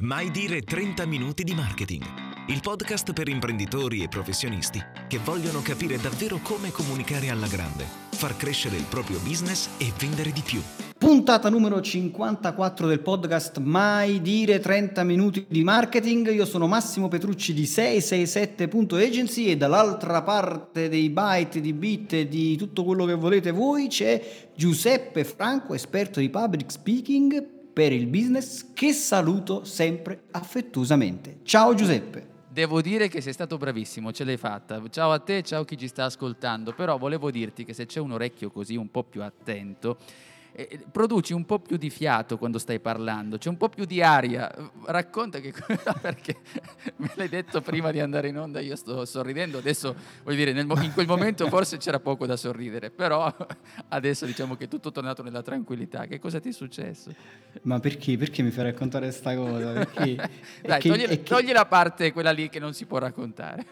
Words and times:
Mai 0.00 0.30
dire 0.30 0.60
30 0.62 1.06
minuti 1.06 1.42
di 1.42 1.54
marketing. 1.54 2.04
Il 2.46 2.60
podcast 2.62 3.12
per 3.12 3.26
imprenditori 3.26 4.00
e 4.04 4.06
professionisti 4.06 4.80
che 5.08 5.18
vogliono 5.18 5.60
capire 5.60 5.96
davvero 5.96 6.38
come 6.40 6.70
comunicare 6.70 7.30
alla 7.30 7.48
grande, 7.48 7.84
far 8.10 8.36
crescere 8.36 8.76
il 8.76 8.84
proprio 8.88 9.18
business 9.18 9.68
e 9.76 9.92
vendere 9.98 10.30
di 10.30 10.40
più. 10.44 10.60
Puntata 10.96 11.50
numero 11.50 11.80
54 11.80 12.86
del 12.86 13.00
podcast 13.00 13.58
Mai 13.58 14.22
dire 14.22 14.60
30 14.60 15.02
minuti 15.02 15.44
di 15.48 15.64
marketing. 15.64 16.32
Io 16.32 16.46
sono 16.46 16.68
Massimo 16.68 17.08
Petrucci 17.08 17.52
di 17.52 17.64
667.agency 17.64 19.46
e 19.46 19.56
dall'altra 19.56 20.22
parte 20.22 20.88
dei 20.88 21.10
byte, 21.10 21.60
di 21.60 21.72
bit 21.72 22.12
e 22.12 22.28
di 22.28 22.56
tutto 22.56 22.84
quello 22.84 23.04
che 23.04 23.14
volete 23.14 23.50
voi 23.50 23.88
c'è 23.88 24.46
Giuseppe 24.54 25.24
Franco, 25.24 25.74
esperto 25.74 26.20
di 26.20 26.30
public 26.30 26.70
speaking 26.70 27.56
per 27.78 27.92
il 27.92 28.08
business 28.08 28.72
che 28.74 28.92
saluto 28.92 29.62
sempre 29.62 30.24
affettuosamente. 30.32 31.38
Ciao 31.44 31.74
Giuseppe. 31.74 32.26
Devo 32.48 32.80
dire 32.80 33.06
che 33.06 33.20
sei 33.20 33.32
stato 33.32 33.56
bravissimo, 33.56 34.10
ce 34.10 34.24
l'hai 34.24 34.36
fatta. 34.36 34.82
Ciao 34.90 35.12
a 35.12 35.20
te, 35.20 35.42
ciao 35.42 35.60
a 35.60 35.64
chi 35.64 35.78
ci 35.78 35.86
sta 35.86 36.02
ascoltando. 36.02 36.72
Però 36.72 36.98
volevo 36.98 37.30
dirti 37.30 37.62
che 37.62 37.72
se 37.74 37.86
c'è 37.86 38.00
un 38.00 38.10
orecchio 38.10 38.50
così 38.50 38.74
un 38.74 38.90
po' 38.90 39.04
più 39.04 39.22
attento, 39.22 39.98
eh, 40.52 40.84
produci 40.90 41.32
un 41.32 41.44
po' 41.44 41.58
più 41.58 41.76
di 41.76 41.90
fiato 41.90 42.38
quando 42.38 42.58
stai 42.58 42.80
parlando, 42.80 43.38
c'è 43.38 43.48
un 43.48 43.56
po' 43.56 43.68
più 43.68 43.84
di 43.84 44.02
aria. 44.02 44.52
Racconta 44.84 45.40
che 45.40 45.52
perché 46.00 46.36
me 46.96 47.10
l'hai 47.14 47.28
detto 47.28 47.60
prima 47.60 47.90
di 47.90 48.00
andare 48.00 48.28
in 48.28 48.38
onda, 48.38 48.60
io 48.60 48.76
sto 48.76 49.04
sorridendo, 49.04 49.58
adesso 49.58 49.94
voglio 50.22 50.36
dire, 50.36 50.52
nel, 50.52 50.66
in 50.82 50.92
quel 50.92 51.06
momento 51.06 51.46
forse 51.48 51.76
c'era 51.76 52.00
poco 52.00 52.26
da 52.26 52.36
sorridere, 52.36 52.90
però 52.90 53.34
adesso 53.88 54.26
diciamo 54.26 54.56
che 54.56 54.64
è 54.64 54.68
tutto 54.68 54.90
tornato 54.90 55.22
nella 55.22 55.42
tranquillità. 55.42 56.06
Che 56.06 56.18
cosa 56.18 56.40
ti 56.40 56.48
è 56.48 56.52
successo? 56.52 57.12
Ma 57.62 57.80
perché? 57.80 58.16
Perché 58.16 58.42
mi 58.42 58.50
fai 58.50 58.64
raccontare 58.64 59.06
questa 59.06 59.34
cosa? 59.34 59.72
Perché? 59.72 60.16
Dai, 60.62 60.80
che, 60.80 60.88
togli, 60.88 61.06
che... 61.06 61.22
togli, 61.22 61.52
la 61.52 61.66
parte, 61.66 62.12
quella 62.12 62.30
lì 62.30 62.48
che 62.48 62.58
non 62.58 62.74
si 62.74 62.86
può 62.86 62.98
raccontare. 62.98 63.66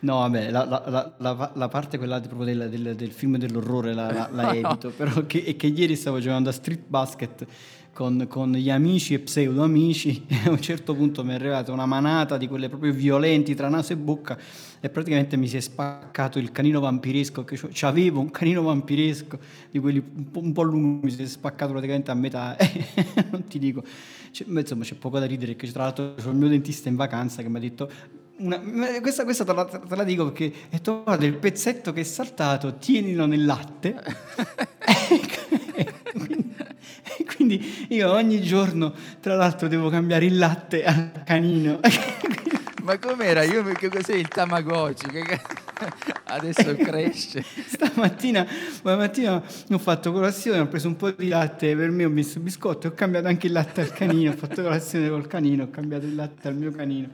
no, 0.00 0.18
vabbè, 0.18 0.50
la, 0.50 0.64
la, 0.64 1.14
la, 1.16 1.52
la 1.54 1.68
parte 1.68 1.98
quella 1.98 2.20
proprio 2.20 2.44
del, 2.44 2.68
del, 2.68 2.94
del 2.94 3.10
film 3.12 3.36
dell'orrore 3.36 3.92
la, 3.92 4.28
evito, 4.50 4.88
no. 4.88 4.94
però 4.96 5.26
che, 5.26 5.44
è 5.44 5.56
che 5.56 5.66
ieri 5.66 5.96
stavo 6.02 6.18
giocando 6.18 6.48
a 6.48 6.52
street 6.52 6.82
basket 6.88 7.46
con, 7.92 8.26
con, 8.28 8.50
gli 8.52 8.70
amici 8.70 9.14
e 9.14 9.20
pseudo 9.20 9.62
amici 9.62 10.24
e 10.26 10.40
a 10.46 10.50
un 10.50 10.60
certo 10.60 10.96
punto 10.96 11.22
mi 11.24 11.30
è 11.30 11.34
arrivata 11.34 11.70
una 11.70 11.86
manata 11.86 12.36
di 12.36 12.48
quelle 12.48 12.68
proprio 12.68 12.92
violenti 12.92 13.54
tra 13.54 13.68
naso 13.68 13.92
e 13.92 13.96
bocca 13.96 14.36
e 14.80 14.88
praticamente 14.88 15.36
mi 15.36 15.46
si 15.46 15.58
è 15.58 15.60
spaccato 15.60 16.40
il 16.40 16.50
canino 16.50 16.80
vampiresco 16.80 17.44
che 17.44 17.60
avevo 17.82 18.18
un 18.18 18.32
canino 18.32 18.62
vampiresco 18.62 19.38
di 19.70 19.78
quelli 19.78 20.02
un 20.16 20.30
po', 20.30 20.40
un 20.40 20.52
po 20.52 20.62
lungo 20.62 21.06
mi 21.06 21.10
si 21.12 21.22
è 21.22 21.26
spaccato 21.26 21.70
praticamente 21.70 22.10
a 22.10 22.14
metà. 22.14 22.56
Non 23.30 23.44
ti 23.44 23.58
dico. 23.58 23.82
Cioè, 24.30 24.46
insomma 24.48 24.84
c'è 24.84 24.94
poco 24.96 25.18
da 25.18 25.26
ridere 25.26 25.54
perché 25.54 25.70
tra 25.70 25.84
l'altro 25.84 26.14
c'è 26.14 26.28
il 26.28 26.34
mio 26.34 26.48
dentista 26.48 26.88
in 26.88 26.96
vacanza 26.96 27.42
che 27.42 27.48
mi 27.48 27.56
ha 27.58 27.60
detto 27.60 27.90
una, 28.38 28.60
questa, 29.00 29.24
questa 29.24 29.44
te, 29.44 29.52
la, 29.52 29.64
te, 29.64 29.94
la, 29.94 30.04
dico 30.04 30.32
perché 30.32 30.52
è 30.68 30.80
guarda 30.80 31.24
il 31.24 31.36
pezzetto 31.36 31.92
che 31.92 32.00
è 32.00 32.04
saltato 32.04 32.76
tienilo 32.76 33.26
nel 33.26 33.44
latte 33.44 33.94
quindi 37.36 37.86
io 37.88 38.10
ogni 38.10 38.40
giorno, 38.42 38.92
tra 39.20 39.34
l'altro, 39.34 39.68
devo 39.68 39.88
cambiare 39.88 40.24
il 40.24 40.38
latte 40.38 40.84
al 40.84 41.22
canino. 41.24 41.80
Ma 42.82 42.98
com'era? 42.98 43.44
Io 43.44 43.62
perché 43.62 43.88
cos'è 43.88 44.14
il 44.14 44.26
Tamagotchi? 44.26 45.08
Che 45.08 45.40
adesso 46.26 46.74
cresce. 46.76 47.44
Stamattina, 47.66 48.46
stamattina 48.72 49.42
ho 49.70 49.78
fatto 49.78 50.12
colazione, 50.12 50.60
ho 50.60 50.66
preso 50.66 50.88
un 50.88 50.96
po' 50.96 51.10
di 51.10 51.28
latte 51.28 51.76
per 51.76 51.90
me, 51.90 52.04
ho 52.04 52.10
messo 52.10 52.40
biscotto, 52.40 52.88
ho 52.88 52.92
cambiato 52.92 53.28
anche 53.28 53.46
il 53.46 53.52
latte 53.52 53.82
al 53.82 53.92
canino, 53.92 54.32
ho 54.32 54.36
fatto 54.36 54.62
colazione 54.62 55.08
col 55.08 55.26
canino, 55.26 55.64
ho 55.64 55.70
cambiato 55.70 56.06
il 56.06 56.14
latte 56.14 56.48
al 56.48 56.56
mio 56.56 56.70
canino. 56.72 57.08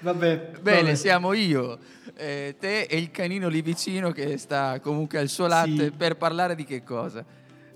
Vabbè, 0.00 0.50
Bene, 0.60 0.82
vabbè. 0.82 0.94
siamo 0.94 1.32
io, 1.32 1.78
eh, 2.16 2.56
te 2.58 2.82
e 2.82 2.98
il 2.98 3.10
canino 3.10 3.48
lì 3.48 3.62
vicino 3.62 4.10
che 4.10 4.36
sta 4.36 4.78
comunque 4.80 5.18
al 5.18 5.28
suo 5.28 5.46
latte 5.46 5.84
sì. 5.84 5.92
per 5.96 6.16
parlare 6.16 6.54
di 6.54 6.64
che 6.64 6.82
cosa? 6.82 7.24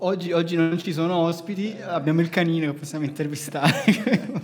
Oggi, 0.01 0.31
oggi, 0.31 0.55
non 0.55 0.77
ci 0.77 0.93
sono 0.93 1.17
ospiti, 1.17 1.75
abbiamo 1.85 2.21
il 2.21 2.29
canino 2.29 2.71
che 2.71 2.79
possiamo 2.79 3.03
intervistare. 3.03 3.83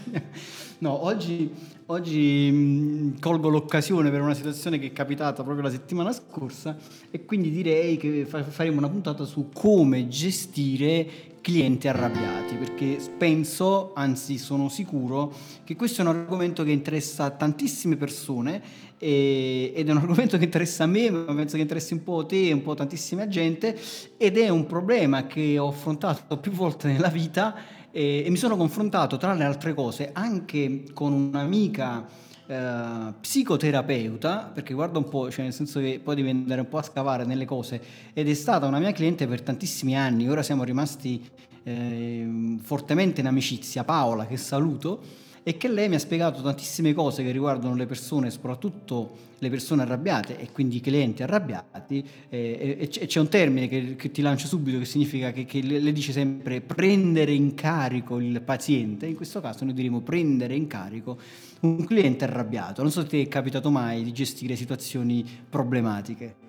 no, 0.79 1.05
oggi, 1.05 1.49
oggi 1.85 3.15
colgo 3.21 3.47
l'occasione 3.47 4.09
per 4.09 4.19
una 4.19 4.33
situazione 4.33 4.77
che 4.77 4.87
è 4.87 4.91
capitata 4.91 5.43
proprio 5.43 5.63
la 5.63 5.71
settimana 5.71 6.11
scorsa 6.11 6.75
e 7.09 7.23
quindi 7.23 7.51
direi 7.51 7.95
che 7.95 8.25
fa- 8.25 8.43
faremo 8.43 8.79
una 8.79 8.89
puntata 8.89 9.23
su 9.23 9.47
come 9.53 10.09
gestire 10.09 11.07
clienti 11.39 11.87
arrabbiati, 11.87 12.55
perché 12.55 12.97
penso, 13.17 13.93
anzi 13.93 14.37
sono 14.37 14.67
sicuro, 14.67 15.31
che 15.63 15.77
questo 15.77 16.01
è 16.01 16.05
un 16.05 16.09
argomento 16.09 16.63
che 16.63 16.71
interessa 16.71 17.29
tantissime 17.29 17.95
persone 17.95 18.61
e, 18.97 19.73
ed 19.75 19.87
è 19.87 19.91
un 19.91 19.97
argomento 20.03 20.37
che 20.37 20.45
interessa 20.45 20.83
a 20.83 20.87
me, 20.87 21.09
ma 21.09 21.33
penso 21.33 21.55
che 21.55 21.61
interessi 21.61 21.93
un 21.93 22.03
po' 22.03 22.25
te 22.25 22.49
e 22.49 22.53
un 22.53 22.61
po' 22.61 22.73
tantissima 22.73 23.27
gente 23.27 23.77
ed 24.17 24.37
è 24.37 24.49
un 24.49 24.65
problema 24.65 25.27
che 25.27 25.57
ho 25.57 25.69
affrontato 25.69 26.37
più 26.37 26.51
volte 26.51 26.87
nella 26.87 27.09
vita 27.09 27.55
e, 27.91 28.23
e 28.25 28.29
mi 28.29 28.37
sono 28.37 28.57
confrontato 28.57 29.17
tra 29.17 29.33
le 29.33 29.43
altre 29.43 29.73
cose 29.73 30.09
anche 30.13 30.83
con 30.93 31.13
un'amica 31.13 32.23
Uh, 32.47 33.11
psicoterapeuta, 33.21 34.51
perché 34.53 34.75
guarda 34.75 34.99
un 34.99 35.09
po', 35.09 35.31
cioè 35.31 35.45
nel 35.45 35.51
senso 35.51 35.79
che 35.79 35.99
poi 36.03 36.13
devi 36.13 36.29
andare 36.29 36.61
un 36.61 36.67
po' 36.67 36.77
a 36.77 36.83
scavare 36.83 37.25
nelle 37.25 37.45
cose, 37.45 37.81
ed 38.13 38.29
è 38.29 38.33
stata 38.35 38.67
una 38.67 38.77
mia 38.77 38.91
cliente 38.91 39.25
per 39.25 39.41
tantissimi 39.41 39.97
anni, 39.97 40.29
ora 40.29 40.43
siamo 40.43 40.63
rimasti 40.63 41.27
eh, 41.63 42.57
fortemente 42.61 43.21
in 43.21 43.25
amicizia, 43.25 43.83
Paola, 43.83 44.27
che 44.27 44.37
saluto, 44.37 45.01
e 45.47 45.57
che 45.57 45.67
lei 45.67 45.87
mi 45.87 45.93
ha 45.93 45.99
spiegato 45.99 46.41
tantissime 46.41 46.91
cose 46.95 47.21
che 47.21 47.29
riguardano 47.29 47.75
le 47.75 47.85
persone, 47.85 48.31
soprattutto 48.31 49.15
le 49.37 49.49
persone 49.51 49.83
arrabbiate 49.83 50.39
e 50.39 50.51
quindi 50.51 50.77
i 50.77 50.81
clienti 50.81 51.21
arrabbiati, 51.21 52.03
eh, 52.29 52.77
e, 52.79 52.87
c'è 52.87 53.19
un 53.19 53.27
termine 53.29 53.67
che, 53.67 53.95
che, 53.95 54.09
ti 54.09 54.23
lancio 54.23 54.47
subito 54.47 54.79
che 54.79 54.85
significa 54.85 55.31
che, 55.31 55.45
che 55.45 55.61
le 55.61 55.91
dice 55.91 56.13
sempre 56.13 56.61
prendere 56.61 57.31
in 57.31 57.53
carico 57.53 58.19
il 58.19 58.41
paziente, 58.41 59.05
in 59.05 59.13
questo 59.13 59.39
caso 59.39 59.65
noi 59.65 59.75
diremo 59.75 60.01
prendere 60.01 60.55
in 60.55 60.65
carico 60.65 61.19
un 61.59 61.85
cliente 61.85 62.23
arrabbiato. 62.23 62.81
Non 62.81 62.89
so 62.89 63.01
se 63.01 63.07
ti 63.07 63.21
è 63.21 63.27
capitato 63.27 63.69
mai 63.69 64.01
di 64.01 64.11
gestire 64.11 64.55
situazioni 64.55 65.23
problematiche. 65.47 66.44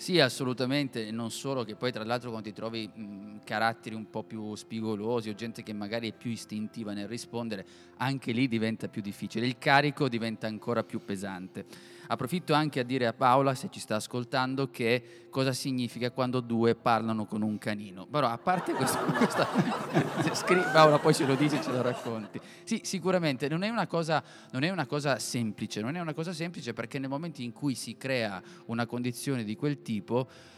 Sì, 0.00 0.18
assolutamente, 0.18 1.10
non 1.10 1.30
solo 1.30 1.62
che 1.62 1.74
poi 1.74 1.92
tra 1.92 2.02
l'altro 2.04 2.30
quando 2.30 2.48
ti 2.48 2.54
trovi 2.54 2.88
mh, 2.88 3.40
caratteri 3.44 3.94
un 3.94 4.08
po' 4.08 4.22
più 4.22 4.54
spigolosi 4.54 5.28
o 5.28 5.34
gente 5.34 5.62
che 5.62 5.74
magari 5.74 6.08
è 6.08 6.14
più 6.14 6.30
istintiva 6.30 6.94
nel 6.94 7.06
rispondere, 7.06 7.66
anche 7.98 8.32
lì 8.32 8.48
diventa 8.48 8.88
più 8.88 9.02
difficile, 9.02 9.44
il 9.44 9.58
carico 9.58 10.08
diventa 10.08 10.46
ancora 10.46 10.84
più 10.84 11.04
pesante. 11.04 11.66
Approfitto 12.12 12.54
anche 12.54 12.80
a 12.80 12.82
dire 12.82 13.06
a 13.06 13.12
Paola, 13.12 13.54
se 13.54 13.68
ci 13.70 13.78
sta 13.78 13.94
ascoltando, 13.94 14.68
che 14.70 15.28
cosa 15.30 15.52
significa 15.52 16.10
quando 16.10 16.40
due 16.40 16.74
parlano 16.74 17.24
con 17.24 17.42
un 17.42 17.56
canino. 17.58 18.04
Però 18.06 18.26
a 18.26 18.36
parte 18.36 18.72
questo, 18.72 18.98
questa, 19.16 19.46
Paola 20.72 20.98
poi 20.98 21.14
ce 21.14 21.24
lo 21.24 21.36
dici 21.36 21.54
e 21.54 21.62
ce 21.62 21.70
lo 21.70 21.82
racconti. 21.82 22.40
Sì, 22.64 22.80
sicuramente 22.82 23.48
non 23.48 23.62
è, 23.62 23.86
cosa, 23.86 24.24
non 24.50 24.64
è 24.64 24.70
una 24.70 24.86
cosa 24.86 25.20
semplice, 25.20 25.80
non 25.80 25.94
è 25.94 26.00
una 26.00 26.12
cosa 26.12 26.32
semplice 26.32 26.72
perché 26.72 26.98
nel 26.98 27.08
momento 27.08 27.42
in 27.42 27.52
cui 27.52 27.76
si 27.76 27.96
crea 27.96 28.42
una 28.66 28.86
condizione 28.86 29.44
di 29.44 29.54
quel 29.54 29.80
tipo, 29.80 29.89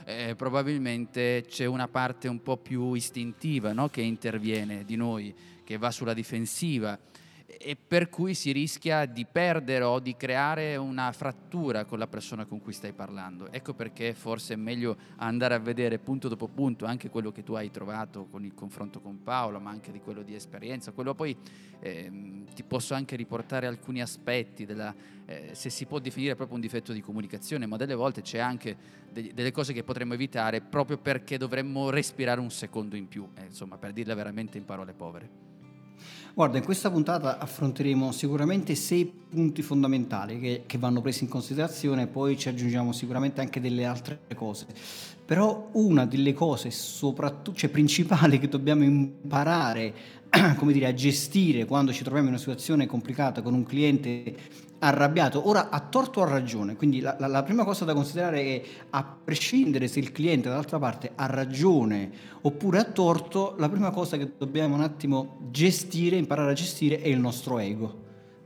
eh, 0.05 0.35
probabilmente 0.37 1.45
c'è 1.49 1.65
una 1.65 1.89
parte 1.89 2.29
un 2.29 2.43
po' 2.43 2.57
più 2.57 2.93
istintiva 2.93 3.73
no? 3.73 3.89
che 3.89 4.03
interviene 4.03 4.85
di 4.85 4.97
noi, 4.97 5.35
che 5.65 5.79
va 5.79 5.91
sulla 5.91 6.15
difensiva 6.15 6.99
e 7.59 7.77
per 7.77 8.09
cui 8.09 8.35
si 8.35 8.51
rischia 8.53 9.05
di 9.05 9.27
perdere 9.31 9.85
o 9.85 10.01
di 10.01 10.17
creare 10.17 10.77
una 10.77 11.13
frattura 11.13 11.85
con 11.85 11.99
la 11.99 12.07
persona 12.07 12.45
con 12.45 12.61
cui 12.61 12.73
stai 12.73 12.93
parlando. 12.93 13.51
Ecco 13.53 13.75
perché 13.75 14.15
forse 14.15 14.55
è 14.55 14.57
meglio 14.57 14.97
andare 15.17 15.55
a 15.55 15.59
vedere 15.59 15.99
punto 15.99 16.29
dopo 16.29 16.49
punto 16.49 16.87
anche 16.87 17.11
quello 17.11 17.31
che 17.31 17.43
tu 17.43 17.55
hai 17.55 17.71
trovato 17.71 18.27
con 18.31 18.45
il 18.45 18.55
confronto 18.55 19.01
con 19.01 19.23
Paolo, 19.23 19.61
ma 19.61 19.71
anche 19.71 19.93
di 19.93 20.01
quello 20.01 20.23
di 20.23 20.35
esperienza. 20.35 20.93
Quello 20.93 21.15
poi 21.15 21.37
eh, 21.81 22.11
ti 22.55 22.63
posso 22.63 22.95
anche 22.95 23.17
riportare 23.17 23.67
alcuni 23.67 24.01
aspetti 24.01 24.65
della, 24.65 24.95
eh, 25.27 25.51
se 25.53 25.71
si 25.71 25.87
può 25.87 25.99
definire 25.99 26.35
proprio 26.35 26.57
un 26.57 26.63
difetto 26.63 26.93
di 26.93 27.01
comunicazione, 27.01 27.67
ma 27.67 27.77
delle 27.77 27.95
volte 27.95 28.23
c'è 28.23 28.39
anche 28.39 28.77
de- 29.11 29.33
delle 29.35 29.53
cose 29.53 29.73
che 29.73 29.85
potremmo 29.85 30.15
evitare 30.15 30.61
proprio 30.61 30.99
perché 30.99 31.39
dovremmo 31.39 31.91
respirare 31.91 32.41
un 32.41 32.51
secondo 32.51 32.97
in 32.97 33.09
più, 33.09 33.29
eh, 33.35 33.45
insomma, 33.45 33.77
per 33.77 33.93
dirla 33.93 34.15
veramente 34.15 34.59
in 34.59 34.65
parole 34.65 34.93
povere. 34.93 35.52
Guarda, 36.35 36.57
in 36.57 36.65
questa 36.65 36.91
puntata 36.91 37.39
affronteremo 37.39 38.11
sicuramente 38.11 38.75
sei 38.75 39.05
punti 39.05 39.61
fondamentali 39.61 40.41
che, 40.41 40.63
che, 40.67 40.79
vanno 40.79 41.03
presi 41.03 41.25
in 41.25 41.29
considerazione, 41.31 42.07
poi 42.07 42.39
ci 42.39 42.49
aggiungiamo 42.49 42.93
sicuramente 42.93 43.43
anche 43.43 43.61
delle 43.61 43.85
altre 43.85 44.21
cose. 44.35 44.67
Però 45.27 45.69
una 45.73 46.07
delle 46.07 46.33
cose 46.33 46.71
soprattutto, 46.71 47.59
cioè 47.59 47.69
principali 47.69 48.39
che 48.39 48.49
dobbiamo 48.49 48.83
imparare 48.83 49.95
come 50.57 50.73
dire, 50.73 50.87
a 50.87 50.95
gestire 50.95 51.67
quando 51.67 51.93
ci 51.93 52.03
troviamo 52.03 52.29
in 52.29 52.33
una 52.33 52.41
situazione 52.41 52.87
complicata 52.87 53.43
con 53.43 53.53
un 53.53 53.65
cliente 53.65 54.35
arrabbiato, 54.85 55.49
ora 55.49 55.71
ha 55.71 55.81
torto 55.81 56.21
o 56.21 56.23
ha 56.25 56.29
ragione, 56.29 56.75
quindi 56.75 57.01
la, 57.01 57.15
la, 57.19 57.29
la, 57.29 57.43
prima 57.45 57.65
cosa 57.65 57.85
da 57.85 57.95
considerare 57.95 58.41
è 58.41 58.63
a 58.91 59.17
prescindere 59.25 59.87
se 59.87 60.01
il 60.01 60.11
cliente 60.11 60.49
dall'altra 60.49 60.81
parte 60.81 61.13
ha 61.15 61.27
ragione 61.27 62.11
oppure 62.43 62.79
ha 62.79 62.85
torto, 62.85 63.55
la 63.59 63.69
prima 63.69 63.91
cosa 63.91 64.17
che 64.17 64.33
dobbiamo 64.37 64.75
un 64.75 64.81
attimo 64.81 65.39
gestire, 65.51 66.17
imparare 66.17 66.51
a 66.51 66.55
gestire 66.55 67.01
è 67.01 67.09
il 67.09 67.21
nostro 67.21 67.59
ego. 67.59 68.01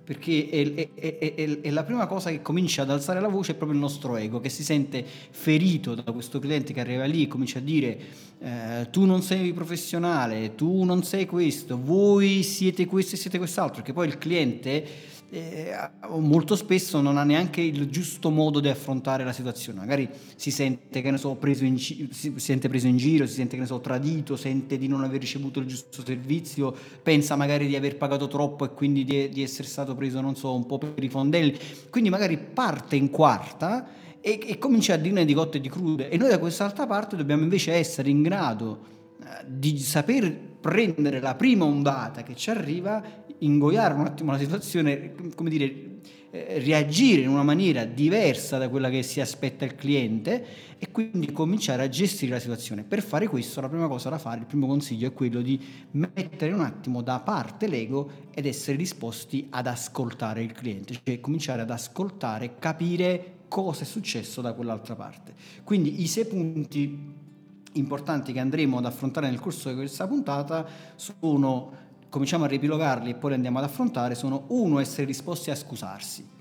Perché 0.05 0.49
è, 0.49 0.91
è, 0.95 1.19
è, 1.19 1.61
è, 1.63 1.71
la 1.71 1.83
prima 1.83 2.07
cosa 2.07 2.31
che 2.31 2.41
comincia 2.41 2.83
ad 2.83 2.91
alzare 2.91 3.19
la 3.21 3.27
voce 3.27 3.53
è 3.53 3.55
proprio 3.57 3.77
il 3.77 3.83
nostro 3.83 4.17
ego, 4.17 4.39
che 4.39 4.51
si 4.51 4.63
sente 4.63 5.05
ferito 5.05 5.97
da 5.97 6.13
questo 6.13 6.39
cliente 6.39 6.73
che 6.73 6.79
arriva 6.79 7.05
lì 7.07 7.25
e 7.25 7.27
comincia 7.27 7.59
a 7.59 7.63
dire 7.63 7.99
eh, 8.39 8.89
tu 8.93 9.05
non 9.05 9.23
sei 9.23 9.53
professionale, 9.53 10.55
tu 10.55 10.85
non 10.85 11.03
sei 11.03 11.27
questo, 11.27 11.77
voi 11.83 12.45
siete 12.45 12.87
questo 12.87 13.17
e 13.17 13.19
siete 13.19 13.39
quest'altro, 13.39 13.77
perché 13.77 13.93
poi 13.93 14.07
il 14.07 14.19
cliente 14.19 14.85
eh, 15.31 15.75
molto 16.19 16.55
spesso 16.55 17.01
non 17.01 17.17
ha 17.17 17.25
neanche 17.25 17.61
il 17.61 17.89
giusto 17.89 18.31
modo 18.31 18.61
di 18.61 18.69
affrontare 18.69 19.25
la 19.25 19.33
situazione. 19.33 19.81
Magari 19.81 20.09
si 20.37 20.51
sente, 20.51 21.03
che 21.03 21.11
ne 21.11 21.19
so, 21.19 21.35
preso 21.35 21.65
in, 21.65 21.79
si 21.79 22.09
sente 22.37 22.69
preso 22.69 22.87
in 22.87 22.97
giro, 22.97 23.27
si 23.27 23.35
sente 23.35 23.57
che 23.57 23.63
ne 23.63 23.67
so, 23.67 23.81
tradito, 23.81 24.37
sente 24.37 24.79
di 24.79 24.87
non 24.87 25.03
aver 25.03 25.21
ricevuto 25.21 25.59
il 25.59 25.67
giusto 25.67 26.05
servizio, 26.05 26.75
pensa 27.03 27.35
magari 27.37 27.67
di 27.67 27.77
aver 27.77 27.97
pagato 27.97 28.29
troppo 28.29 28.65
e 28.65 28.73
quindi 28.73 29.05
di, 29.05 29.29
di 29.29 29.43
essere 29.43 29.67
stato 29.67 29.95
preso, 29.95 30.21
non 30.21 30.37
so, 30.37 30.55
un 30.55 30.67
po' 30.67 30.79
per 30.79 31.03
i 31.03 31.09
fondelli. 31.09 31.59
Quindi 31.91 32.11
magari 32.11 32.39
parte 32.39 32.97
in 32.97 33.11
quarta 33.11 33.89
e, 34.21 34.41
e 34.45 34.59
comincia 34.59 34.95
a 34.95 34.97
dirne 34.97 35.25
di 35.25 35.35
cotte 35.35 35.59
e 35.59 35.61
di 35.61 35.69
crude. 35.69 36.09
E 36.09 36.17
noi 36.17 36.29
da 36.29 36.39
quest'altra 36.39 36.87
parte 36.87 37.17
dobbiamo 37.17 37.43
invece 37.43 37.73
essere 37.73 38.11
in 38.11 38.23
grado 38.23 38.79
eh, 39.21 39.45
di 39.47 39.79
saper 39.79 40.55
prendere 40.61 41.21
la 41.21 41.37
prima 41.37 41.65
ondata 41.65 42.23
che 42.25 42.35
ci 42.35 42.51
arriva 42.51 43.25
ingoiare 43.41 43.95
un 43.95 44.07
attimo 44.07 44.33
la 44.33 44.39
situazione, 44.39 45.15
come 45.35 45.51
dire, 45.51 45.97
eh, 46.31 46.59
reagire 46.59 47.23
in 47.23 47.29
una 47.29 47.43
maniera 47.43 47.85
diversa 47.85 48.59
da 48.59 48.69
quella 48.69 48.91
che 48.91 49.03
si 49.03 49.21
aspetta 49.21 49.65
il 49.65 49.75
cliente 49.75 50.45
e 50.79 50.91
quindi 50.91 51.33
cominciare 51.33 51.83
a 51.83 51.89
gestire 51.89 52.33
la 52.33 52.39
situazione. 52.39 52.83
Per 52.83 53.03
fare 53.03 53.27
questo 53.27 53.61
la 53.61 53.69
prima 53.69 53.89
cosa 53.89 54.11
da 54.11 54.19
fare, 54.19 54.41
il 54.41 54.47
primo 54.47 54.67
consiglio 54.67 55.09
è 55.09 55.13
quello 55.13 55.41
di 55.41 55.59
mettere 55.93 56.53
un 56.53 56.61
attimo 56.61 57.01
da 57.01 57.21
parte 57.21 57.67
l'ego 57.69 58.11
ed 58.35 58.47
essere 58.47 58.77
disposti 58.77 59.47
ad 59.51 59.67
ascoltare 59.67 60.43
il 60.43 60.53
cliente, 60.53 60.99
cioè 61.03 61.21
cominciare 61.21 61.63
ad 61.63 61.71
ascoltare, 61.71 62.57
capire 62.59 63.35
cosa 63.49 63.83
è 63.83 63.87
successo 63.87 64.41
da 64.41 64.53
quell'altra 64.53 64.95
parte. 64.95 65.35
Quindi 65.65 66.03
i 66.03 66.07
sei 66.07 66.27
punti 66.27 67.25
importanti 67.73 68.33
che 68.33 68.41
andremo 68.41 68.79
ad 68.79 68.87
affrontare 68.87 69.29
nel 69.29 69.41
corso 69.41 69.69
di 69.69 69.75
questa 69.75 70.07
puntata 70.07 70.67
sono 70.97 71.85
cominciamo 72.09 72.45
a 72.45 72.49
riepilogarli 72.49 73.11
e 73.11 73.15
poi 73.15 73.31
li 73.31 73.37
andiamo 73.37 73.59
ad 73.59 73.65
affrontare, 73.65 74.15
sono 74.15 74.45
uno, 74.49 74.79
essere 74.79 75.07
disposti 75.07 75.51
a 75.51 75.55
scusarsi. 75.55 76.35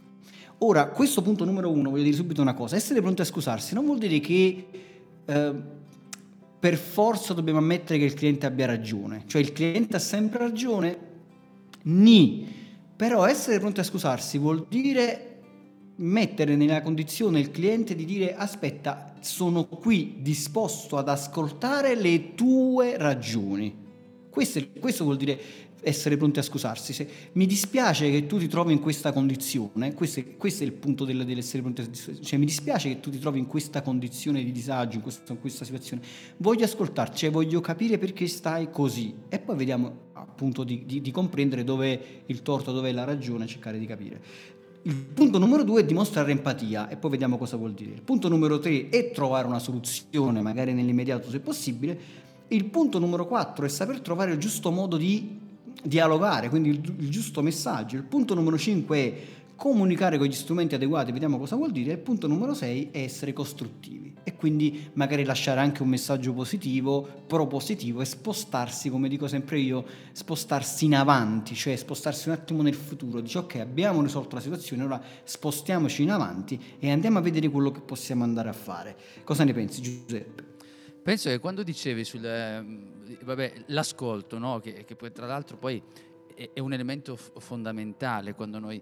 Ora, 0.60 0.88
questo 0.88 1.22
punto 1.22 1.44
numero 1.44 1.70
uno, 1.70 1.90
voglio 1.90 2.04
dire 2.04 2.16
subito 2.16 2.42
una 2.42 2.54
cosa, 2.54 2.76
essere 2.76 3.02
pronti 3.02 3.22
a 3.22 3.26
scusarsi 3.26 3.74
non 3.74 3.86
vuol 3.86 3.98
dire 3.98 4.20
che 4.20 4.68
eh, 5.26 5.54
per 6.58 6.78
forza 6.78 7.34
dobbiamo 7.34 7.60
ammettere 7.60 8.00
che 8.00 8.06
il 8.06 8.14
cliente 8.14 8.46
abbia 8.46 8.66
ragione, 8.66 9.24
cioè 9.28 9.42
il 9.42 9.52
cliente 9.52 9.98
ha 9.98 10.00
sempre 10.00 10.40
ragione, 10.40 10.98
ni, 11.84 12.48
però 12.96 13.26
essere 13.26 13.60
pronti 13.60 13.82
a 13.82 13.84
scusarsi 13.84 14.38
vuol 14.38 14.66
dire 14.70 15.42
mettere 15.98 16.56
nella 16.56 16.82
condizione 16.82 17.40
il 17.40 17.52
cliente 17.52 17.96
di 17.96 18.06
dire 18.06 18.36
aspetta, 18.36 19.14
sono 19.20 19.66
qui 19.66 20.18
disposto 20.20 20.98
ad 20.98 21.10
ascoltare 21.10 21.96
le 21.96 22.34
tue 22.34 22.98
ragioni. 22.98 23.84
Questo, 24.36 24.62
questo 24.82 25.06
vuol 25.06 25.16
dire 25.16 25.40
essere 25.80 26.18
pronti 26.18 26.40
a 26.40 26.42
scusarsi. 26.42 26.92
Se 26.92 27.08
mi 27.32 27.46
dispiace 27.46 28.12
che 28.12 28.26
tu 28.26 28.38
ti 28.38 28.50
trovi 28.50 28.74
in 28.74 28.82
questa 28.82 29.14
condizione, 29.14 29.94
questo 29.94 30.20
è, 30.20 30.36
questo 30.36 30.64
è 30.64 30.66
il 30.66 30.74
punto 30.74 31.06
del, 31.06 31.24
dell'essere 31.24 31.62
pronti 31.62 31.80
a 31.80 31.86
scusarsi, 31.86 32.22
cioè 32.22 32.38
mi 32.38 32.46
dispiace 32.46 32.90
che 32.90 33.00
tu 33.00 33.10
ti 33.10 33.18
trovi 33.18 33.40
in 33.40 33.48
questa 33.48 33.82
condizione 33.82 34.44
di 34.44 34.52
disagio, 34.52 34.98
in 34.98 35.04
questa, 35.04 35.32
in 35.32 35.40
questa 35.40 35.64
situazione, 35.64 36.02
voglio 36.36 36.66
ascoltarci, 36.66 37.18
cioè 37.20 37.32
voglio 37.32 37.62
capire 37.62 37.98
perché 37.98 38.28
stai 38.28 38.70
così 38.70 39.14
e 39.30 39.40
poi 39.40 39.56
vediamo 39.56 40.00
appunto 40.12 40.66
di, 40.66 40.84
di, 40.86 41.00
di 41.00 41.12
comprendere 41.12 41.64
dove 41.64 42.24
il 42.26 42.42
torto, 42.42 42.74
dove 42.74 42.90
è 42.90 42.92
la 42.92 43.06
ragione, 43.06 43.48
cercare 43.48 43.80
di 43.80 43.86
capire. 43.86 44.22
Il 44.82 44.96
punto 44.96 45.38
numero 45.38 45.64
due 45.64 45.80
è 45.80 45.86
dimostrare 45.86 46.32
empatia 46.32 46.90
e 46.90 46.98
poi 46.98 47.12
vediamo 47.12 47.38
cosa 47.38 47.56
vuol 47.56 47.74
dire. 47.74 47.94
Il 47.94 48.02
punto 48.02 48.28
numero 48.28 48.60
tre 48.60 48.90
è 48.90 49.12
trovare 49.12 49.48
una 49.48 49.60
soluzione, 49.60 50.42
magari 50.42 50.74
nell'immediato 50.74 51.30
se 51.30 51.40
possibile, 51.40 52.24
il 52.50 52.66
punto 52.66 53.00
numero 53.00 53.26
4 53.26 53.66
è 53.66 53.70
saper 53.70 54.02
trovare 54.02 54.32
il 54.32 54.38
giusto 54.38 54.72
modo 54.72 54.98
di 54.98 55.40
dialogare, 55.84 56.50
quindi 56.50 56.70
il, 56.70 56.96
il 57.00 57.10
giusto 57.10 57.42
messaggio. 57.42 57.96
Il 57.96 58.04
punto 58.04 58.34
numero 58.34 58.58
5 58.58 58.98
è 58.98 59.22
comunicare 59.56 60.18
con 60.18 60.28
gli 60.28 60.34
strumenti 60.34 60.76
adeguati, 60.76 61.12
vediamo 61.12 61.38
cosa 61.38 61.56
vuol 61.56 61.72
dire. 61.72 61.94
Il 61.94 62.00
punto 62.00 62.28
numero 62.28 62.54
6 62.54 62.90
è 62.92 63.00
essere 63.00 63.34
costruttivi 63.34 64.14
e 64.24 64.36
quindi 64.36 64.90
magari 64.94 65.24
lasciare 65.24 65.60
anche 65.60 65.82
un 65.82 65.90
messaggio 65.90 66.34
positivo, 66.34 67.08
propositivo 67.28 68.02
e 68.02 68.06
spostarsi, 68.06 68.90
come 68.90 69.08
dico 69.08 69.28
sempre 69.28 69.60
io, 69.60 69.86
spostarsi 70.12 70.86
in 70.86 70.96
avanti, 70.96 71.56
cioè 71.56 71.76
spostarsi 71.76 72.30
un 72.30 72.36
attimo 72.36 72.62
nel 72.62 72.74
futuro. 72.74 73.22
Dice 73.22 73.40
ok, 73.40 73.56
abbiamo 73.56 74.02
risolto 74.02 74.36
la 74.36 74.42
situazione, 74.42 74.84
ora 74.84 75.02
spostiamoci 75.24 76.04
in 76.04 76.12
avanti 76.12 76.60
e 76.80 76.92
andiamo 76.92 77.20
a 77.20 77.22
vedere 77.22 77.50
quello 77.50 77.72
che 77.72 77.82
possiamo 77.82 78.24
andare 78.24 78.50
a 78.50 78.54
fare. 78.54 78.96
Cosa 79.24 79.44
ne 79.44 79.54
pensi 79.54 79.82
Giuseppe? 79.82 80.45
Penso 81.06 81.30
che 81.30 81.38
quando 81.38 81.62
dicevi 81.62 82.04
sul, 82.04 82.26
eh, 82.26 82.66
vabbè, 83.22 83.66
l'ascolto, 83.68 84.40
no? 84.40 84.60
che, 84.60 84.86
che 84.86 84.96
poi, 84.96 85.12
tra 85.12 85.28
l'altro 85.28 85.56
poi 85.56 85.80
è, 86.34 86.50
è 86.54 86.60
un 86.60 86.74
elemento 86.74 87.16
f- 87.16 87.32
fondamentale 87.38 88.34
quando 88.34 88.58
noi... 88.58 88.82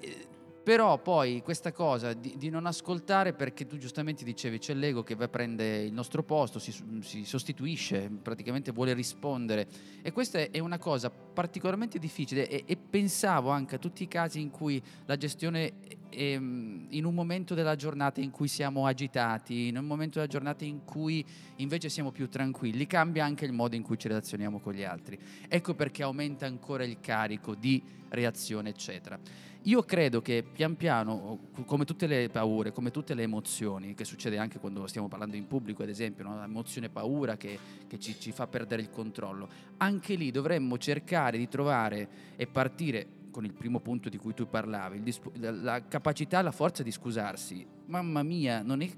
Eh, 0.00 0.26
però 0.68 1.00
poi 1.00 1.40
questa 1.40 1.72
cosa 1.72 2.12
di, 2.12 2.34
di, 2.36 2.50
non 2.50 2.66
ascoltare 2.66 3.32
perché 3.32 3.66
tu 3.66 3.78
giustamente 3.78 4.22
dicevi 4.22 4.58
c'è 4.58 4.74
l'ego 4.74 5.02
che 5.02 5.14
va 5.14 5.24
a 5.24 5.28
prendere 5.28 5.84
il 5.84 5.94
nostro 5.94 6.22
posto, 6.22 6.58
si, 6.58 6.74
si, 7.00 7.24
sostituisce, 7.24 8.10
praticamente 8.22 8.70
vuole 8.70 8.92
rispondere 8.92 9.66
e 10.02 10.12
questa 10.12 10.40
è 10.40 10.58
una 10.58 10.76
cosa 10.76 11.08
particolarmente 11.08 11.98
difficile 11.98 12.46
e, 12.46 12.64
e 12.66 12.76
pensavo 12.76 13.48
anche 13.48 13.76
a 13.76 13.78
tutti 13.78 14.02
i 14.02 14.08
casi 14.08 14.42
in 14.42 14.50
cui 14.50 14.78
la 15.06 15.16
gestione 15.16 15.72
è, 16.10 16.22
in 16.34 17.02
un 17.02 17.14
momento 17.14 17.54
della 17.54 17.74
giornata 17.74 18.20
in 18.20 18.30
cui 18.30 18.48
siamo 18.48 18.84
agitati, 18.84 19.68
in 19.68 19.78
un 19.78 19.86
momento 19.86 20.18
della 20.18 20.30
giornata 20.30 20.66
in 20.66 20.84
cui 20.84 21.24
invece 21.56 21.88
siamo 21.88 22.10
più 22.10 22.28
tranquilli, 22.28 22.86
cambia 22.86 23.24
anche 23.24 23.46
il 23.46 23.52
modo 23.52 23.74
in 23.74 23.82
cui 23.82 23.98
ci 23.98 24.08
relazioniamo 24.08 24.60
con 24.60 24.74
gli 24.74 24.84
altri. 24.84 25.18
Ecco 25.48 25.74
perché 25.74 26.02
aumenta 26.02 26.44
ancora 26.44 26.84
il 26.84 27.00
carico 27.00 27.54
di 27.54 27.82
reazione, 28.10 28.68
eccetera. 28.68 29.18
Io 29.62 29.82
credo 29.82 30.22
che 30.22 30.44
pian 30.50 30.76
piano, 30.76 31.50
come 31.66 31.84
tutte 31.84 32.06
le 32.06 32.28
paure, 32.30 32.72
come 32.72 32.90
tutte 32.90 33.14
le 33.14 33.24
emozioni, 33.24 33.94
che 33.94 34.04
succede 34.04 34.38
anche 34.38 34.58
quando 34.58 34.86
stiamo 34.86 35.08
parlando 35.08 35.36
in 35.36 35.46
pubblico, 35.46 35.82
ad 35.82 35.88
esempio, 35.88 36.24
no? 36.24 36.40
l'emozione 36.40 36.88
paura 36.88 37.36
che, 37.36 37.58
che 37.86 37.98
ci, 37.98 38.18
ci 38.18 38.30
fa 38.30 38.46
perdere 38.46 38.82
il 38.82 38.90
controllo, 38.90 39.48
anche 39.78 40.14
lì 40.14 40.30
dovremmo 40.30 40.78
cercare 40.78 41.36
di 41.36 41.48
trovare 41.48 42.08
e 42.36 42.46
partire 42.46 43.06
con 43.30 43.44
il 43.44 43.52
primo 43.52 43.80
punto 43.80 44.08
di 44.08 44.16
cui 44.16 44.32
tu 44.32 44.48
parlavi, 44.48 45.02
disp- 45.02 45.36
la 45.36 45.86
capacità, 45.86 46.40
la 46.40 46.52
forza 46.52 46.82
di 46.82 46.92
scusarsi. 46.92 47.66
Mamma 47.86 48.22
mia, 48.22 48.62
non 48.62 48.80
è 48.80 48.88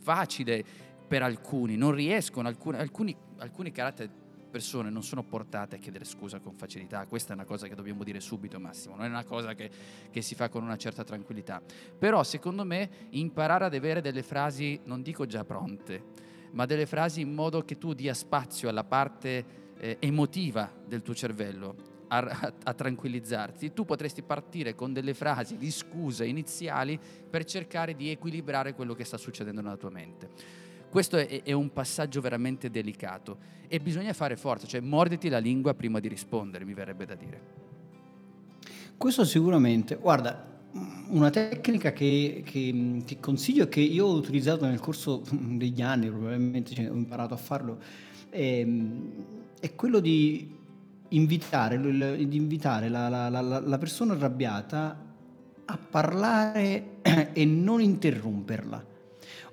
facile 0.00 0.64
per 1.06 1.22
alcuni, 1.22 1.76
non 1.76 1.92
riescono, 1.92 2.48
alcuni, 2.48 2.78
alcuni, 2.78 3.16
alcuni 3.38 3.70
caratteri 3.70 4.10
persone 4.48 4.90
non 4.90 5.02
sono 5.02 5.22
portate 5.22 5.76
a 5.76 5.78
chiedere 5.78 6.04
scusa 6.04 6.40
con 6.40 6.54
facilità. 6.54 7.06
Questa 7.06 7.32
è 7.32 7.34
una 7.34 7.44
cosa 7.44 7.68
che 7.68 7.74
dobbiamo 7.74 8.02
dire 8.02 8.20
subito, 8.20 8.58
Massimo, 8.58 8.96
non 8.96 9.04
è 9.04 9.08
una 9.08 9.24
cosa 9.24 9.54
che, 9.54 9.70
che, 10.10 10.22
si 10.22 10.34
fa 10.34 10.48
con 10.48 10.62
una 10.62 10.76
certa 10.76 11.04
tranquillità. 11.04 11.62
Però, 11.98 12.22
secondo 12.24 12.64
me, 12.64 12.88
imparare 13.10 13.66
ad 13.66 13.74
avere 13.74 14.00
delle 14.00 14.22
frasi, 14.22 14.80
non 14.84 15.02
dico 15.02 15.26
già 15.26 15.44
pronte, 15.44 16.02
ma 16.52 16.66
delle 16.66 16.86
frasi 16.86 17.20
in 17.20 17.32
modo 17.32 17.64
che 17.64 17.78
tu 17.78 17.92
dia 17.92 18.14
spazio 18.14 18.68
alla 18.68 18.84
parte 18.84 19.44
eh, 19.78 19.96
emotiva 20.00 20.72
del 20.86 21.02
tuo 21.02 21.14
cervello. 21.14 21.96
A, 22.10 22.18
a, 22.20 22.52
a, 22.64 22.72
tranquillizzarti, 22.72 23.74
tu 23.74 23.84
potresti 23.84 24.22
partire 24.22 24.74
con 24.74 24.94
delle 24.94 25.12
frasi 25.12 25.58
di 25.58 25.70
scusa 25.70 26.24
iniziali 26.24 26.98
per 27.28 27.44
cercare 27.44 27.94
di 27.94 28.08
equilibrare 28.08 28.72
quello 28.72 28.94
che 28.94 29.04
sta 29.04 29.18
succedendo 29.18 29.60
nella 29.60 29.76
tua 29.76 29.90
mente. 29.90 30.67
Questo 30.90 31.16
è, 31.18 31.42
è, 31.42 31.52
un 31.52 31.70
passaggio 31.72 32.20
veramente 32.20 32.70
delicato 32.70 33.38
e 33.68 33.78
bisogna 33.78 34.12
fare 34.14 34.36
forza, 34.36 34.66
cioè 34.66 34.80
morditi 34.80 35.28
la 35.28 35.38
lingua 35.38 35.74
prima 35.74 36.00
di 36.00 36.08
rispondere, 36.08 36.64
mi 36.64 36.72
verrebbe 36.72 37.04
da 37.04 37.14
dire. 37.14 37.40
Questo 38.96 39.24
sicuramente. 39.24 39.96
Guarda, 39.96 40.60
una 41.08 41.30
tecnica 41.30 41.92
che, 41.92 42.42
che, 42.44 43.02
che 43.04 43.20
consiglio 43.20 43.64
e 43.64 43.68
che 43.68 43.80
io 43.80 44.06
ho 44.06 44.14
utilizzato 44.14 44.64
nel 44.64 44.80
corso 44.80 45.22
degli 45.30 45.82
anni, 45.82 46.08
probabilmente 46.08 46.74
cioè, 46.74 46.90
ho 46.90 46.94
imparato 46.94 47.34
a 47.34 47.38
farlo, 47.38 47.78
è, 48.30 48.66
è 49.60 49.74
quello 49.74 50.00
di 50.00 50.56
invitare, 51.10 51.78
di 51.80 52.36
invitare 52.36 52.88
la, 52.88 53.08
la, 53.08 53.28
la, 53.28 53.40
la 53.40 53.78
persona 53.78 54.14
arrabbiata 54.14 55.04
a 55.66 55.78
parlare 55.78 56.96
e 57.32 57.44
non 57.44 57.82
interromperla 57.82 58.96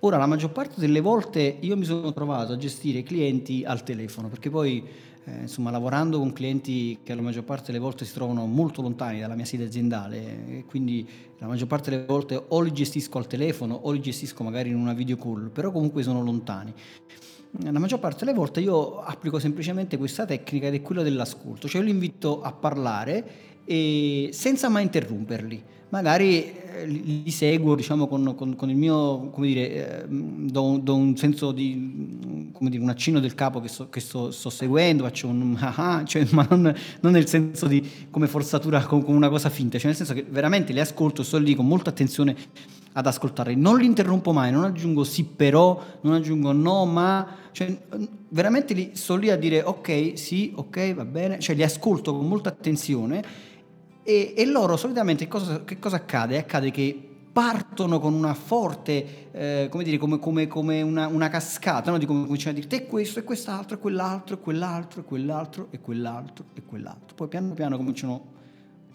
Ora, 0.05 0.17
la 0.17 0.27
maggior 0.27 0.51
parte 0.51 0.79
delle 0.79 1.01
volte 1.01 1.57
io 1.62 1.75
mi 1.75 1.83
sono 1.83 2.13
trovato 2.13 2.53
a 2.53 2.57
gestire 2.57 3.01
clienti 3.01 3.63
al 3.65 3.81
telefono, 3.81 4.27
perché 4.27 4.51
poi 4.51 4.83
eh, 5.24 5.41
insomma, 5.41 5.71
lavorando 5.71 6.19
con 6.19 6.31
clienti 6.31 7.00
che 7.01 7.15
la 7.15 7.24
maggior 7.24 7.43
parte 7.43 7.71
delle 7.71 7.79
volte 7.79 8.05
si 8.05 8.13
trovano 8.13 8.45
molto 8.45 8.83
lontani 8.83 9.19
dalla 9.19 9.33
mia 9.33 9.45
sede 9.45 9.63
aziendale, 9.63 10.63
quindi 10.67 11.09
la 11.39 11.47
maggior 11.47 11.65
parte 11.65 11.89
delle 11.89 12.05
volte 12.05 12.39
o 12.50 12.62
li 12.62 12.71
gestisco 12.71 13.17
al 13.17 13.25
telefono 13.25 13.74
o 13.74 13.89
li 13.89 14.00
gestisco 14.00 14.43
magari 14.43 14.69
in 14.69 14.75
una 14.75 14.93
video 14.93 15.17
call, 15.17 15.50
però 15.50 15.71
comunque 15.71 16.03
sono 16.03 16.21
lontani. 16.21 16.71
La 17.63 17.79
maggior 17.79 17.97
parte 17.97 18.25
delle 18.25 18.38
volte 18.38 18.59
io 18.59 19.00
applico 19.00 19.39
semplicemente 19.39 19.97
questa 19.97 20.25
tecnica 20.27 20.67
ed 20.67 20.75
è 20.75 20.83
quella 20.83 21.01
dell'ascolto, 21.01 21.67
cioè 21.67 21.81
io 21.81 21.88
li 21.88 21.93
invito 21.93 22.43
a 22.43 22.51
parlare 22.51 23.25
senza 23.65 24.69
mai 24.69 24.83
interromperli 24.83 25.63
magari 25.89 26.63
eh, 26.75 26.86
li 26.86 27.32
seguo 27.32 27.75
diciamo, 27.75 28.08
con, 28.08 28.34
con, 28.36 28.56
con, 28.56 28.70
il 28.70 28.75
mio, 28.75 29.30
come 29.30 29.48
dire, 29.48 30.04
eh, 30.04 30.06
do, 30.08 30.80
do, 30.82 30.96
un 30.96 31.15
senso 31.15 31.51
di, 31.51 32.50
come 32.51 32.70
dire, 32.70 32.82
un 32.82 32.89
accenno 32.89 33.20
del 33.20 33.36
capo 33.36 33.62
che, 33.62 33.68
so, 33.68 33.89
che 33.89 34.00
sto, 34.00 34.32
sto, 34.32 34.50
seguendo, 34.50 35.04
faccio 35.04 35.27
un 35.27 35.56
ah, 35.60 36.04
cioè, 36.06 36.25
ma 36.32 36.46
non, 36.50 36.74
non, 37.01 37.12
nel 37.12 37.27
senso 37.27 37.68
di 37.68 37.88
come 38.10 38.27
forzatura, 38.27 38.84
come, 38.86 39.04
come 39.04 39.18
una 39.18 39.30
cosa 39.30 39.50
finta, 39.50 39.77
cioè 39.77 39.88
nel 39.88 39.96
senso 39.96 40.13
che 40.13 40.25
veramente 40.27 40.74
li 40.74 40.80
ascolto, 40.80 41.24
sto 41.24 41.38
lì 41.38 41.56
con 41.56 41.68
molta 41.68 41.89
attenzione 41.89 42.36
ad 42.98 43.08
ascoltarli, 43.08 43.56
non 43.56 43.77
li 43.77 43.86
interrompo 43.86 44.32
mai, 44.32 44.51
non 44.51 44.63
aggiungo 44.63 45.04
sì 45.04 45.25
però, 45.25 45.82
non 46.01 46.13
aggiungo 46.13 46.54
no 46.54 46.86
ma, 46.86 47.27
cioè 47.51 47.77
veramente 48.30 48.74
li, 48.74 48.92
sto 48.94 49.15
lì 49.15 49.30
a 49.30 49.38
dire 49.38 49.62
ok, 49.62 50.13
sì, 50.15 50.54
ok, 50.56 50.94
va 50.94 51.06
bene, 51.06 51.39
cioè 51.39 51.56
li 51.56 51.63
ascolto 51.63 52.15
con 52.15 52.27
molta 52.27 52.50
attenzione 52.50 53.54
e, 54.07 54.35
e 54.38 54.45
loro 54.45 54.77
solitamente 54.77 55.27
cosa, 55.27 55.63
che 55.63 55.79
cosa 55.79 55.95
accade? 55.95 56.38
Accade 56.38 56.69
che 56.69 57.09
partono 57.33 58.00
con 58.00 58.13
una 58.13 58.35
forte, 58.35 59.31
eh, 59.31 59.67
come 59.71 59.83
dire, 59.83 59.97
come, 59.97 60.19
come, 60.19 60.45
come 60.47 60.83
una, 60.83 61.07
una, 61.07 61.27
cascata, 61.27 61.89
no? 61.89 61.97
di 61.97 62.05
come 62.05 62.24
cominciano 62.24 62.51
a 62.51 62.62
dire 62.62 62.67
te 62.67 62.85
questo 62.85 63.17
e 63.17 63.24
quest'altro 63.24 63.75
e 63.75 63.79
quell'altro 63.79 64.35
e 64.35 64.39
quell'altro 64.39 65.01
e 65.01 65.03
quell'altro 65.03 65.67
e 65.71 65.81
quell'altro 65.81 66.45
e 66.53 66.62
quell'altro. 66.63 67.15
Poi 67.15 67.27
piano 67.27 67.53
piano 67.53 67.77
cominciano 67.77 68.33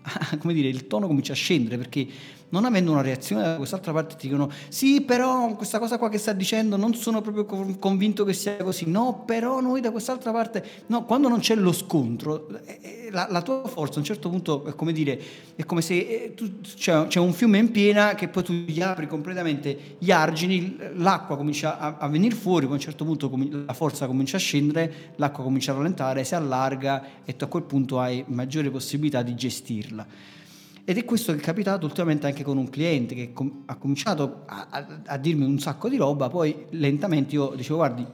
come 0.39 0.55
dire, 0.55 0.69
il 0.69 0.87
tono 0.87 1.07
comincia 1.07 1.33
a 1.33 1.37
scendere 1.37 1.77
perché 1.77 2.07
non 2.51 2.65
avendo 2.65 2.93
una 2.93 3.03
reazione 3.03 3.43
da 3.43 3.57
quest'altra 3.57 3.93
parte 3.93 4.17
ti 4.17 4.29
dicono 4.29 4.51
sì 4.69 5.01
però 5.03 5.55
questa 5.55 5.79
cosa 5.79 5.99
qua 5.99 6.09
che 6.09 6.19
sta 6.19 6.33
dicendo 6.33 6.77
non 6.77 6.95
sono 6.95 7.21
proprio 7.21 7.45
convinto 7.79 8.25
che 8.25 8.33
sia 8.33 8.57
così. 8.57 8.89
No 8.89 9.23
però 9.25 9.61
noi 9.61 9.81
da 9.81 9.91
quest'altra 9.91 10.33
parte 10.33 10.65
no 10.87 11.05
quando 11.05 11.29
non 11.29 11.41
c'è 11.41 11.55
lo 11.55 11.73
scontro 11.73 12.49
eh, 12.65 12.79
eh, 12.81 13.09
la, 13.11 13.27
la 13.31 13.43
tua 13.43 13.67
forza 13.67 13.97
a 13.97 13.99
un 13.99 14.05
certo 14.05 14.29
punto 14.29 14.65
è 14.67 14.75
come 14.75 14.93
dire 14.93 15.21
è 15.55 15.65
come 15.65 15.81
se 15.81 15.95
eh, 15.95 16.35
tu, 16.35 16.61
c'è, 16.61 17.07
c'è, 17.07 17.21
un 17.21 17.33
fiume 17.33 17.59
in 17.59 17.71
piena 17.71 18.15
che 18.15 18.29
poi 18.29 18.43
tu 18.43 18.53
gli 18.53 18.81
apri 18.81 19.07
completamente 19.07 19.97
gli 19.99 20.11
argini 20.11 20.77
l'acqua 20.95 21.37
comincia 21.37 21.79
a, 21.79 21.97
a 21.99 22.09
venire 22.09 22.35
fuori 22.35 22.65
poi 22.65 22.75
a 22.75 22.77
un 22.79 22.83
certo 22.83 23.05
punto 23.05 23.31
la 23.67 23.73
forza 23.73 24.07
comincia 24.07 24.37
a 24.37 24.41
scendere 24.41 25.13
l'acqua 25.17 25.45
comincia 25.45 25.73
a 25.73 25.77
rallentare 25.77 26.25
si 26.25 26.35
allarga 26.35 27.03
e 27.25 27.37
tu 27.37 27.45
a 27.45 27.47
quel 27.49 27.63
punto 27.63 28.01
hai 28.01 28.25
maggiore 28.29 28.71
possibilità 28.71 29.23
di 29.23 29.35
gestirla 29.35 30.07
ed 30.85 30.97
è 30.97 31.05
questo 31.05 31.33
che 31.33 31.39
è 31.39 31.43
capitato 31.43 31.87
ultimamente 31.87 32.27
anche 32.27 32.43
con 32.43 32.57
un 32.57 32.69
cliente 32.69 33.15
che 33.15 33.33
com- 33.33 33.63
ha 33.67 33.77
cominciato 33.77 34.43
a, 34.47 34.67
a, 34.71 34.87
a, 35.07 35.17
dirmi 35.19 35.45
un 35.45 35.59
sacco 35.59 35.89
di 35.89 35.97
roba, 35.97 36.29
poi 36.29 36.67
lentamente 36.71 37.35
io 37.35 37.53
dicevo 37.55 37.77
guardi, 37.77 38.07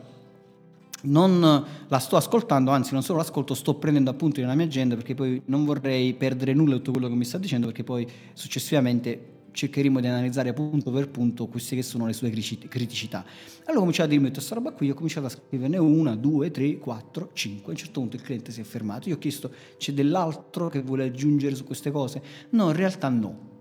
non 1.02 1.64
la 1.86 1.98
sto 1.98 2.16
ascoltando, 2.16 2.70
anzi 2.70 2.92
non 2.92 3.02
solo 3.02 3.18
l'ascolto, 3.18 3.54
sto 3.54 3.74
prendendo 3.74 4.10
appunti 4.10 4.40
nella 4.40 4.54
mia 4.54 4.66
agenda 4.66 4.94
perché 4.94 5.14
poi 5.14 5.42
non 5.46 5.64
vorrei 5.64 6.14
perdere 6.14 6.52
nulla 6.54 6.72
di 6.72 6.78
tutto 6.78 6.92
quello 6.92 7.08
che 7.08 7.14
mi 7.14 7.24
sta 7.24 7.38
dicendo 7.38 7.66
perché 7.66 7.84
poi 7.84 8.06
successivamente 8.32 9.34
cercheremo 9.56 10.00
di 10.00 10.06
analizzare 10.06 10.52
punto 10.52 10.90
per 10.90 11.08
punto 11.08 11.46
queste 11.46 11.74
che 11.74 11.82
sono 11.82 12.06
le 12.06 12.12
sue 12.12 12.30
criticità. 12.30 13.24
Allora 13.64 13.76
ho 13.76 13.80
cominciato 13.80 14.08
a 14.08 14.12
dirmi 14.12 14.30
questa 14.30 14.54
roba 14.54 14.72
qui, 14.72 14.90
ho 14.90 14.94
cominciato 14.94 15.26
a 15.26 15.30
scriverne 15.30 15.78
una, 15.78 16.14
due, 16.14 16.50
tre, 16.50 16.76
quattro, 16.78 17.30
cinque. 17.32 17.68
A 17.68 17.70
un 17.70 17.76
certo 17.76 18.00
punto 18.00 18.16
il 18.16 18.22
cliente 18.22 18.52
si 18.52 18.60
è 18.60 18.64
fermato, 18.64 19.08
io 19.08 19.16
ho 19.16 19.18
chiesto 19.18 19.50
c'è 19.78 19.92
dell'altro 19.92 20.68
che 20.68 20.82
vuole 20.82 21.04
aggiungere 21.04 21.54
su 21.54 21.64
queste 21.64 21.90
cose? 21.90 22.22
No, 22.50 22.68
in 22.68 22.76
realtà 22.76 23.08
no. 23.08 23.54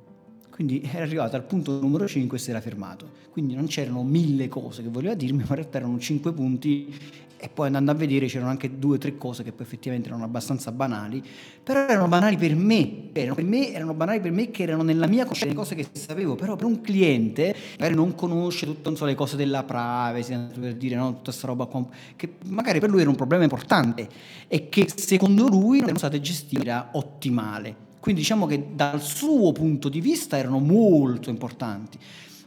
Quindi 0.52 0.82
era 0.90 1.04
arrivato 1.04 1.36
al 1.36 1.44
punto 1.44 1.80
numero 1.82 2.08
5 2.08 2.38
e 2.38 2.40
si 2.40 2.50
era 2.50 2.62
fermato. 2.62 3.24
Quindi 3.30 3.56
non 3.56 3.68
c'erano 3.68 4.04
mille 4.04 4.48
cose 4.48 4.84
che 4.84 4.90
voleva 4.90 5.14
dirmi, 5.14 5.40
ma 5.40 5.50
in 5.50 5.56
realtà 5.56 5.80
erano 5.80 6.00
cinque 6.00 6.32
punti 6.34 6.94
e 7.38 7.50
poi 7.50 7.68
andando 7.68 7.92
a 7.92 7.94
vedere 7.94 8.28
c'erano 8.28 8.50
anche 8.50 8.80
due 8.80 8.96
o 8.96 8.98
tre 8.98 9.18
cose 9.18 9.44
che 9.44 9.52
poi 9.52 9.66
effettivamente 9.66 10.08
erano 10.08 10.24
abbastanza 10.24 10.72
banali, 10.72 11.24
però 11.64 11.88
erano 11.88 12.08
banali 12.08 12.38
per 12.38 12.56
me, 12.56 13.10
erano, 13.14 13.36
per 13.36 13.44
me, 13.44 13.74
erano 13.74 13.94
banali 13.94 14.20
per 14.20 14.32
me 14.32 14.52
che 14.52 14.64
erano 14.64 14.84
nella 14.84 15.08
mia 15.08 15.26
coscienza, 15.26 15.56
cose 15.56 15.76
che 15.76 15.88
sapevo, 15.92 16.36
però 16.36 16.56
per 16.56 16.66
un 16.66 16.82
cliente 16.82 17.56
magari 17.78 17.96
non 17.96 18.16
conosce 18.16 18.66
tutte 18.66 18.96
so, 18.96 19.06
le 19.06 19.16
cose 19.16 19.36
della 19.36 19.64
privacy, 19.64 20.36
per 20.60 20.76
dire 20.76 20.96
no, 20.96 21.08
tutta 21.08 21.24
questa 21.24 21.48
roba 21.48 21.66
qua, 21.66 21.86
che 22.16 22.36
magari 22.46 22.80
per 22.80 22.90
lui 22.90 23.02
era 23.02 23.10
un 23.10 23.16
problema 23.16 23.44
importante 23.44 24.08
e 24.48 24.70
che 24.70 24.88
secondo 24.96 25.48
lui 25.48 25.78
non 25.78 25.86
erano 25.86 25.98
state 25.98 26.22
gestite 26.22 26.88
ottimale. 26.94 27.84
Quindi 28.00 28.22
diciamo 28.22 28.46
che 28.46 28.68
dal 28.76 29.02
suo 29.02 29.52
punto 29.52 29.90
di 29.90 30.00
vista 30.00 30.38
erano 30.38 30.60
molto 30.60 31.32
importanti. 31.32 31.98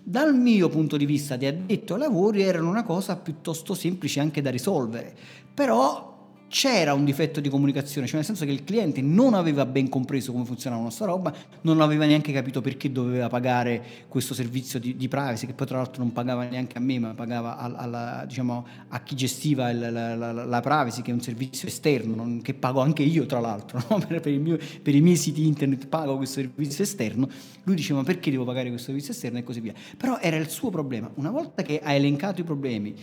Dal 0.09 0.35
mio 0.35 0.71
punto 0.71 0.97
di 0.97 1.05
vista 1.05 1.37
di 1.37 1.45
addetto 1.45 1.93
ai 1.93 2.01
lavori 2.01 2.41
erano 2.41 2.71
una 2.71 2.83
cosa 2.83 3.17
piuttosto 3.17 3.75
semplice 3.75 4.21
anche 4.21 4.41
da 4.41 4.49
risolvere, 4.49 5.15
però 5.53 6.18
c'era 6.49 6.95
un 6.95 7.05
difetto 7.05 7.41
di 7.41 7.49
comunicazione, 7.49 8.07
cioè 8.07 8.17
nel 8.17 8.25
senso 8.25 8.45
che 8.45 8.51
il 8.51 8.65
cliente 8.65 9.01
non 9.03 9.35
aveva 9.35 9.67
ben 9.67 9.89
compreso 9.89 10.33
come 10.33 10.45
funzionava 10.45 10.83
la 10.83 10.89
nostra 10.89 11.07
roba, 11.07 11.33
non 11.63 11.81
aveva 11.81 12.07
neanche 12.07 12.33
capito 12.33 12.61
perché 12.61 12.91
doveva 12.91 13.29
pagare 13.29 13.83
questo 14.09 14.35
servizio 14.35 14.79
di, 14.79 14.97
di 14.97 15.09
privacy, 15.09 15.47
che 15.47 15.53
poi 15.53 15.67
tra 15.67 15.77
l'altro 15.77 16.03
non 16.03 16.13
pagava 16.13 16.45
neanche 16.45 16.79
a 16.79 16.81
me, 16.81 16.99
ma 16.99 17.15
pagava 17.15 17.59
alla, 17.59 17.79
alla, 17.79 18.25
diciamo, 18.27 18.67
a 18.89 19.01
chi 19.01 19.15
gestiva 19.15 19.71
il, 19.71 19.79
la, 19.79 20.15
la, 20.15 20.33
la, 20.33 20.61
privacy, 20.61 21.03
che 21.03 21.11
è 21.11 21.15
un 21.15 21.21
servizio 21.21 21.69
esterno, 21.69 22.15
non, 22.15 22.41
che 22.41 22.55
pago 22.55 22.81
anche 22.81 23.03
io 23.03 23.27
tra 23.27 23.41
l'altro, 23.41 23.83
no? 23.89 23.99
per, 24.09 24.21
per, 24.21 24.39
mio, 24.39 24.59
per, 24.83 24.95
i 24.95 25.01
miei 25.01 25.17
siti 25.17 25.47
internet 25.47 25.87
pago 25.87 26.17
questo 26.17 26.41
servizio 26.41 26.83
esterno, 26.83 27.29
lui 27.65 27.77
diceva 27.77 28.03
perché 28.03 28.31
devo 28.31 28.45
pagare 28.45 28.69
questo 28.69 28.87
servizio 28.87 29.13
esterno 29.13 29.39
e 29.39 29.43
così 29.43 29.61
via. 29.61 29.75
Però 29.97 30.19
era 30.19 30.37
il 30.37 30.49
suo 30.49 30.71
problema, 30.71 31.11
una 31.15 31.31
volta 31.31 31.63
che 31.63 31.81
ha 31.83 31.93
elencato 31.93 32.41
i 32.41 32.45
problemi, 32.45 32.95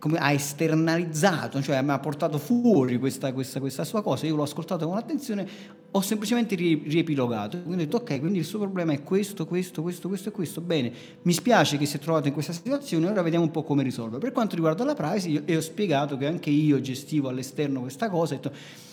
come 0.00 0.18
ha 0.18 0.32
esternalizzato, 0.32 1.60
cioè 1.62 1.80
mi 1.82 1.90
ha 1.90 1.98
portato 1.98 2.38
fuori 2.38 2.98
questa, 2.98 3.32
questa, 3.32 3.60
questa, 3.60 3.84
sua 3.84 4.02
cosa, 4.02 4.26
io 4.26 4.34
l'ho 4.34 4.42
ascoltato 4.42 4.86
con 4.86 4.96
attenzione, 4.96 5.46
ho 5.90 6.00
semplicemente 6.00 6.54
riepilogato, 6.54 7.58
quindi 7.58 7.82
ho 7.82 7.84
detto 7.84 7.96
ok, 7.98 8.18
quindi 8.18 8.38
il 8.38 8.46
suo 8.46 8.60
problema 8.60 8.92
è 8.92 9.02
questo, 9.02 9.46
questo, 9.46 9.82
questo, 9.82 10.08
questo 10.08 10.30
e 10.30 10.32
questo, 10.32 10.60
bene, 10.62 10.90
mi 11.22 11.32
spiace 11.32 11.76
che 11.76 11.84
si 11.84 11.96
è 11.96 12.00
trovato 12.00 12.28
in 12.28 12.32
questa 12.32 12.52
situazione, 12.52 13.08
ora 13.08 13.20
vediamo 13.20 13.44
un 13.44 13.50
po' 13.50 13.62
come 13.62 13.82
risolvere. 13.82 14.20
Per 14.20 14.32
quanto 14.32 14.54
riguarda 14.54 14.84
la 14.84 14.94
privacy, 14.94 15.42
io, 15.44 15.58
ho 15.58 15.60
spiegato 15.60 16.16
che 16.16 16.26
anche 16.26 16.48
io 16.48 16.80
gestivo 16.80 17.28
all'esterno 17.28 17.80
questa 17.80 18.08
cosa, 18.08 18.34
detto 18.34 18.52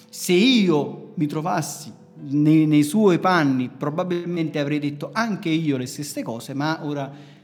se 0.10 0.34
io 0.34 1.12
mi 1.16 1.26
trovassi 1.26 1.92
nei, 2.20 2.66
nei 2.66 2.84
suoi 2.84 3.20
panni 3.20 3.70
probabilmente 3.70 4.60
avrei 4.60 4.80
detto 4.80 5.10
anche 5.14 5.50
io 5.50 5.78
le 5.78 5.86
stesse 5.86 6.22
cose, 6.24 6.54
ma 6.54 6.80
ora 6.84 7.36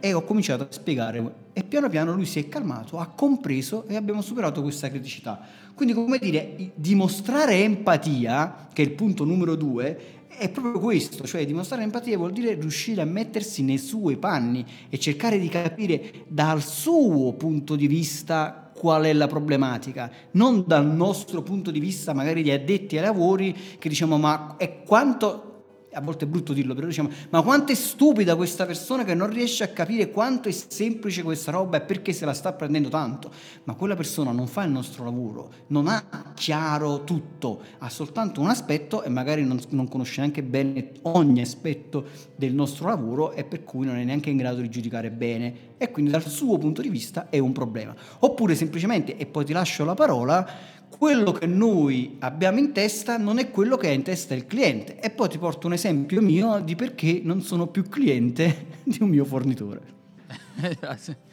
e 0.00 0.12
ho 0.12 0.22
cominciato 0.24 0.64
a 0.64 0.66
spiegare 0.70 1.46
e 1.52 1.62
piano 1.62 1.88
piano 1.88 2.12
lui 2.12 2.26
si 2.26 2.38
è 2.38 2.48
calmato, 2.48 2.98
ha 2.98 3.06
compreso 3.06 3.86
e 3.86 3.96
abbiamo 3.96 4.20
superato 4.20 4.62
questa 4.62 4.88
criticità. 4.88 5.40
Quindi 5.74 5.94
come 5.94 6.18
dire, 6.18 6.72
dimostrare 6.74 7.62
empatia, 7.62 8.68
che 8.72 8.82
è 8.82 8.84
il 8.84 8.92
punto 8.92 9.24
numero 9.24 9.54
due, 9.54 10.16
è 10.28 10.50
proprio 10.50 10.80
questo, 10.80 11.26
cioè 11.26 11.44
dimostrare 11.46 11.82
empatia 11.82 12.16
vuol 12.16 12.32
dire 12.32 12.54
riuscire 12.54 13.00
a 13.00 13.04
mettersi 13.04 13.62
nei 13.62 13.78
suoi 13.78 14.16
panni 14.16 14.64
e 14.88 14.98
cercare 14.98 15.38
di 15.38 15.48
capire 15.48 16.24
dal 16.28 16.62
suo 16.62 17.32
punto 17.32 17.74
di 17.74 17.86
vista 17.86 18.70
qual 18.72 19.04
è 19.04 19.12
la 19.12 19.26
problematica, 19.26 20.10
non 20.32 20.64
dal 20.66 20.86
nostro 20.86 21.42
punto 21.42 21.72
di 21.72 21.80
vista 21.80 22.12
magari 22.12 22.42
di 22.42 22.52
addetti 22.52 22.96
ai 22.96 23.02
lavori 23.02 23.56
che 23.78 23.88
diciamo 23.88 24.16
ma 24.16 24.54
è 24.56 24.82
quanto 24.84 25.47
a 25.92 26.00
volte 26.00 26.24
è 26.26 26.28
brutto 26.28 26.52
dirlo, 26.52 26.74
però 26.74 26.86
diciamo, 26.86 27.10
ma 27.30 27.42
quanto 27.42 27.72
è 27.72 27.74
stupida 27.74 28.36
questa 28.36 28.66
persona 28.66 29.04
che 29.04 29.14
non 29.14 29.30
riesce 29.30 29.64
a 29.64 29.68
capire 29.68 30.10
quanto 30.10 30.48
è 30.48 30.52
semplice 30.52 31.22
questa 31.22 31.50
roba 31.50 31.78
e 31.78 31.80
perché 31.80 32.12
se 32.12 32.24
la 32.24 32.34
sta 32.34 32.52
prendendo 32.52 32.88
tanto. 32.88 33.30
Ma 33.64 33.74
quella 33.74 33.96
persona 33.96 34.30
non 34.30 34.46
fa 34.46 34.64
il 34.64 34.70
nostro 34.70 35.04
lavoro, 35.04 35.50
non 35.68 35.88
ha 35.88 36.32
chiaro 36.34 37.04
tutto, 37.04 37.62
ha 37.78 37.88
soltanto 37.88 38.40
un 38.40 38.48
aspetto 38.48 39.02
e 39.02 39.08
magari 39.08 39.44
non, 39.44 39.58
non 39.70 39.88
conosce 39.88 40.20
neanche 40.20 40.42
bene 40.42 40.92
ogni 41.02 41.40
aspetto 41.40 42.06
del 42.36 42.52
nostro 42.52 42.88
lavoro 42.88 43.32
e 43.32 43.44
per 43.44 43.64
cui 43.64 43.86
non 43.86 43.96
è 43.96 44.04
neanche 44.04 44.30
in 44.30 44.36
grado 44.36 44.60
di 44.60 44.68
giudicare 44.68 45.10
bene 45.10 45.76
e 45.78 45.90
quindi 45.90 46.10
dal 46.10 46.26
suo 46.26 46.58
punto 46.58 46.82
di 46.82 46.88
vista 46.88 47.28
è 47.30 47.38
un 47.38 47.52
problema. 47.52 47.94
Oppure 48.20 48.54
semplicemente, 48.54 49.16
e 49.16 49.26
poi 49.26 49.44
ti 49.44 49.52
lascio 49.52 49.84
la 49.84 49.94
parola, 49.94 50.76
quello 50.88 51.32
che 51.32 51.46
noi 51.46 52.16
abbiamo 52.20 52.58
in 52.58 52.72
testa 52.72 53.18
non 53.18 53.38
è 53.38 53.50
quello 53.50 53.76
che 53.76 53.88
ha 53.88 53.92
in 53.92 54.02
testa 54.02 54.34
il 54.34 54.46
cliente. 54.46 54.98
E 55.00 55.10
poi 55.10 55.28
ti 55.28 55.38
porto 55.38 55.66
un 55.66 55.74
esempio 55.74 56.20
mio 56.20 56.60
di 56.60 56.74
perché 56.74 57.20
non 57.22 57.40
sono 57.42 57.66
più 57.66 57.84
cliente 57.84 58.66
di 58.84 58.98
un 59.00 59.08
mio 59.08 59.24
fornitore. 59.24 59.96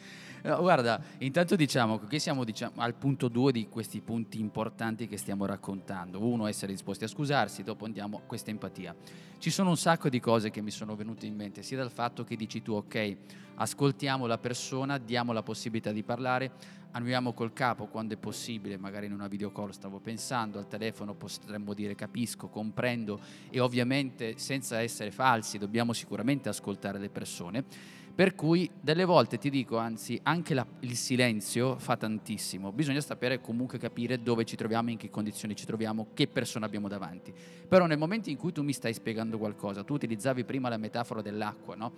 Guarda, 0.46 1.02
intanto 1.18 1.56
diciamo 1.56 1.98
che 1.98 2.20
siamo 2.20 2.44
diciamo, 2.44 2.74
al 2.76 2.94
punto 2.94 3.26
due 3.26 3.50
di 3.50 3.68
questi 3.68 4.00
punti 4.00 4.38
importanti 4.38 5.08
che 5.08 5.16
stiamo 5.16 5.44
raccontando. 5.44 6.24
Uno, 6.24 6.46
essere 6.46 6.70
disposti 6.70 7.02
a 7.02 7.08
scusarsi, 7.08 7.64
dopo 7.64 7.84
andiamo 7.84 8.18
a 8.18 8.20
questa 8.24 8.50
empatia. 8.50 8.94
Ci 9.38 9.50
sono 9.50 9.70
un 9.70 9.76
sacco 9.76 10.08
di 10.08 10.20
cose 10.20 10.50
che 10.50 10.60
mi 10.60 10.70
sono 10.70 10.94
venute 10.94 11.26
in 11.26 11.34
mente, 11.34 11.64
sia 11.64 11.76
dal 11.76 11.90
fatto 11.90 12.22
che 12.22 12.36
dici 12.36 12.62
tu, 12.62 12.74
ok, 12.74 13.16
ascoltiamo 13.56 14.26
la 14.26 14.38
persona, 14.38 14.98
diamo 14.98 15.32
la 15.32 15.42
possibilità 15.42 15.90
di 15.90 16.04
parlare, 16.04 16.52
annuiamo 16.96 17.34
col 17.34 17.52
capo 17.52 17.86
quando 17.86 18.14
è 18.14 18.16
possibile, 18.16 18.78
magari 18.78 19.04
in 19.04 19.12
una 19.12 19.28
video 19.28 19.52
call 19.52 19.68
stavo 19.70 19.98
pensando, 20.00 20.58
al 20.58 20.66
telefono 20.66 21.14
potremmo 21.14 21.74
dire 21.74 21.94
capisco, 21.94 22.48
comprendo 22.48 23.20
e 23.50 23.60
ovviamente 23.60 24.38
senza 24.38 24.80
essere 24.80 25.10
falsi 25.10 25.58
dobbiamo 25.58 25.92
sicuramente 25.92 26.48
ascoltare 26.48 26.98
le 26.98 27.10
persone 27.10 27.64
per 28.16 28.34
cui 28.34 28.70
delle 28.80 29.04
volte 29.04 29.36
ti 29.36 29.50
dico, 29.50 29.76
anzi, 29.76 30.18
anche 30.22 30.54
la, 30.54 30.66
il 30.80 30.96
silenzio 30.96 31.76
fa 31.78 31.98
tantissimo. 31.98 32.72
Bisogna 32.72 33.02
sapere 33.02 33.42
comunque 33.42 33.76
capire 33.76 34.22
dove 34.22 34.46
ci 34.46 34.56
troviamo, 34.56 34.88
in 34.88 34.96
che 34.96 35.10
condizioni 35.10 35.54
ci 35.54 35.66
troviamo, 35.66 36.06
che 36.14 36.26
persona 36.26 36.64
abbiamo 36.64 36.88
davanti. 36.88 37.30
Però 37.68 37.84
nel 37.84 37.98
momento 37.98 38.30
in 38.30 38.38
cui 38.38 38.52
tu 38.52 38.62
mi 38.62 38.72
stai 38.72 38.94
spiegando 38.94 39.36
qualcosa, 39.36 39.84
tu 39.84 39.92
utilizzavi 39.92 40.44
prima 40.44 40.70
la 40.70 40.78
metafora 40.78 41.20
dell'acqua, 41.20 41.74
no? 41.74 41.92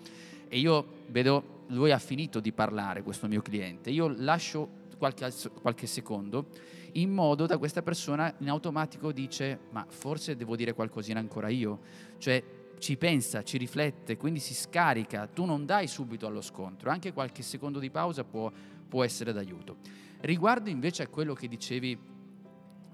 E 0.49 0.59
io 0.59 1.05
vedo, 1.07 1.63
lui 1.69 1.93
ha 1.93 1.99
finito 1.99 2.41
di 2.41 2.51
parlare, 2.51 3.05
questo 3.05 3.29
mio 3.29 3.41
cliente. 3.41 3.91
Io 3.91 4.09
lascio 4.09 4.78
qualche, 4.99 5.33
qualche 5.63 5.87
secondo 5.87 6.47
in 6.93 7.11
modo 7.11 7.47
da 7.47 7.59
questa 7.59 7.83
persona 7.83 8.35
in 8.39 8.49
automatico 8.49 9.13
dice 9.13 9.59
ma 9.71 9.87
forse 9.89 10.37
devo 10.37 10.57
dire 10.57 10.73
qualcosina 10.73 11.21
ancora 11.21 11.49
io. 11.49 11.81
Cioè 12.19 12.43
ci 12.79 12.97
pensa, 12.97 13.43
ci 13.43 13.59
riflette, 13.59 14.17
quindi 14.17 14.39
si 14.39 14.55
scarica, 14.55 15.27
tu 15.27 15.45
non 15.45 15.67
dai 15.67 15.87
subito 15.87 16.27
allo 16.27 16.41
scontro, 16.41 16.91
anche 16.91 17.13
qualche 17.13 17.43
secondo 17.43 17.79
di 17.79 17.91
pausa 17.91 18.25
può, 18.25 18.51
può 18.89 19.05
essere 19.05 19.33
d'aiuto. 19.33 19.77
Riguardo 20.21 20.71
invece 20.71 21.03
a 21.03 21.09
quello 21.09 21.35
che 21.35 21.49
dicevi 21.49 21.99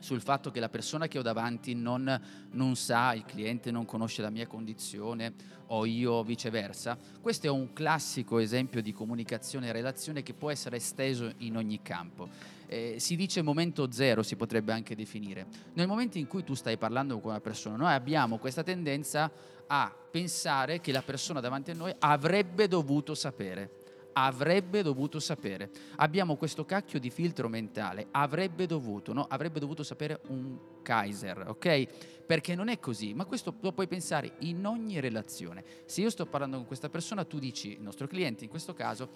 sul 0.05 0.21
fatto 0.21 0.51
che 0.51 0.61
la 0.61 0.69
persona 0.69 1.09
che 1.09 1.19
ho 1.19 1.23
davanti 1.23 1.75
non, 1.75 2.21
non, 2.51 2.77
sa, 2.77 3.15
il 3.15 3.25
cliente 3.25 3.71
non 3.71 3.87
conosce 3.87 4.21
la 4.21 4.29
mia 4.29 4.47
condizione 4.47 5.33
o 5.69 5.87
io 5.87 6.23
viceversa. 6.23 6.99
Questo 7.23 7.47
è 7.47 7.51
un 7.51 7.73
classico 7.73 8.39
esempio 8.39 8.83
di 8.83 8.93
comunicazione 8.93 9.69
e 9.69 9.73
relazione 9.73 10.23
che 10.23 10.35
può 10.35 10.51
essere 10.51 10.77
esteso 10.77 11.33
in 11.39 11.57
ogni 11.57 11.81
campo. 11.81 12.29
Eh, 12.67 12.97
si 12.99 13.17
dice 13.17 13.41
momento 13.41 13.91
zero, 13.91 14.23
si 14.23 14.37
potrebbe 14.37 14.73
anche 14.73 14.95
definire. 14.95 15.47
Nel 15.73 15.87
momento 15.87 16.19
in 16.19 16.27
cui 16.27 16.45
tu 16.45 16.53
stai 16.53 16.77
parlando 16.77 17.19
con 17.19 17.31
una 17.31 17.41
persona, 17.41 17.77
noi 17.77 17.95
abbiamo 17.95 18.37
questa 18.37 18.63
tendenza 18.63 19.31
a 19.67 19.91
pensare 20.11 20.83
che 20.83 20.93
la 20.93 21.03
persona 21.03 21.41
davanti 21.41 21.71
a 21.71 21.75
noi 21.75 21.95
avrebbe 21.99 22.69
dovuto 22.69 23.15
sapere. 23.15 23.84
Avrebbe 24.15 24.83
dovuto 24.83 25.21
sapere. 25.21 25.71
Abbiamo 25.97 26.37
questo 26.37 26.65
cacchio 26.65 26.99
di 26.99 27.11
filtro 27.11 27.49
mentale. 27.49 28.09
Avrebbe 28.11 28.67
dovuto, 28.67 29.13
no? 29.13 29.27
Avrebbe 29.29 29.61
dovuto 29.61 29.83
sapere 29.83 30.21
un 30.29 30.57
Kaiser, 30.85 31.49
ok? 31.49 32.23
Perché 32.25 32.55
non 32.55 32.69
è 32.69 32.79
così, 32.79 33.13
ma 33.13 33.25
questo 33.25 33.55
lo 33.61 33.73
puoi 33.73 33.89
pensare 33.89 34.37
in 34.41 34.65
ogni 34.65 35.01
relazione. 35.01 35.65
Se 35.85 36.01
io 36.01 36.09
sto 36.09 36.25
parlando 36.27 36.57
con 36.59 36.67
questa 36.67 36.89
persona, 36.89 37.25
tu 37.25 37.41
dici, 37.41 37.73
il 37.73 37.83
nostro 37.83 38.07
cliente 38.07 38.45
in 38.45 38.51
questo 38.51 38.73
caso, 38.73 39.11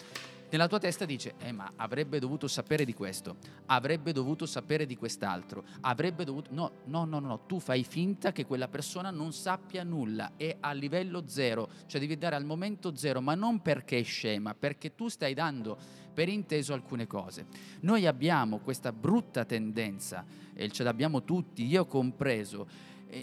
nella 0.51 0.67
tua 0.67 0.79
testa 0.79 1.05
dice, 1.05 1.35
eh 1.39 1.51
ma 1.51 1.71
avrebbe 1.75 2.19
dovuto 2.19 2.47
sapere 2.47 2.83
di 2.83 2.93
questo, 2.93 3.37
avrebbe 3.67 4.11
dovuto 4.11 4.45
sapere 4.45 4.85
di 4.85 4.95
quest'altro, 4.95 5.63
avrebbe 5.81 6.23
dovuto... 6.23 6.49
No, 6.53 6.71
no, 6.85 7.05
no, 7.05 7.19
no, 7.19 7.45
tu 7.45 7.59
fai 7.59 7.83
finta 7.83 8.31
che 8.31 8.45
quella 8.45 8.67
persona 8.67 9.11
non 9.11 9.31
sappia 9.31 9.83
nulla, 9.83 10.33
è 10.35 10.57
a 10.59 10.71
livello 10.73 11.23
zero, 11.27 11.69
cioè 11.85 12.01
devi 12.01 12.17
dare 12.17 12.35
al 12.35 12.45
momento 12.45 12.95
zero, 12.95 13.21
ma 13.21 13.35
non 13.35 13.61
perché 13.61 13.99
è 13.99 14.03
scema, 14.03 14.53
perché 14.53 14.95
tu 14.95 15.07
stai 15.07 15.33
dando 15.33 15.77
per 16.19 16.27
inteso 16.27 16.73
alcune 16.73 17.07
cose. 17.07 17.45
Noi 17.79 18.05
abbiamo 18.05 18.57
questa 18.57 18.91
brutta 18.91 19.45
tendenza, 19.45 20.25
e 20.53 20.69
ce 20.69 20.83
l'abbiamo 20.83 21.23
tutti, 21.23 21.65
io 21.65 21.85
compreso, 21.85 22.67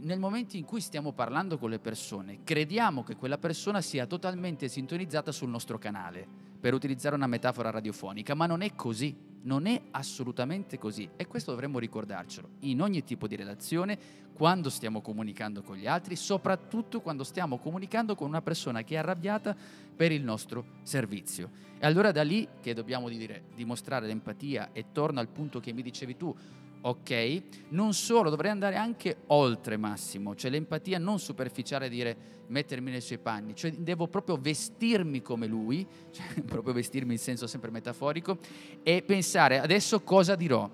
nel 0.00 0.18
momento 0.18 0.56
in 0.56 0.64
cui 0.64 0.80
stiamo 0.80 1.12
parlando 1.12 1.58
con 1.58 1.68
le 1.68 1.78
persone, 1.78 2.38
crediamo 2.42 3.04
che 3.04 3.16
quella 3.16 3.36
persona 3.36 3.82
sia 3.82 4.06
totalmente 4.06 4.68
sintonizzata 4.68 5.30
sul 5.30 5.50
nostro 5.50 5.76
canale, 5.76 6.26
per 6.58 6.72
utilizzare 6.72 7.14
una 7.14 7.26
metafora 7.26 7.68
radiofonica, 7.68 8.34
ma 8.34 8.46
non 8.46 8.62
è 8.62 8.74
così, 8.74 9.14
non 9.46 9.66
è 9.66 9.80
assolutamente 9.92 10.78
così 10.78 11.08
e 11.16 11.26
questo 11.26 11.52
dovremmo 11.52 11.78
ricordarcelo 11.78 12.48
in 12.60 12.82
ogni 12.82 13.02
tipo 13.04 13.26
di 13.26 13.36
relazione, 13.36 14.24
quando 14.32 14.68
stiamo 14.68 15.00
comunicando 15.00 15.62
con 15.62 15.76
gli 15.76 15.86
altri, 15.86 16.14
soprattutto 16.14 17.00
quando 17.00 17.24
stiamo 17.24 17.56
comunicando 17.58 18.14
con 18.14 18.28
una 18.28 18.42
persona 18.42 18.82
che 18.82 18.94
è 18.94 18.98
arrabbiata 18.98 19.56
per 19.96 20.12
il 20.12 20.22
nostro 20.22 20.64
servizio. 20.82 21.50
E 21.78 21.86
allora 21.86 22.12
da 22.12 22.22
lì 22.22 22.46
che 22.60 22.74
dobbiamo 22.74 23.08
dire, 23.08 23.44
dimostrare 23.54 24.06
l'empatia 24.06 24.70
e 24.72 24.86
torno 24.92 25.20
al 25.20 25.28
punto 25.28 25.58
che 25.58 25.72
mi 25.72 25.82
dicevi 25.82 26.16
tu, 26.16 26.34
ok? 26.80 27.42
Non 27.70 27.94
solo, 27.94 28.30
dovrei 28.30 28.50
andare 28.50 28.76
anche 28.76 29.18
oltre 29.28 29.76
Massimo, 29.76 30.34
cioè 30.34 30.50
l'empatia 30.50 30.98
non 30.98 31.18
superficiale 31.18 31.88
dire 31.88 32.16
mettermi 32.48 32.90
nei 32.90 33.00
suoi 33.00 33.18
panni, 33.18 33.54
cioè 33.54 33.72
devo 33.72 34.06
proprio 34.06 34.36
vestirmi 34.36 35.22
come 35.22 35.46
lui, 35.46 35.86
cioè 36.12 36.42
proprio 36.42 36.74
vestirmi 36.74 37.12
in 37.12 37.18
senso 37.18 37.46
sempre 37.46 37.70
metaforico 37.70 38.38
e 38.82 39.02
pensare 39.02 39.60
adesso 39.60 40.00
cosa 40.02 40.34
dirò. 40.34 40.68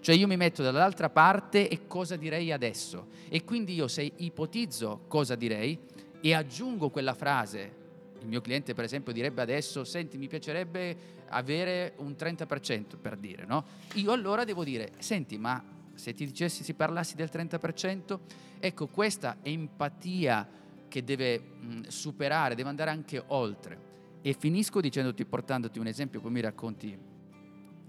Cioè 0.00 0.14
io 0.14 0.28
mi 0.28 0.36
metto 0.36 0.62
dall'altra 0.62 1.10
parte 1.10 1.68
e 1.68 1.88
cosa 1.88 2.14
direi 2.14 2.52
adesso. 2.52 3.08
E 3.28 3.42
quindi 3.42 3.74
io 3.74 3.88
se 3.88 4.12
ipotizzo 4.16 5.00
cosa 5.08 5.34
direi 5.34 5.76
e 6.20 6.32
aggiungo 6.32 6.90
quella 6.90 7.14
frase 7.14 7.84
il 8.26 8.32
mio 8.32 8.40
cliente 8.40 8.74
per 8.74 8.84
esempio 8.84 9.12
direbbe 9.12 9.40
adesso, 9.40 9.84
senti 9.84 10.18
mi 10.18 10.26
piacerebbe 10.26 11.14
avere 11.28 11.94
un 11.98 12.16
30% 12.18 12.98
per 13.00 13.16
dire, 13.16 13.46
no? 13.46 13.64
Io 13.94 14.12
allora 14.12 14.44
devo 14.44 14.64
dire, 14.64 14.92
senti 14.98 15.38
ma 15.38 15.62
se 15.94 16.12
ti 16.12 16.26
dicessi, 16.26 16.62
si 16.62 16.74
parlassi 16.74 17.14
del 17.14 17.30
30%, 17.32 18.18
ecco 18.58 18.86
questa 18.88 19.38
empatia 19.42 20.46
che 20.88 21.04
deve 21.04 21.38
mh, 21.38 21.80
superare, 21.86 22.54
deve 22.54 22.68
andare 22.68 22.90
anche 22.90 23.22
oltre. 23.28 23.94
E 24.22 24.34
finisco 24.34 24.80
dicendoti, 24.80 25.24
portandoti 25.24 25.78
un 25.78 25.86
esempio, 25.86 26.20
poi 26.20 26.32
mi 26.32 26.40
racconti 26.40 26.98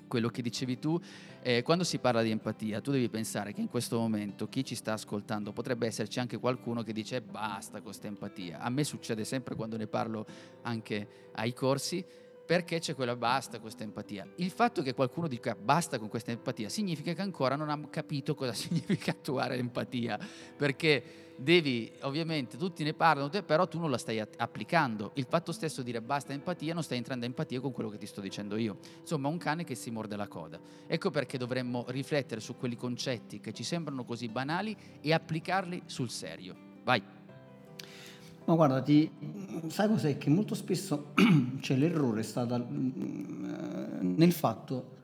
quello 0.08 0.30
che 0.30 0.42
dicevi 0.42 0.80
tu, 0.80 1.00
eh, 1.42 1.62
quando 1.64 1.84
si 1.84 2.00
parla 2.00 2.22
di 2.22 2.32
empatia, 2.32 2.82
tu 2.82 2.92
devi 2.92 3.10
pensare 3.10 3.54
che 3.54 3.62
in 3.62 3.70
questo 3.70 3.98
momento 4.00 4.48
chi 4.48 4.64
ci 4.66 4.76
sta 4.76 4.94
ascoltando 4.94 5.54
potrebbe 5.54 5.88
esserci 5.88 6.20
anche 6.20 6.38
qualcuno 6.38 6.84
che 6.84 6.94
dice 6.94 7.22
basta 7.22 7.74
con 7.74 7.84
questa 7.84 8.08
empatia. 8.08 8.60
A 8.60 8.70
me 8.70 8.84
succede 8.84 9.24
sempre 9.24 9.56
quando 9.56 9.78
ne 9.78 9.88
parlo 9.88 10.26
anche 10.64 11.30
ai 11.34 11.54
corsi 11.54 12.04
perché 12.48 12.80
c'è 12.80 12.96
quella 12.96 13.18
basta 13.18 13.60
questa 13.60 13.84
empatia. 13.84 14.26
Il 14.38 14.52
fatto 14.52 14.82
che 14.82 14.94
qualcuno 14.94 15.28
dica 15.28 15.54
basta 15.54 16.00
con 16.00 16.08
questa 16.08 16.32
empatia 16.32 16.70
significa 16.70 17.12
che 17.14 17.22
ancora 17.22 17.58
non 17.58 17.70
ha 17.70 17.88
capito 17.90 18.36
cosa 18.36 18.54
significa 18.56 19.12
attuare 19.12 19.58
l'empatia, 19.58 20.18
perché 20.56 21.34
devi, 21.36 21.92
ovviamente, 22.02 22.56
tutti 22.56 22.86
ne 22.86 22.94
parlano, 22.94 23.30
però 23.44 23.68
tu 23.68 23.80
non 23.80 23.92
la 23.92 23.98
stai 23.98 24.20
applicando. 24.20 25.12
Il 25.16 25.26
fatto 25.30 25.52
stesso 25.52 25.82
di 25.82 25.92
dire 25.92 26.02
basta 26.02 26.32
empatia 26.32 26.74
non 26.74 26.84
stai 26.84 26.98
entrando 26.98 27.26
in 27.26 27.32
empatia 27.32 27.60
con 27.60 27.74
quello 27.74 27.90
che 27.90 27.98
ti 27.98 28.08
sto 28.08 28.22
dicendo 28.22 28.56
io. 28.56 28.78
Insomma, 29.02 29.28
un 29.28 29.38
cane 29.38 29.66
che 29.66 29.76
si 29.76 29.92
morde 29.92 30.16
la 30.16 30.30
coda. 30.30 30.58
Ecco 30.88 31.10
perché 31.10 31.38
dovremmo 31.38 31.84
riflettere 31.90 32.40
su 32.40 32.56
quei 32.56 32.78
concetti 32.78 33.42
che 33.42 33.52
ci 33.52 33.64
sembrano 33.64 34.06
così 34.06 34.30
banali 34.30 34.76
e 35.02 35.12
applicarli 35.12 35.84
sul 35.86 36.10
serio. 36.10 36.56
Vai. 36.84 37.17
Ma 38.48 38.56
guarda, 38.56 38.82
ti, 38.82 39.12
sai 39.68 39.90
cos'è? 39.90 40.18
Che 40.18 40.30
molto 40.30 40.56
spesso 40.56 41.12
cioè, 41.60 41.76
l'errore 41.76 42.24
sta 42.24 42.46
dal, 42.46 42.66
mm, 42.66 44.16
nel 44.16 44.32
fatto, 44.32 44.96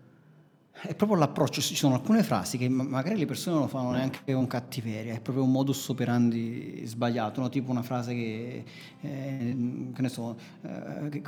è 0.82 0.96
proprio 0.96 1.18
l'approccio, 1.18 1.62
ci 1.62 1.76
sono 1.76 1.94
alcune 1.94 2.24
frasi 2.24 2.58
che 2.58 2.68
magari 2.68 3.18
le 3.18 3.26
persone 3.26 3.56
non 3.56 3.66
lo 3.66 3.70
fanno 3.70 3.92
neanche 3.92 4.34
con 4.34 4.48
cattiveria, 4.48 5.14
è 5.14 5.22
proprio 5.22 5.46
un 5.46 5.52
modus 5.52 5.88
operandi 5.88 6.82
sbagliato, 6.86 7.40
no? 7.40 7.50
tipo 7.50 7.72
una 7.72 7.84
frase 7.84 8.14
che, 8.14 8.64
eh, 9.00 9.56
che 9.94 10.02
ne 10.02 10.10
so, 10.10 10.36
eh, 10.62 11.22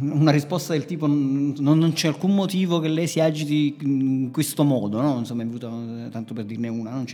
una 0.00 0.30
risposta 0.32 0.72
del 0.72 0.86
tipo 0.86 1.06
non, 1.06 1.54
non, 1.58 1.92
c'è 1.92 2.08
alcun 2.08 2.34
motivo 2.34 2.80
che 2.80 2.88
lei 2.88 3.06
si 3.06 3.20
agiti 3.20 3.76
in 3.82 4.30
questo 4.32 4.64
modo, 4.64 5.00
no? 5.00 5.18
insomma 5.18 5.42
è 5.42 5.46
venuta 5.46 5.68
tanto 6.10 6.34
per 6.34 6.44
dirne 6.44 6.68
una, 6.68 7.04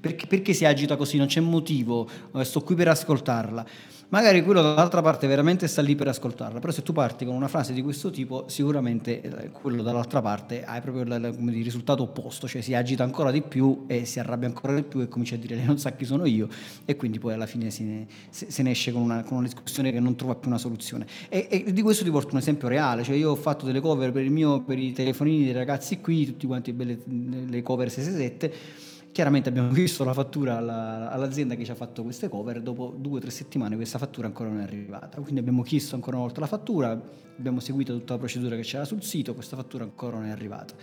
perché, 0.00 0.26
perché 0.26 0.54
si 0.54 0.64
agita 0.64 0.96
così, 0.96 1.18
non 1.18 1.26
c'è 1.26 1.40
motivo, 1.40 2.08
eh, 2.34 2.44
sto 2.44 2.62
qui 2.62 2.76
per 2.76 2.88
ascoltarla 2.88 3.66
magari 4.08 4.42
quello 4.42 4.62
dall'altra 4.62 5.02
parte 5.02 5.26
veramente 5.26 5.66
sta 5.66 5.82
lì 5.82 5.94
per 5.94 6.08
ascoltarla, 6.08 6.60
però 6.60 6.72
se 6.72 6.82
tu 6.82 6.92
parti 6.92 7.24
con 7.24 7.34
una 7.34 7.48
frase 7.48 7.72
di 7.72 7.82
questo 7.82 8.10
tipo, 8.10 8.44
sicuramente 8.48 9.20
eh, 9.20 9.50
quello 9.50 9.82
dall'altra 9.82 10.20
parte 10.20 10.64
hai 10.64 10.80
proprio 10.80 11.02
il, 11.02 11.36
il 11.38 11.64
risultato 11.64 12.02
opposto, 12.04 12.46
cioè 12.46 12.60
si 12.60 12.74
agita 12.74 13.02
ancora 13.02 13.30
di 13.30 13.42
più 13.42 13.84
e 13.86 14.04
si 14.04 14.18
arrabbia 14.20 14.48
ancora 14.48 14.74
di 14.74 14.82
più 14.82 15.00
e 15.00 15.08
comincia 15.08 15.34
a 15.34 15.38
dire 15.38 15.56
lei 15.56 15.64
non 15.64 15.78
sa 15.78 15.92
chi 15.92 16.04
sono 16.04 16.24
io 16.26 16.48
e 16.84 16.96
quindi 16.96 17.18
poi 17.18 17.34
alla 17.34 17.46
fine 17.46 17.70
se 17.70 17.82
ne, 17.82 18.06
se 18.30 18.62
ne 18.62 18.70
esce 18.70 18.92
con 18.92 19.02
una, 19.02 19.22
con 19.22 19.38
una, 19.38 19.46
discussione 19.46 19.92
che 19.92 20.00
non 20.00 20.14
trova 20.16 20.34
più 20.34 20.48
una 20.48 20.58
soluzione. 20.58 21.06
E, 21.28 21.48
e, 21.50 21.72
di 21.72 21.82
questo 21.82 22.04
ti 22.04 22.10
porto 22.10 22.32
un 22.32 22.38
esempio 22.38 22.68
reale, 22.68 23.02
cioè 23.02 23.16
io 23.16 23.30
ho 23.30 23.36
fatto 23.36 23.66
delle 23.66 23.80
cover 23.80 24.12
per, 24.12 24.28
mio, 24.28 24.62
per 24.62 24.78
i 24.78 24.92
telefonini 24.92 25.44
dei 25.44 25.52
ragazzi 25.52 26.00
qui, 26.00 26.26
tutti 26.26 26.46
quanti 26.46 26.72
belle 26.72 26.98
le 27.06 27.62
cover 27.62 27.90
667 27.90 28.94
chiaramente 29.16 29.48
abbiamo 29.48 29.70
visto 29.72 30.04
la 30.04 30.12
fattura 30.12 30.58
alla, 30.58 31.10
all'azienda 31.10 31.54
che 31.54 31.64
ci 31.64 31.70
ha 31.70 31.74
fatto 31.74 32.02
queste 32.02 32.28
cover, 32.28 32.60
dopo 32.60 32.94
due 32.98 33.16
o 33.16 33.20
tre 33.20 33.30
settimane 33.30 33.74
questa 33.74 33.96
fattura 33.96 34.26
ancora 34.26 34.50
non 34.50 34.60
è 34.60 34.64
arrivata, 34.64 35.22
quindi 35.22 35.40
abbiamo 35.40 35.62
chiesto 35.62 35.94
ancora 35.94 36.16
una 36.16 36.26
volta 36.26 36.40
la 36.40 36.46
fattura, 36.46 37.00
abbiamo 37.38 37.60
seguito 37.60 37.94
tutta 37.94 38.12
la 38.12 38.18
procedura 38.18 38.56
che 38.56 38.62
c'era 38.62 38.84
sul 38.84 39.02
sito, 39.02 39.32
questa 39.32 39.56
fattura 39.56 39.84
ancora 39.84 40.18
non 40.18 40.26
è 40.26 40.30
arrivata. 40.32 40.74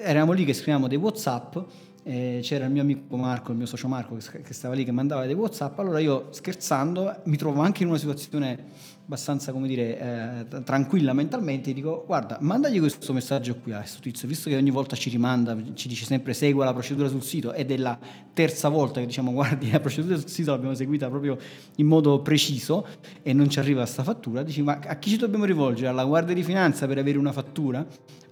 Eravamo 0.00 0.30
lì 0.30 0.44
che 0.44 0.52
scriviamo 0.52 0.86
dei 0.86 0.96
Whatsapp 0.96 1.56
eh, 2.04 2.40
c'era 2.42 2.66
il 2.66 2.70
mio 2.70 2.82
amico 2.82 3.16
Marco, 3.16 3.50
il 3.50 3.56
mio 3.56 3.66
socio 3.66 3.88
Marco 3.88 4.14
che, 4.16 4.52
stava 4.52 4.74
lì 4.74 4.84
che 4.84 4.92
mandava 4.92 5.26
dei 5.26 5.34
Whatsapp, 5.34 5.78
allora 5.78 5.98
io 5.98 6.28
scherzando 6.30 7.22
mi 7.24 7.36
trovo 7.36 7.62
anche 7.62 7.82
in 7.82 7.88
una 7.88 7.98
situazione 7.98 8.92
abbastanza, 9.04 9.52
come 9.52 9.68
dire, 9.68 10.46
eh, 10.50 10.62
tranquilla 10.62 11.12
mentalmente, 11.12 11.74
dico 11.74 12.04
guarda, 12.06 12.38
mandagli 12.40 12.78
questo 12.78 13.12
messaggio 13.12 13.54
qui 13.56 13.72
a 13.72 13.78
questo 13.78 14.00
tizio, 14.00 14.26
visto 14.26 14.48
che 14.48 14.56
ogni 14.56 14.70
volta 14.70 14.96
ci 14.96 15.10
rimanda, 15.10 15.54
ci 15.74 15.88
dice 15.88 16.06
sempre 16.06 16.32
segua 16.32 16.64
la 16.64 16.72
procedura 16.72 17.08
sul 17.08 17.22
sito 17.22 17.52
ed 17.52 17.70
è 17.70 17.76
la 17.76 17.98
terza 18.32 18.70
volta 18.70 19.00
che 19.00 19.06
diciamo 19.06 19.30
guardi 19.32 19.70
la 19.70 19.80
procedura 19.80 20.16
sul 20.16 20.28
sito 20.28 20.52
l'abbiamo 20.52 20.74
seguita 20.74 21.08
proprio 21.08 21.36
in 21.76 21.86
modo 21.86 22.20
preciso 22.20 22.86
e 23.22 23.34
non 23.34 23.50
ci 23.50 23.58
arriva 23.58 23.82
questa 23.82 24.02
fattura, 24.02 24.42
dici 24.42 24.62
ma 24.62 24.80
a 24.82 24.96
chi 24.96 25.10
ci 25.10 25.16
dobbiamo 25.18 25.44
rivolgere? 25.44 25.88
Alla 25.88 26.04
Guardia 26.04 26.34
di 26.34 26.42
Finanza 26.42 26.86
per 26.86 26.96
avere 26.96 27.18
una 27.18 27.32
fattura? 27.32 27.86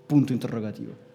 Punto 0.06 0.32
interrogativo. 0.32 1.10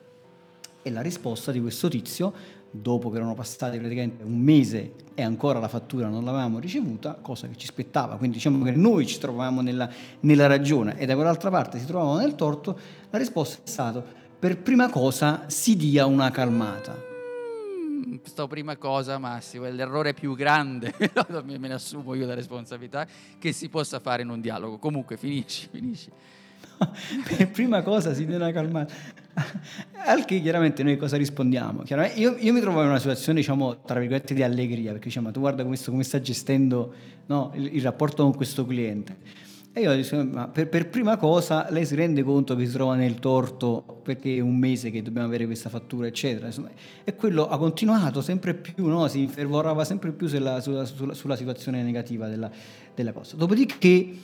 E 0.84 0.91
la 0.91 1.02
risposta 1.02 1.52
di 1.52 1.60
questo 1.60 1.89
tizio, 1.89 2.32
dopo 2.71 3.10
che 3.10 3.17
erano 3.17 3.34
passati 3.34 3.77
praticamente 3.77 4.23
un 4.23 4.38
mese 4.38 4.93
e 5.13 5.23
ancora 5.23 5.60
la 5.60 5.67
fattura 5.67 6.08
non 6.08 6.23
l'avevamo 6.23 6.60
ricevuta, 6.60 7.17
cosa 7.21 7.47
che 7.47 7.56
ci 7.56 7.65
spettava, 7.65 8.17
quindi 8.17 8.38
diciamo 8.38 8.63
che 8.63 8.71
noi 8.71 9.08
ci 9.08 9.17
trovavamo 9.19 9.62
nella, 9.62 9.89
nella 10.21 10.47
ragione 10.47 10.97
e 10.97 11.06
da 11.06 11.15
quell'altra 11.15 11.49
parte 11.49 11.80
si 11.80 11.86
trovavano 11.86 12.19
nel 12.19 12.36
torto, 12.36 12.77
la 13.10 13.17
risposta 13.17 13.58
è 13.63 13.67
stata 13.67 14.03
per 14.39 14.60
prima 14.60 14.89
cosa 14.89 15.45
si 15.47 15.75
dia 15.75 16.06
una 16.06 16.30
calmata. 16.30 16.95
Mm, 18.08 18.17
prima 18.47 18.77
cosa, 18.77 19.17
Massimo, 19.17 19.65
è 19.65 19.71
l'errore 19.71 20.13
più 20.13 20.36
grande, 20.36 20.93
me 21.43 21.58
ne 21.58 21.73
assumo 21.73 22.13
io 22.13 22.27
la 22.27 22.36
responsabilità, 22.36 23.08
che 23.39 23.51
si 23.51 23.67
possa 23.69 23.99
fare 23.99 24.21
in 24.21 24.30
un 24.30 24.39
dialogo. 24.39 24.77
Comunque, 24.77 25.17
finisci, 25.17 25.67
finisci. 25.71 26.12
Per 26.78 27.50
prima 27.52 27.82
cosa 27.82 28.13
si 28.13 28.26
deve 28.26 28.52
calmare. 28.52 28.90
Al 30.06 30.26
che 30.26 30.42
chiaramente 30.42 30.84
noi 30.84 30.98
cosa 30.98 31.18
rispondiamo? 31.18 31.84
Io, 32.16 32.36
io, 32.40 32.54
mi 32.54 32.60
trovo 32.60 32.82
in 32.82 32.90
una 32.90 33.00
situazione, 33.00 33.40
diciamo, 33.40 33.82
tra 33.82 34.00
virgolette 34.00 34.34
di 34.34 34.42
allegria, 34.42 34.92
perché 34.92 35.08
diciamo, 35.08 35.32
tu 35.32 35.40
guarda 35.40 35.63
come, 35.63 35.78
come 35.84 36.04
sta 36.04 36.20
gestendo 36.20 36.94
no, 37.28 37.52
il, 37.56 37.76
il, 37.76 37.82
rapporto 37.82 38.24
con 38.24 38.36
questo 38.36 38.66
cliente. 38.66 39.46
E 39.74 39.82
io 39.82 39.96
dico, 39.96 40.24
ma 40.24 40.48
per, 40.48 40.70
per, 40.70 40.90
prima 40.90 41.18
cosa 41.18 41.68
lei 41.70 41.86
si 41.86 41.94
rende 41.94 42.24
conto 42.24 42.56
che 42.56 42.66
si 42.66 42.72
trova 42.72 42.96
nel 42.96 43.20
torto 43.20 44.00
perché 44.02 44.38
è 44.38 44.40
un 44.40 44.58
mese 44.58 44.90
che 44.90 45.04
dobbiamo 45.04 45.28
avere 45.28 45.46
questa 45.46 45.70
fattura, 45.70 46.08
eccetera. 46.08 46.48
Insomma, 46.48 46.70
e 47.04 47.16
quello 47.16 47.48
ha 47.48 47.60
continuato 47.60 48.22
sempre 48.22 48.56
più, 48.56 48.88
no? 48.88 49.08
si 49.08 49.22
infervorava 49.22 49.84
sempre 49.84 50.13
più 50.13 50.26
sulla, 50.28 50.62
sulla, 50.62 50.86
sulla 50.86 51.36
situazione 51.36 51.84
negativa 51.84 52.28
della, 52.28 52.50
della 52.96 53.12
cosa. 53.12 53.36
Dopodiché 53.36 54.16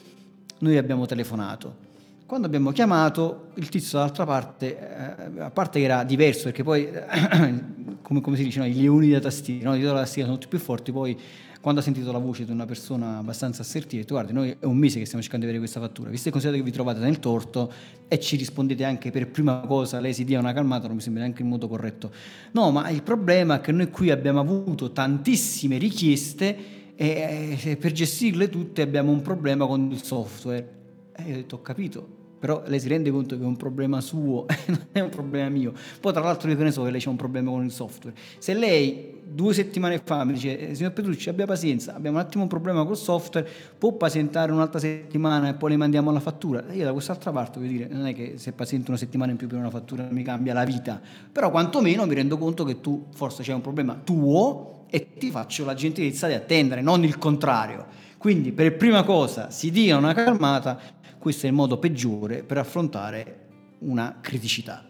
noi 0.59 0.77
abbiamo 0.77 1.05
telefonato 1.05 1.91
quando 2.33 2.49
abbiamo 2.49 2.71
chiamato, 2.71 3.49
il 3.57 3.69
tizio 3.69 3.99
dall'altra 3.99 4.25
parte, 4.25 4.75
eh, 4.75 5.39
a 5.39 5.51
parte 5.51 5.77
che 5.77 5.85
era 5.85 6.03
diverso, 6.03 6.45
perché 6.45 6.63
poi, 6.63 6.89
come, 8.01 8.21
come, 8.21 8.37
si 8.37 8.43
dice, 8.43 8.57
no, 8.57 8.65
i 8.65 8.73
leoni 8.73 9.11
da 9.11 9.19
tastiera, 9.19 9.69
no, 9.69 9.75
i 9.75 9.81
da 9.83 9.93
tastiera 9.93 10.27
sono 10.29 10.39
tutti 10.39 10.49
più 10.49 10.57
forti, 10.57 10.91
poi 10.91 11.15
quando 11.61 11.81
ha 11.81 11.83
sentito 11.83 12.11
la 12.11 12.17
voce 12.17 12.43
di 12.43 12.49
una 12.51 12.65
persona 12.65 13.19
abbastanza 13.19 13.61
assertiva, 13.61 13.97
ha 13.97 14.01
detto 14.01 14.15
guardi, 14.15 14.33
noi 14.33 14.55
è 14.59 14.65
un 14.65 14.77
mese 14.77 14.97
che 14.97 15.05
stiamo 15.05 15.21
cercando 15.21 15.45
di 15.45 15.51
avere 15.51 15.63
questa 15.63 15.79
fattura, 15.79 16.09
visto 16.09 16.25
che 16.25 16.31
considerate 16.31 16.63
che 16.63 16.71
vi 16.71 16.75
trovate 16.75 16.99
nel 17.01 17.19
torto 17.19 17.71
e 18.07 18.19
ci 18.19 18.35
rispondete 18.35 18.83
anche 18.83 19.11
per 19.11 19.29
prima 19.29 19.59
cosa, 19.67 19.99
lei 19.99 20.15
si 20.15 20.25
dia 20.25 20.39
una 20.39 20.53
calmata, 20.53 20.87
non 20.87 20.95
mi 20.95 21.03
sembra 21.03 21.21
neanche 21.21 21.43
in 21.43 21.49
modo 21.49 21.67
corretto. 21.67 22.11
No, 22.53 22.71
ma 22.71 22.89
il 22.89 23.03
problema 23.03 23.57
è 23.57 23.61
che 23.61 23.71
noi 23.71 23.91
qui 23.91 24.09
abbiamo 24.09 24.39
avuto 24.39 24.91
tantissime 24.91 25.77
richieste 25.77 26.95
e, 26.95 27.59
e 27.63 27.77
per 27.77 27.91
gestirle 27.91 28.49
tutte 28.49 28.81
abbiamo 28.81 29.11
un 29.11 29.21
problema 29.21 29.67
con 29.67 29.91
il 29.91 30.01
software. 30.01 30.81
E 31.15 31.23
io 31.25 31.33
ho 31.33 31.35
detto, 31.35 31.55
ho 31.57 31.61
capito, 31.61 32.21
però 32.43 32.61
lei 32.65 32.77
si 32.77 32.89
rende 32.89 33.09
conto 33.09 33.37
che 33.37 33.41
è 33.41 33.45
un 33.45 33.55
problema 33.55 34.01
suo 34.01 34.45
non 34.67 34.87
è 34.91 34.99
un 34.99 35.07
problema 35.07 35.47
mio. 35.47 35.71
Poi 36.01 36.11
tra 36.11 36.21
l'altro 36.21 36.49
io 36.49 36.57
che 36.57 36.63
ne 36.63 36.71
so 36.71 36.83
che 36.83 36.91
lei 36.91 36.99
c'è 36.99 37.07
un 37.07 37.15
problema 37.15 37.49
con 37.49 37.63
il 37.63 37.71
software. 37.71 38.17
Se 38.37 38.53
lei 38.53 39.21
due 39.23 39.53
settimane 39.53 40.01
fa 40.03 40.25
mi 40.25 40.33
dice 40.33 40.59
eh, 40.59 40.75
signor 40.75 40.91
Petrucci 40.91 41.29
abbia 41.29 41.45
pazienza, 41.45 41.95
abbiamo 41.95 42.17
un 42.17 42.23
attimo 42.25 42.43
un 42.43 42.49
problema 42.49 42.83
col 42.83 42.97
software, 42.97 43.49
può 43.77 43.93
pazientare 43.93 44.51
un'altra 44.51 44.77
settimana 44.77 45.47
e 45.47 45.53
poi 45.53 45.69
le 45.69 45.77
mandiamo 45.77 46.11
la 46.11 46.19
fattura. 46.19 46.65
Io 46.73 46.83
da 46.83 46.91
quest'altra 46.91 47.31
parte 47.31 47.59
voglio 47.59 47.71
dire, 47.71 47.87
non 47.89 48.07
è 48.07 48.13
che 48.13 48.33
se 48.35 48.51
paziento 48.51 48.89
una 48.89 48.99
settimana 48.99 49.31
in 49.31 49.37
più 49.37 49.47
per 49.47 49.59
una 49.59 49.69
fattura 49.69 50.05
mi 50.11 50.23
cambia 50.23 50.53
la 50.53 50.65
vita, 50.65 50.99
però 51.31 51.49
quantomeno 51.49 52.05
mi 52.05 52.13
rendo 52.13 52.37
conto 52.37 52.65
che 52.65 52.81
tu 52.81 53.05
forse 53.13 53.41
c'è 53.41 53.53
un 53.53 53.61
problema 53.61 53.97
tuo 54.03 54.83
e 54.89 55.13
ti 55.17 55.31
faccio 55.31 55.63
la 55.63 55.75
gentilezza 55.75 56.27
di 56.27 56.33
attendere, 56.33 56.81
non 56.81 57.05
il 57.05 57.17
contrario. 57.17 58.03
Quindi 58.23 58.53
per 58.53 58.77
prima 58.77 59.03
cosa 59.03 59.49
si 59.49 59.69
dia 59.69 59.97
una 59.97 60.13
calmata 60.13 60.79
questo 61.23 61.45
è 61.45 61.49
il 61.49 61.55
modo 61.55 61.77
peggiore 61.77 62.43
per 62.43 62.57
affrontare 62.57 63.47
una 63.79 64.17
criticità. 64.19 64.85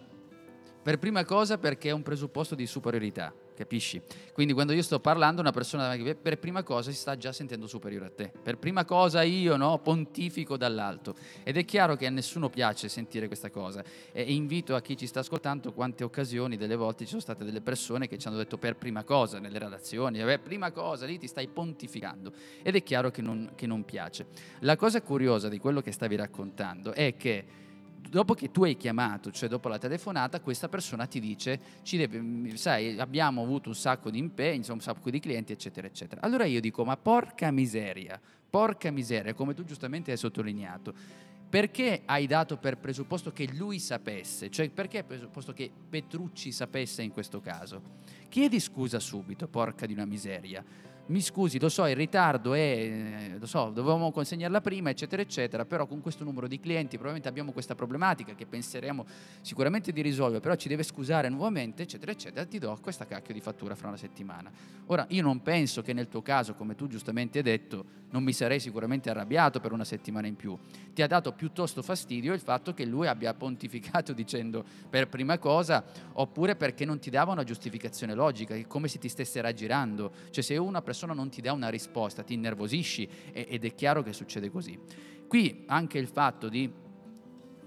Per 0.81 0.97
prima 0.97 1.23
cosa 1.25 1.59
perché 1.59 1.89
è 1.89 1.91
un 1.91 2.01
presupposto 2.01 2.55
di 2.55 2.65
superiorità, 2.65 3.31
capisci? 3.53 4.01
Quindi 4.33 4.53
quando 4.53 4.73
io 4.73 4.81
sto 4.81 4.99
parlando 4.99 5.41
una 5.41 5.51
persona 5.51 5.95
per 6.21 6.39
prima 6.39 6.63
cosa 6.63 6.91
si 6.91 6.97
sta 6.97 7.17
già 7.17 7.31
sentendo 7.31 7.67
superiore 7.67 8.05
a 8.05 8.09
te. 8.09 8.31
Per 8.41 8.57
prima 8.57 8.85
cosa 8.85 9.21
io 9.23 9.55
no, 9.55 9.79
pontifico 9.79 10.57
dall'alto. 10.57 11.15
Ed 11.43 11.57
è 11.57 11.65
chiaro 11.65 11.95
che 11.95 12.05
a 12.05 12.09
nessuno 12.09 12.49
piace 12.49 12.89
sentire 12.89 13.27
questa 13.27 13.49
cosa. 13.49 13.83
E 14.11 14.33
invito 14.33 14.75
a 14.75 14.81
chi 14.81 14.97
ci 14.97 15.07
sta 15.07 15.19
ascoltando 15.19 15.71
quante 15.73 16.03
occasioni, 16.03 16.57
delle 16.57 16.75
volte 16.75 17.03
ci 17.03 17.09
sono 17.09 17.21
state 17.21 17.43
delle 17.43 17.61
persone 17.61 18.07
che 18.07 18.17
ci 18.17 18.27
hanno 18.27 18.37
detto 18.37 18.57
per 18.57 18.75
prima 18.75 19.03
cosa 19.03 19.39
nelle 19.39 19.59
relazioni, 19.59 20.19
per 20.23 20.41
prima 20.41 20.71
cosa 20.71 21.05
lì 21.05 21.17
ti 21.17 21.27
stai 21.27 21.47
pontificando. 21.47 22.31
Ed 22.61 22.75
è 22.75 22.83
chiaro 22.83 23.11
che 23.11 23.21
non, 23.21 23.51
che 23.55 23.67
non 23.67 23.85
piace. 23.85 24.27
La 24.59 24.75
cosa 24.75 25.01
curiosa 25.01 25.49
di 25.49 25.59
quello 25.59 25.81
che 25.81 25.91
stavi 25.91 26.15
raccontando 26.15 26.91
è 26.93 27.15
che 27.15 27.61
dopo 28.09 28.33
che 28.33 28.51
tu 28.51 28.63
hai 28.63 28.77
chiamato, 28.77 29.31
cioè 29.31 29.49
dopo 29.49 29.67
la 29.67 29.77
telefonata, 29.77 30.39
questa 30.39 30.69
persona 30.69 31.05
ti 31.05 31.19
dice, 31.19 31.59
deve, 31.89 32.55
sai, 32.55 32.99
abbiamo 32.99 33.41
avuto 33.41 33.69
un 33.69 33.75
sacco 33.75 34.09
di 34.09 34.17
impegni, 34.17 34.65
un 34.69 34.81
sacco 34.81 35.09
di 35.09 35.19
clienti, 35.19 35.51
eccetera, 35.51 35.87
eccetera. 35.87 36.21
Allora 36.21 36.45
io 36.45 36.61
dico, 36.61 36.83
ma 36.85 36.97
porca 36.97 37.51
miseria, 37.51 38.19
porca 38.49 38.91
miseria, 38.91 39.33
come 39.33 39.53
tu 39.53 39.63
giustamente 39.63 40.11
hai 40.11 40.17
sottolineato, 40.17 40.93
perché 41.49 42.01
hai 42.05 42.25
dato 42.25 42.57
per 42.57 42.77
presupposto 42.77 43.31
che 43.31 43.47
lui 43.53 43.77
sapesse? 43.79 44.49
Cioè, 44.49 44.69
perché 44.69 45.03
presupposto 45.03 45.53
che 45.53 45.69
Petrucci 45.89 46.51
sapesse 46.51 47.03
in 47.03 47.11
questo 47.11 47.41
caso? 47.41 47.81
Chiedi 48.27 48.59
scusa 48.59 48.99
subito, 48.99 49.47
porca 49.47 49.85
di 49.85 49.93
una 49.93 50.05
miseria 50.05 50.63
mi 51.07 51.21
scusi, 51.21 51.59
lo 51.59 51.67
so, 51.67 51.85
il 51.85 51.95
ritardo 51.95 52.53
è, 52.53 52.59
eh, 52.59 53.37
lo 53.37 53.45
so, 53.45 53.71
dovevamo 53.71 54.11
consegnarla 54.11 54.61
prima, 54.61 54.89
eccetera, 54.89 55.21
eccetera, 55.21 55.65
però 55.65 55.85
con 55.85 56.01
questo 56.01 56.23
numero 56.23 56.47
di 56.47 56.59
clienti 56.59 56.91
probabilmente 56.91 57.27
abbiamo 57.27 57.51
questa 57.51 57.75
problematica 57.75 58.33
che 58.35 58.45
penseremo 58.45 59.05
sicuramente 59.41 59.91
di 59.91 60.01
risolvere, 60.01 60.39
però 60.39 60.55
ci 60.55 60.69
deve 60.69 60.83
scusare 60.83 61.27
nuovamente, 61.27 61.83
eccetera, 61.83 62.11
eccetera, 62.11 62.45
ti 62.45 62.57
do 62.57 62.77
questa 62.81 63.05
cacchio 63.05 63.33
di 63.33 63.41
fattura 63.41 63.75
fra 63.75 63.89
una 63.89 63.97
settimana. 63.97 64.49
Ora, 64.87 65.05
io 65.09 65.21
non 65.21 65.41
penso 65.41 65.81
che 65.81 65.91
nel 65.91 66.07
tuo 66.07 66.21
caso, 66.21 66.53
come 66.53 66.75
tu 66.75 66.87
giustamente 66.87 67.39
hai 67.39 67.43
detto, 67.43 67.85
non 68.13 68.23
mi 68.23 68.31
sarei 68.31 68.59
sicuramente 68.59 69.09
arrabbiato 69.09 69.59
per 69.59 69.71
una 69.71 69.83
settimana 69.83 70.27
in 70.27 70.35
più. 70.35 70.55
Ti 70.93 71.01
ha 71.01 71.07
dato 71.07 71.33
piuttosto 71.33 71.81
fastidio 71.81 72.33
il 72.33 72.39
fatto 72.39 72.73
che 72.73 72.85
lui 72.85 73.07
abbia 73.07 73.33
pontificato 73.33 74.13
dicendo 74.13 74.63
per 74.87 75.09
prima 75.09 75.39
cosa, 75.39 75.83
oppure 76.13 76.55
perché 76.55 76.85
non 76.85 76.99
ti 76.99 77.09
dava 77.09 77.31
una 77.31 77.43
giustificazione 77.43 78.13
logica, 78.13 78.55
come 78.67 78.87
se 78.87 78.99
ti 78.99 79.09
stesse 79.09 79.41
raggirando. 79.41 80.11
Cioè 80.29 80.43
se 80.43 80.57
una 80.57 80.83
persona 80.83 81.13
non 81.13 81.29
ti 81.29 81.41
dà 81.41 81.53
una 81.53 81.69
risposta, 81.69 82.21
ti 82.21 82.35
innervosisci 82.35 83.09
ed 83.31 83.65
è 83.65 83.73
chiaro 83.73 84.03
che 84.03 84.13
succede 84.13 84.51
così. 84.51 84.79
Qui 85.27 85.63
anche 85.65 85.97
il 85.97 86.07
fatto 86.07 86.47
di 86.49 86.71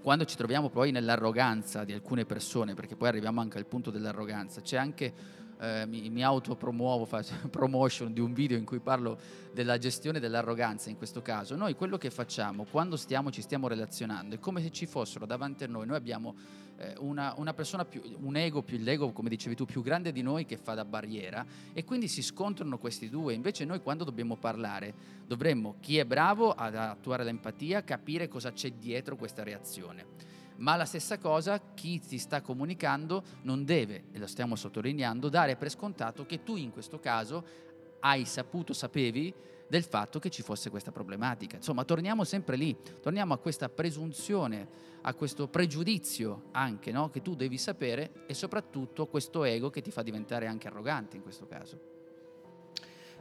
quando 0.01 0.23
ci 0.23 0.37
troviamo 0.37 0.69
poi 0.69 0.91
nell'arroganza 0.91 1.83
di 1.83 1.91
alcune 1.91 2.23
persone, 2.23 2.73
perché 2.73 2.95
poi 2.95 3.09
arriviamo 3.09 3.41
anche 3.41 3.57
al 3.57 3.65
punto 3.65 3.91
dell'arroganza, 3.91 4.61
c'è 4.61 4.77
anche 4.77 5.13
eh, 5.59 5.85
mi, 5.85 6.09
mi 6.09 6.23
autopromuovo, 6.23 7.05
faccio 7.05 7.33
promotion 7.49 8.13
di 8.13 8.19
un 8.19 8.33
video 8.33 8.57
in 8.57 8.65
cui 8.65 8.79
parlo 8.79 9.17
della 9.53 9.77
gestione 9.77 10.19
dell'arroganza 10.19 10.89
in 10.89 10.97
questo 10.97 11.21
caso. 11.21 11.55
Noi 11.55 11.75
quello 11.75 11.97
che 11.97 12.09
facciamo 12.09 12.65
quando 12.69 12.95
stiamo, 12.95 13.31
ci 13.31 13.41
stiamo 13.41 13.67
relazionando 13.67 14.35
è 14.35 14.39
come 14.39 14.61
se 14.61 14.71
ci 14.71 14.85
fossero 14.85 15.25
davanti 15.25 15.63
a 15.63 15.67
noi, 15.67 15.87
noi 15.87 15.97
abbiamo 15.97 16.35
eh, 16.77 16.93
una, 16.99 17.33
una, 17.37 17.53
persona 17.53 17.85
più, 17.85 18.01
un 18.19 18.35
ego 18.35 18.61
più, 18.61 18.77
l'ego 18.77 19.11
come 19.11 19.29
dicevi 19.29 19.55
tu, 19.55 19.65
più 19.65 19.81
grande 19.81 20.11
di 20.11 20.21
noi 20.21 20.45
che 20.45 20.57
fa 20.57 20.75
da 20.75 20.85
barriera 20.85 21.45
e 21.73 21.83
quindi 21.83 22.07
si 22.07 22.21
scontrano 22.21 22.77
questi 22.77 23.09
due. 23.09 23.33
Invece 23.33 23.65
noi 23.65 23.81
quando 23.81 24.03
dobbiamo 24.03 24.35
parlare 24.35 24.93
dovremmo, 25.25 25.75
chi 25.79 25.97
è 25.97 26.05
bravo 26.05 26.51
ad 26.51 26.75
attuare 26.75 27.23
l'empatia, 27.23 27.83
capire 27.83 28.27
cosa 28.27 28.51
c'è 28.51 28.71
dietro 28.71 29.15
questa 29.15 29.43
reazione 29.43 30.26
ma 30.57 30.75
la 30.75 30.85
stessa 30.85 31.17
cosa 31.17 31.59
chi 31.73 31.99
ti 31.99 32.17
sta 32.17 32.41
comunicando 32.41 33.23
non 33.43 33.65
deve, 33.65 34.05
e 34.11 34.19
lo 34.19 34.27
stiamo 34.27 34.55
sottolineando, 34.55 35.29
dare 35.29 35.55
per 35.55 35.69
scontato 35.69 36.25
che 36.25 36.43
tu 36.43 36.55
in 36.55 36.71
questo 36.71 36.99
caso 36.99 37.65
hai 37.99 38.25
saputo, 38.25 38.73
sapevi 38.73 39.33
del 39.67 39.83
fatto 39.83 40.19
che 40.19 40.29
ci 40.29 40.41
fosse 40.41 40.69
questa 40.69 40.91
problematica. 40.91 41.57
Insomma, 41.57 41.83
torniamo 41.83 42.23
sempre 42.23 42.55
lì, 42.55 42.75
torniamo 43.01 43.33
a 43.33 43.37
questa 43.37 43.69
presunzione, 43.69 44.67
a 45.01 45.13
questo 45.13 45.47
pregiudizio 45.47 46.43
anche, 46.51 46.91
no? 46.91 47.09
che 47.09 47.21
tu 47.21 47.35
devi 47.35 47.57
sapere 47.57 48.23
e 48.27 48.33
soprattutto 48.33 49.07
questo 49.07 49.43
ego 49.43 49.69
che 49.69 49.81
ti 49.81 49.91
fa 49.91 50.03
diventare 50.03 50.47
anche 50.47 50.67
arrogante 50.67 51.17
in 51.17 51.23
questo 51.23 51.47
caso. 51.47 51.95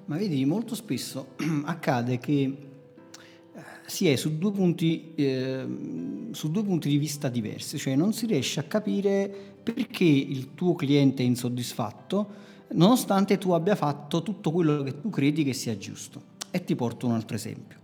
Ma 0.06 0.16
vedi, 0.16 0.44
molto 0.44 0.74
spesso 0.74 1.34
accade 1.64 2.18
che 2.18 2.75
si 3.86 4.08
è 4.08 4.16
su 4.16 4.38
due, 4.38 4.52
punti, 4.52 5.14
eh, 5.14 5.66
su 6.32 6.50
due 6.50 6.62
punti 6.62 6.88
di 6.88 6.98
vista 6.98 7.28
diversi, 7.28 7.78
cioè 7.78 7.94
non 7.96 8.12
si 8.12 8.26
riesce 8.26 8.60
a 8.60 8.64
capire 8.64 9.30
perché 9.62 10.04
il 10.04 10.54
tuo 10.54 10.74
cliente 10.74 11.22
è 11.22 11.26
insoddisfatto 11.26 12.44
nonostante 12.68 13.38
tu 13.38 13.52
abbia 13.52 13.76
fatto 13.76 14.22
tutto 14.22 14.50
quello 14.50 14.82
che 14.82 15.00
tu 15.00 15.10
credi 15.10 15.44
che 15.44 15.52
sia 15.52 15.76
giusto. 15.76 16.34
E 16.50 16.64
ti 16.64 16.74
porto 16.74 17.06
un 17.06 17.12
altro 17.12 17.36
esempio. 17.36 17.78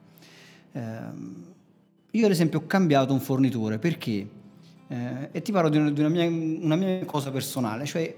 Eh, 0.73 0.81
io 2.11 2.25
ad 2.27 2.31
esempio 2.31 2.61
ho 2.61 2.67
cambiato 2.67 3.13
un 3.13 3.21
fornitore 3.21 3.79
perché, 3.79 4.27
eh, 4.93 5.29
e 5.33 5.41
ti 5.41 5.53
parlo 5.53 5.71
di, 5.71 5.79
una, 5.79 5.91
di 5.91 6.01
una, 6.01 6.11
mia, 6.11 6.27
una, 6.27 6.77
mia, 6.77 7.03
cosa 7.07 7.31
personale, 7.31 7.87
cioè 7.87 8.15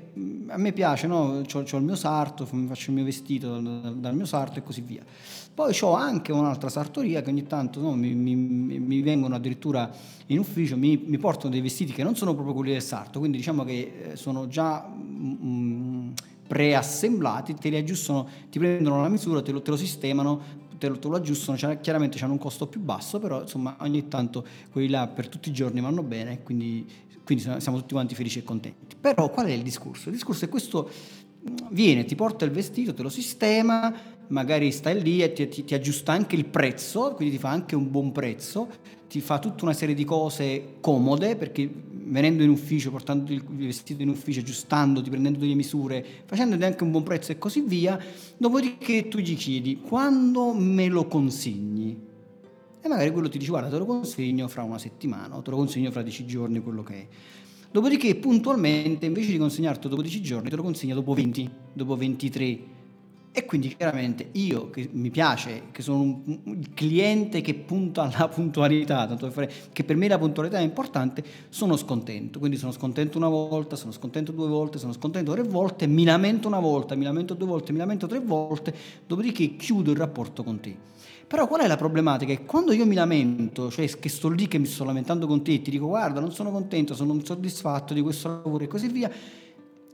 a 0.49 0.59
me 0.59 0.73
piace, 0.73 1.07
no? 1.07 1.45
ho, 1.49 1.59
il 1.61 1.83
mio 1.83 1.95
sarto, 1.95 2.45
faccio 2.45 2.91
il 2.91 2.97
mio 2.97 3.05
vestito 3.05 3.61
dal, 3.61 3.97
dal 3.97 4.13
mio 4.17 4.27
sarto 4.27 4.59
e 4.59 4.63
così 4.65 4.81
via. 4.81 5.05
Poi 5.55 5.73
ho 5.83 5.93
anche 5.93 6.33
un'altra 6.33 6.69
sartoria 6.69 7.23
che 7.23 7.31
ogni 7.31 7.47
tanto 7.47 7.81
no, 7.81 7.95
mi, 7.95 8.13
mi, 8.13 8.35
mi, 8.35 9.03
vengono 9.03 9.37
addirittura 9.37 9.89
in 10.27 10.41
ufficio, 10.41 10.77
mi, 10.77 11.01
mi, 11.07 11.17
portano 11.19 11.53
dei 11.53 11.61
vestiti 11.61 11.93
che 11.93 12.03
non 12.03 12.17
sono 12.17 12.35
proprio 12.35 12.55
quelli 12.55 12.73
del 12.73 12.83
sarto, 12.83 13.21
quindi 13.21 13.37
diciamo 13.37 13.63
che 13.63 14.11
eh, 14.11 14.17
sono 14.17 14.49
già... 14.49 14.85
Mm, 14.93 16.11
preassemblati, 16.47 17.55
te 17.55 17.71
li 17.71 17.77
aggiustano, 17.77 18.29
ti 18.51 18.59
prendono 18.59 19.01
la 19.01 19.09
misura, 19.09 19.41
te 19.41 19.51
lo, 19.51 19.63
te 19.63 19.71
lo 19.71 19.79
sistemano, 19.79 20.64
te 20.79 20.89
lo, 20.89 20.99
te 20.99 21.09
lo 21.09 21.17
aggiustano, 21.17 21.57
cioè, 21.57 21.81
chiaramente 21.81 22.23
hanno 22.23 22.33
un 22.33 22.39
costo 22.39 22.67
più 22.67 22.81
basso, 22.81 23.19
però 23.19 23.43
insomma 23.43 23.77
ogni 23.81 24.09
tanto 24.09 24.45
quelli 24.71 24.89
là 24.89 25.07
per 25.07 25.29
tutti 25.29 25.49
i 25.49 25.53
giorni 25.53 25.81
vanno 25.81 26.03
bene, 26.03 26.43
quindi, 26.43 26.87
quindi 27.25 27.45
siamo 27.59 27.79
tutti 27.79 27.95
quanti 27.95 28.15
felici 28.15 28.41
e 28.41 28.43
contenti. 28.43 28.97
Però 29.01 29.31
qual 29.31 29.47
è 29.47 29.53
il 29.53 29.63
discorso? 29.63 30.09
Il 30.09 30.15
discorso 30.15 30.45
è 30.45 30.49
questo 30.49 30.91
viene, 31.71 32.05
ti 32.05 32.15
porta 32.15 32.45
il 32.45 32.51
vestito, 32.51 32.95
te 32.95 33.03
lo 33.03 33.09
sistema, 33.09 33.93
magari 34.29 34.73
stai 34.73 35.01
lì 35.03 35.23
e 35.23 35.33
ti, 35.33 35.49
ti, 35.49 35.65
ti, 35.65 35.75
aggiusta 35.75 36.13
anche 36.13 36.37
il 36.37 36.47
prezzo, 36.47 37.13
quindi 37.15 37.35
ti 37.35 37.41
fa 37.41 37.51
anche 37.51 37.75
un 37.75 37.91
buon 37.91 38.13
prezzo, 38.13 38.69
ti 39.09 39.21
fa 39.21 39.39
tutta 39.39 39.65
una 39.65 39.75
serie 39.75 39.95
di 39.95 40.05
cose 40.05 40.77
comode 40.81 41.37
perché 41.37 41.71
venendo 42.07 42.43
in 42.43 42.51
ufficio, 42.51 42.91
portando 42.91 43.33
il 43.33 43.43
vestito 43.45 44.03
in 44.03 44.09
ufficio, 44.09 44.41
aggiustandoti, 44.41 45.11
prendendo 45.11 45.39
delle 45.39 45.55
misure, 45.55 46.05
facendoti 46.25 46.65
anche 46.65 46.83
un 46.83 46.91
buon 46.91 47.03
prezzo 47.03 47.33
e 47.33 47.39
così 47.39 47.61
via, 47.61 47.99
dopodiché 48.37 49.09
tu 49.09 49.19
gli 49.19 49.37
chiedi 49.37 49.81
quando 49.81 50.53
me 50.53 50.89
lo 50.89 51.07
consegni? 51.07 52.13
E 52.81 52.89
magari 52.89 53.11
quello 53.13 53.29
ti 53.29 53.39
dice 53.39 53.51
guarda 53.51 53.71
te 53.71 53.79
lo 53.79 53.87
consegno 53.87 54.47
fra 54.49 54.63
una 54.63 54.79
settimana 54.79 55.37
o 55.37 55.43
te 55.43 55.51
lo 55.51 55.57
consegno 55.57 55.91
fra 55.91 56.03
dieci 56.03 56.27
giorni, 56.27 56.61
quello 56.61 56.83
che 56.83 56.95
è. 56.95 57.07
Dopodiché 57.71 58.15
puntualmente 58.17 59.07
invece 59.07 59.33
di 59.33 59.39
consegnarti 59.39 59.89
dopo 59.89 60.03
dieci 60.03 60.21
giorni 60.21 60.51
te 60.51 60.57
lo 60.57 60.63
consegna 60.63 60.95
dopo 60.95 61.15
20, 61.15 61.51
dopo 61.73 61.97
23, 61.97 62.59
e 63.37 63.47
quindi 63.47 63.75
chiaramente 63.75 64.29
io 64.35 64.71
che 64.71 64.89
mi 64.93 65.11
piace, 65.11 65.65
che 65.73 65.83
sono 65.83 66.03
un, 66.03 66.39
un 66.45 66.63
cliente 66.73 67.41
che 67.41 67.55
punta 67.55 68.03
alla 68.03 68.29
puntualità, 68.33 69.09
tanto 69.09 69.29
per 69.29 69.33
fare, 69.33 69.53
che 69.73 69.83
per 69.83 69.97
me 69.97 70.07
la 70.07 70.19
puntualità 70.19 70.59
è 70.59 70.63
importante, 70.63 71.25
sono 71.49 71.77
scontento. 71.77 72.39
Quindi 72.39 72.57
sono 72.57 72.71
scontento 72.71 73.19
una 73.19 73.27
volta, 73.27 73.75
sono 73.75 73.91
scontento 73.91 74.31
due 74.31 74.47
volte, 74.47 74.79
sono 74.79 74.93
scontento 74.93 75.33
tre 75.33 75.43
volte, 75.43 75.89
mi 75.89 76.05
lamento 76.05 76.47
una 76.47 76.61
volta, 76.61 76.95
mi 76.95 77.03
lamento 77.03 77.35
due 77.35 77.49
volte, 77.49 77.73
mi 77.73 77.79
lamento 77.79 78.07
tre 78.07 78.21
volte, 78.21 78.73
dopodiché 79.05 79.57
chiudo 79.57 79.91
il 79.91 79.97
rapporto 79.97 80.45
con 80.45 80.61
te. 80.61 80.77
Però 81.27 81.49
qual 81.49 81.63
è 81.63 81.67
la 81.67 81.77
problematica? 81.77 82.33
Che 82.33 82.45
quando 82.45 82.73
io 82.73 82.87
mi 82.87 82.95
lamento, 82.95 83.69
cioè 83.69 83.89
che 83.99 84.09
sto 84.09 84.29
lì 84.29 84.47
che 84.47 84.59
mi 84.59 84.67
sto 84.67 84.85
lamentando 84.85 85.27
con 85.27 85.43
te 85.43 85.61
ti 85.61 85.73
dico 85.73 85.87
guarda 85.87 86.21
non 86.21 86.31
sono 86.31 86.53
contento, 86.53 86.95
sono 86.95 87.13
insoddisfatto 87.15 87.95
di 87.95 88.01
questo 88.01 88.29
lavoro 88.29 88.63
e 88.63 88.69
così 88.69 88.87
via, 88.87 89.11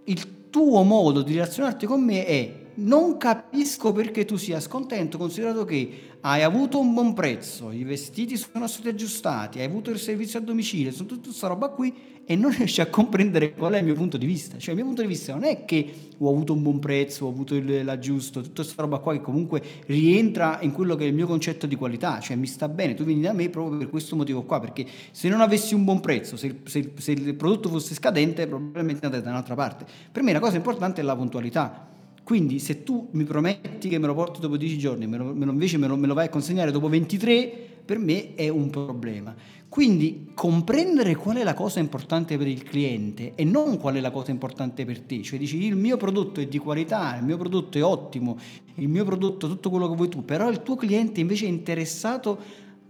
il 0.04 0.50
tuo 0.50 0.82
modo 0.82 1.22
di 1.22 1.32
relazionarti 1.32 1.86
con 1.86 2.04
me 2.04 2.26
è 2.26 2.59
non 2.74 3.16
capisco 3.16 3.92
perché 3.92 4.24
tu 4.24 4.36
sia 4.36 4.60
scontento, 4.60 5.18
considerato 5.18 5.64
che 5.64 6.08
hai 6.22 6.42
avuto 6.42 6.78
un 6.78 6.92
buon 6.92 7.14
prezzo, 7.14 7.70
i 7.70 7.82
vestiti 7.82 8.36
sono 8.36 8.66
stati 8.66 8.88
aggiustati, 8.88 9.58
hai 9.58 9.64
avuto 9.64 9.90
il 9.90 9.98
servizio 9.98 10.38
a 10.38 10.42
domicilio, 10.42 10.92
sono 10.92 11.08
tutta 11.08 11.28
questa 11.28 11.46
roba 11.46 11.68
qui 11.68 11.94
e 12.26 12.36
non 12.36 12.50
riesci 12.56 12.80
a 12.80 12.86
comprendere 12.86 13.54
qual 13.54 13.72
è 13.72 13.78
il 13.78 13.84
mio 13.84 13.94
punto 13.94 14.16
di 14.16 14.26
vista. 14.26 14.58
Cioè 14.58 14.70
il 14.70 14.76
mio 14.76 14.84
punto 14.84 15.00
di 15.02 15.08
vista 15.08 15.32
non 15.32 15.44
è 15.44 15.64
che 15.64 15.92
ho 16.18 16.28
avuto 16.28 16.52
un 16.52 16.62
buon 16.62 16.78
prezzo, 16.78 17.24
ho 17.24 17.28
avuto 17.30 17.58
l'aggiusto, 17.60 18.42
tutta 18.42 18.62
questa 18.62 18.82
roba 18.82 18.98
qua 18.98 19.14
che 19.14 19.22
comunque 19.22 19.62
rientra 19.86 20.58
in 20.60 20.72
quello 20.72 20.94
che 20.94 21.04
è 21.04 21.06
il 21.08 21.14
mio 21.14 21.26
concetto 21.26 21.66
di 21.66 21.74
qualità, 21.74 22.20
cioè 22.20 22.36
mi 22.36 22.46
sta 22.46 22.68
bene, 22.68 22.94
tu 22.94 23.04
vieni 23.04 23.22
da 23.22 23.32
me 23.32 23.48
proprio 23.48 23.78
per 23.78 23.88
questo 23.88 24.14
motivo 24.14 24.42
qua, 24.42 24.60
perché 24.60 24.86
se 25.10 25.28
non 25.28 25.40
avessi 25.40 25.74
un 25.74 25.84
buon 25.84 26.00
prezzo, 26.00 26.36
se, 26.36 26.60
se, 26.64 26.92
se 26.96 27.12
il 27.12 27.34
prodotto 27.34 27.68
fosse 27.70 27.94
scadente, 27.94 28.46
probabilmente 28.46 29.06
andrei 29.06 29.22
da 29.22 29.30
un'altra 29.30 29.54
parte. 29.54 29.86
Per 30.12 30.22
me 30.22 30.32
la 30.32 30.40
cosa 30.40 30.56
importante 30.56 31.00
è 31.00 31.04
la 31.04 31.16
puntualità 31.16 31.88
quindi 32.22 32.58
se 32.58 32.82
tu 32.82 33.08
mi 33.12 33.24
prometti 33.24 33.88
che 33.88 33.98
me 33.98 34.06
lo 34.06 34.14
porti 34.14 34.40
dopo 34.40 34.56
10 34.56 34.78
giorni, 34.78 35.06
me 35.06 35.16
lo, 35.16 35.32
invece 35.32 35.78
me 35.78 35.86
lo, 35.86 35.96
me 35.96 36.06
lo 36.06 36.14
vai 36.14 36.26
a 36.26 36.28
consegnare 36.28 36.70
dopo 36.70 36.88
23, 36.88 37.68
per 37.84 37.98
me 37.98 38.34
è 38.34 38.48
un 38.48 38.70
problema. 38.70 39.34
Quindi 39.68 40.30
comprendere 40.34 41.14
qual 41.14 41.36
è 41.36 41.44
la 41.44 41.54
cosa 41.54 41.78
importante 41.80 42.36
per 42.36 42.46
il 42.46 42.62
cliente 42.62 43.34
e 43.34 43.44
non 43.44 43.78
qual 43.78 43.94
è 43.94 44.00
la 44.00 44.10
cosa 44.10 44.30
importante 44.30 44.84
per 44.84 45.00
te, 45.00 45.22
cioè 45.22 45.38
dici 45.38 45.64
il 45.64 45.76
mio 45.76 45.96
prodotto 45.96 46.40
è 46.40 46.46
di 46.46 46.58
qualità, 46.58 47.16
il 47.16 47.24
mio 47.24 47.36
prodotto 47.36 47.78
è 47.78 47.84
ottimo, 47.84 48.36
il 48.74 48.88
mio 48.88 49.04
prodotto 49.04 49.46
è 49.46 49.48
tutto 49.48 49.70
quello 49.70 49.88
che 49.88 49.96
vuoi 49.96 50.08
tu, 50.08 50.24
però 50.24 50.50
il 50.50 50.62
tuo 50.62 50.76
cliente 50.76 51.20
invece 51.20 51.46
è 51.46 51.48
interessato, 51.48 52.38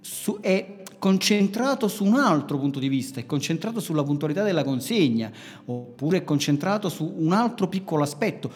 su, 0.01 0.39
è 0.41 0.83
concentrato 0.99 1.87
su 1.89 2.05
un 2.05 2.17
altro 2.17 2.59
punto 2.59 2.79
di 2.79 2.89
vista, 2.89 3.21
è 3.21 3.27
concentrato 3.27 3.81
sulla 3.81 4.03
puntualità 4.03 4.43
della 4.43 4.65
consegna, 4.65 5.31
oppure 5.67 6.19
è 6.19 6.25
concentrato 6.25 6.89
su 6.89 7.11
un 7.17 7.33
altro 7.33 7.69
piccolo 7.69 8.03
aspetto 8.03 8.51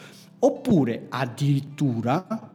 Oppure 0.44 1.06
addirittura 1.08 2.52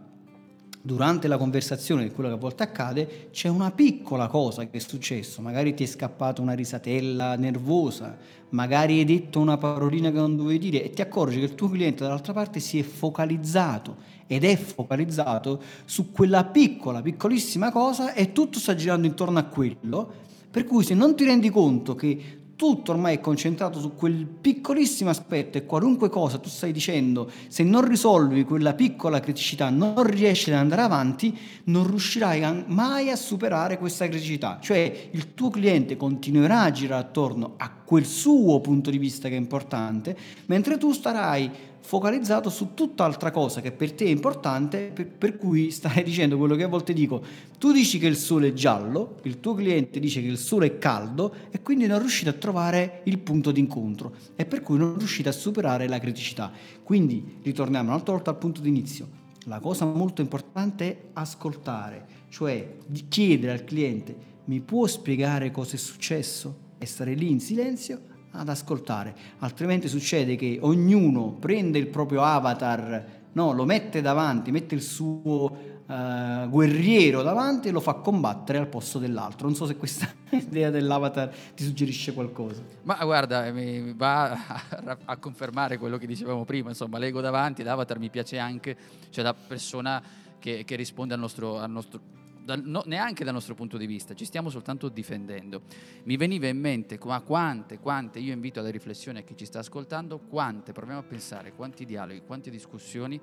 durante 0.80 1.28
la 1.28 1.38
conversazione, 1.38 2.04
che 2.04 2.13
quello 2.13 2.30
che 2.30 2.36
a 2.36 2.38
volte 2.38 2.62
accade, 2.62 3.30
c'è 3.32 3.47
una 3.47 3.71
piccola 3.71 4.28
cosa 4.28 4.67
che 4.67 4.78
è 4.78 4.80
successo, 4.80 5.41
magari 5.41 5.73
ti 5.73 5.86
è 5.86 5.88
scappata 5.88 6.39
una 6.39 6.54
risatella 6.54 7.36
nervosa, 7.36 8.15
magari 8.49 8.99
hai 8.99 9.06
detto 9.06 9.39
una 9.39 9.58
parolina 9.58 10.12
che 10.12 10.17
non 10.17 10.36
dovevi 10.36 10.60
dire 10.60 10.84
e 10.84 10.91
ti 10.91 11.02
accorgi 11.02 11.39
che 11.39 11.45
il 11.45 11.56
tuo 11.56 11.67
cliente 11.67 12.04
dall'altra 12.04 12.32
parte 12.32 12.60
si 12.60 12.78
è 12.78 12.84
focalizzato 12.84 13.95
ed 14.28 14.43
è 14.43 14.56
focalizzato 14.56 15.60
su 15.86 16.12
quella 16.12 16.45
piccola, 16.45 17.02
piccolissima 17.02 17.71
cosa 17.71 18.13
e 18.13 18.34
tutto 18.34 18.60
sta 18.60 18.75
girando 18.75 19.08
intorno 19.08 19.39
a 19.39 19.45
quello, 19.45 20.12
per 20.52 20.63
cui 20.63 20.84
se 20.84 20.93
non 20.93 21.15
ti 21.15 21.25
rendi 21.25 21.49
conto 21.49 21.95
che 21.95 22.38
tutto 22.60 22.91
ormai 22.91 23.15
è 23.15 23.19
concentrato 23.22 23.80
su 23.80 23.95
quel 23.95 24.26
piccolissimo 24.26 25.10
aspetto 25.10 25.58
e 25.58 25.65
qualunque 25.65 26.10
cosa 26.10 26.39
tu 26.39 26.50
stai 26.50 26.74
dicendo, 26.74 27.32
se 27.48 27.63
non 27.63 27.88
risolvi 27.88 28.43
quella 28.43 28.74
piccola 28.74 29.22
criticità, 29.22 29.69
non 29.69 30.04
riesci 30.04 30.52
ad 30.52 30.58
andare 30.58 30.82
avanti, 30.82 31.34
non 31.65 31.88
riuscirai 31.88 32.65
mai 32.67 33.12
a 33.12 33.15
superare 33.15 33.78
questa 33.78 34.10
criticità. 34.10 34.60
Cioè 34.62 35.10
il 35.12 35.36
tuo 35.36 35.50
cliente 35.50 35.95
continuerà 35.95 36.63
a 36.63 36.72
girare 36.72 37.02
attorno 37.02 37.54
a 37.56 37.72
quel 37.72 38.06
suo 38.06 38.60
punto 38.60 38.89
di 38.89 38.98
vista 38.98 39.30
che 39.30 39.36
è 39.36 39.39
importante, 39.39 40.17
mentre 40.48 40.78
tu 40.78 40.91
starai 40.91 41.50
focalizzato 41.82 42.50
su 42.50 42.74
tutt'altra 42.74 43.32
cosa 43.32 43.62
che 43.62 43.72
per 43.72 43.94
te 43.94 44.06
è 44.06 44.10
importante, 44.10 44.92
per, 44.94 45.08
per, 45.08 45.38
cui 45.38 45.72
stai 45.72 46.04
dicendo 46.06 46.38
quello 46.38 46.56
che 46.56 46.63
a 46.63 46.68
volte 46.68 46.94
dico. 46.94 47.24
Tu 47.58 47.72
dici 47.72 48.00
che 48.00 48.08
il 48.08 48.15
sole 48.15 48.50
è 48.50 48.54
giallo, 48.54 49.18
il 49.24 49.39
tuo 49.39 49.54
cliente 49.54 50.00
dice 50.00 50.22
che 50.22 50.28
il 50.28 50.38
sole 50.38 50.68
è 50.68 50.78
caldo 50.78 51.34
e 51.52 51.62
quindi 51.62 51.88
non 51.88 52.00
riuscite 52.00 52.30
a 52.30 52.34
trovare 52.34 53.02
il 53.06 53.20
punto 53.20 53.52
d'incontro 53.52 54.13
e 54.36 54.46
per 54.46 54.62
cui 54.62 54.78
non 54.78 54.98
riuscite 54.98 55.30
a 55.30 55.34
superare 55.34 55.88
la 55.88 56.00
criticità. 56.00 56.52
Quindi 56.84 57.39
ritorniamo 57.42 57.89
un'altra 57.89 58.13
volta 58.13 58.30
al 58.32 58.38
punto 58.38 58.62
d'inizio. 58.62 59.18
La 59.46 59.60
cosa 59.60 59.86
molto 59.86 60.22
importante 60.22 60.86
è 60.86 60.98
ascoltare, 61.13 62.06
cioè 62.30 62.76
chiedere 63.08 63.54
al 63.54 63.63
cliente 63.63 64.28
mi 64.46 64.60
può 64.62 64.86
spiegare 64.88 65.52
cosa 65.52 65.76
è 65.76 65.78
successo 65.78 66.68
e 66.78 66.86
stare 66.86 67.13
lì 67.13 67.30
in 67.30 67.39
silenzio 67.39 68.09
ad 68.32 68.50
ascoltare, 68.50 69.15
altrimenti 69.39 69.88
succede 69.88 70.36
che 70.36 70.60
ognuno 70.62 71.32
prende 71.39 71.80
il 71.80 71.88
proprio 71.88 72.24
avatar, 72.24 73.06
no, 73.34 73.52
lo 73.54 73.65
mette 73.65 74.02
davanti, 74.02 74.52
mette 74.52 74.76
il 74.76 74.82
suo 74.82 75.58
uh, 75.86 76.50
guerriero 76.50 77.22
davanti 77.24 77.68
e 77.68 77.72
lo 77.72 77.80
fa 77.80 77.96
combattere 77.96 78.60
al 78.60 78.68
posto 78.68 79.00
dell'altro. 79.00 79.48
Non 79.48 79.56
so 79.56 79.65
se 79.65 79.76
questa 79.76 80.08
idea 80.30 80.70
dell'avatar 80.70 81.34
ti 81.56 81.63
suggerisce 81.63 82.13
qualcosa. 82.13 82.62
Ma 82.84 82.98
guarda, 83.04 83.52
mi 83.52 83.94
va 83.94 84.32
a, 84.32 84.98
a 85.06 85.18
confermare 85.18 85.78
quello 85.78 85.98
che 85.98 86.08
dicevamo 86.08 86.46
prima, 86.46 86.70
insomma, 86.70 86.98
l'ego 86.98 87.22
davanti, 87.22 87.63
l'avatar 87.63 88.00
mi 88.00 88.10
piace 88.10 88.38
anche, 88.38 88.78
cioè 89.10 89.24
la 89.24 89.34
persona 89.34 90.02
che, 90.38 90.63
che 90.65 90.76
risponde 90.76 91.13
al 91.13 91.20
nostro, 91.20 91.60
al 91.60 91.72
nostro 91.72 92.18
dal, 92.49 92.63
no, 92.65 92.81
neanche 92.88 93.23
dal 93.23 93.33
nostro 93.33 93.53
punto 93.53 93.77
di 93.77 93.85
vista, 93.85 94.15
ci 94.15 94.25
stiamo 94.25 94.49
soltanto 94.49 94.89
difendendo. 94.89 95.62
Mi 96.03 96.17
veniva 96.17 96.47
in 96.47 96.59
mente 96.59 96.97
ma 97.03 97.21
quante, 97.21 97.77
quante, 97.77 98.17
io 98.17 98.33
invito 98.33 98.59
alla 98.59 98.71
riflessione 98.71 99.19
a 99.19 99.21
chi 99.21 99.38
ci 99.38 99.45
sta 99.45 99.59
ascoltando, 99.59 100.17
quante, 100.17 100.71
proviamo 100.71 100.99
a 100.99 101.03
pensare, 101.03 101.53
quanti 101.53 101.85
dialoghi, 101.85 102.23
quante 102.25 102.49
discussioni 102.49 103.19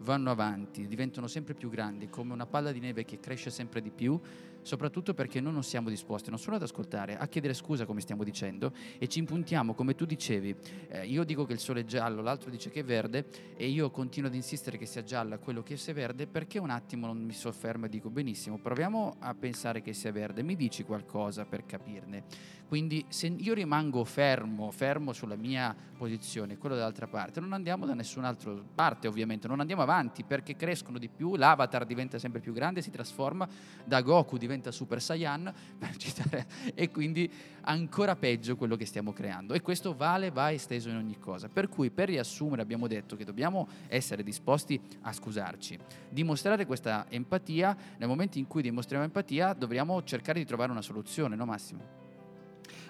vanno 0.00 0.30
avanti, 0.30 0.86
diventano 0.86 1.26
sempre 1.26 1.54
più 1.54 1.68
grandi, 1.68 2.08
come 2.08 2.32
una 2.32 2.46
palla 2.46 2.70
di 2.70 2.78
neve 2.78 3.04
che 3.04 3.18
cresce 3.18 3.50
sempre 3.50 3.82
di 3.82 3.90
più, 3.90 4.18
soprattutto 4.62 5.14
perché 5.14 5.40
noi 5.40 5.52
non 5.52 5.62
siamo 5.62 5.88
disposti 5.88 6.30
non 6.30 6.38
solo 6.38 6.56
ad 6.56 6.62
ascoltare, 6.62 7.16
a 7.16 7.26
chiedere 7.26 7.54
scusa 7.54 7.86
come 7.86 8.00
stiamo 8.00 8.24
dicendo 8.24 8.72
e 8.98 9.08
ci 9.08 9.18
impuntiamo, 9.18 9.74
come 9.74 9.94
tu 9.94 10.04
dicevi, 10.04 10.54
eh, 10.88 11.06
io 11.06 11.24
dico 11.24 11.44
che 11.44 11.52
il 11.52 11.58
sole 11.58 11.80
è 11.80 11.84
giallo, 11.84 12.22
l'altro 12.22 12.50
dice 12.50 12.70
che 12.70 12.80
è 12.80 12.84
verde 12.84 13.26
e 13.56 13.68
io 13.68 13.90
continuo 13.90 14.28
ad 14.28 14.34
insistere 14.34 14.78
che 14.78 14.86
sia 14.86 15.02
gialla 15.02 15.38
quello 15.38 15.62
che 15.62 15.76
sia 15.76 15.94
verde 15.94 16.26
perché 16.26 16.58
un 16.58 16.70
attimo 16.70 17.06
non 17.06 17.18
mi 17.18 17.32
soffermo 17.32 17.86
e 17.86 17.88
dico 17.88 18.10
benissimo, 18.10 18.58
proviamo 18.58 19.16
a 19.20 19.34
pensare 19.34 19.82
che 19.82 19.92
sia 19.92 20.12
verde, 20.12 20.42
mi 20.42 20.56
dici 20.56 20.82
qualcosa 20.82 21.44
per 21.44 21.64
capirne. 21.64 22.56
Quindi 22.68 23.02
se 23.08 23.28
io 23.28 23.54
rimango 23.54 24.04
fermo, 24.04 24.70
fermo 24.70 25.14
sulla 25.14 25.36
mia 25.36 25.74
posizione, 25.96 26.58
quello 26.58 26.74
dall'altra 26.74 27.06
parte, 27.06 27.40
non 27.40 27.54
andiamo 27.54 27.86
da 27.86 27.94
nessun'altra 27.94 28.52
parte 28.74 29.08
ovviamente, 29.08 29.48
non 29.48 29.60
andiamo 29.60 29.80
avanti 29.80 30.22
perché 30.22 30.54
crescono 30.54 30.98
di 30.98 31.08
più, 31.08 31.36
l'avatar 31.36 31.86
diventa 31.86 32.18
sempre 32.18 32.40
più 32.40 32.52
grande, 32.52 32.82
si 32.82 32.90
trasforma, 32.90 33.48
da 33.86 34.02
Goku 34.02 34.36
diventa 34.48 34.70
Super 34.72 35.00
Saiyan, 35.00 35.52
citare, 35.98 36.46
e 36.74 36.90
quindi 36.90 37.30
ancora 37.62 38.16
peggio 38.16 38.56
quello 38.56 38.76
che 38.76 38.86
stiamo 38.86 39.12
creando. 39.12 39.52
E 39.52 39.60
questo 39.60 39.94
vale, 39.94 40.30
va 40.30 40.50
esteso 40.50 40.88
in 40.88 40.96
ogni 40.96 41.18
cosa. 41.18 41.48
Per 41.48 41.68
cui 41.68 41.90
per 41.90 42.08
riassumere 42.08 42.62
abbiamo 42.62 42.86
detto 42.86 43.14
che 43.14 43.24
dobbiamo 43.24 43.68
essere 43.88 44.22
disposti 44.22 44.80
a 45.02 45.12
scusarci, 45.12 45.78
dimostrare 46.08 46.66
questa 46.66 47.06
empatia, 47.10 47.76
nel 47.98 48.08
momento 48.08 48.38
in 48.38 48.46
cui 48.46 48.62
dimostriamo 48.62 49.04
empatia 49.04 49.52
dobbiamo 49.52 50.02
cercare 50.02 50.38
di 50.38 50.46
trovare 50.46 50.70
una 50.72 50.82
soluzione, 50.82 51.36
no 51.36 51.44
Massimo? 51.44 51.96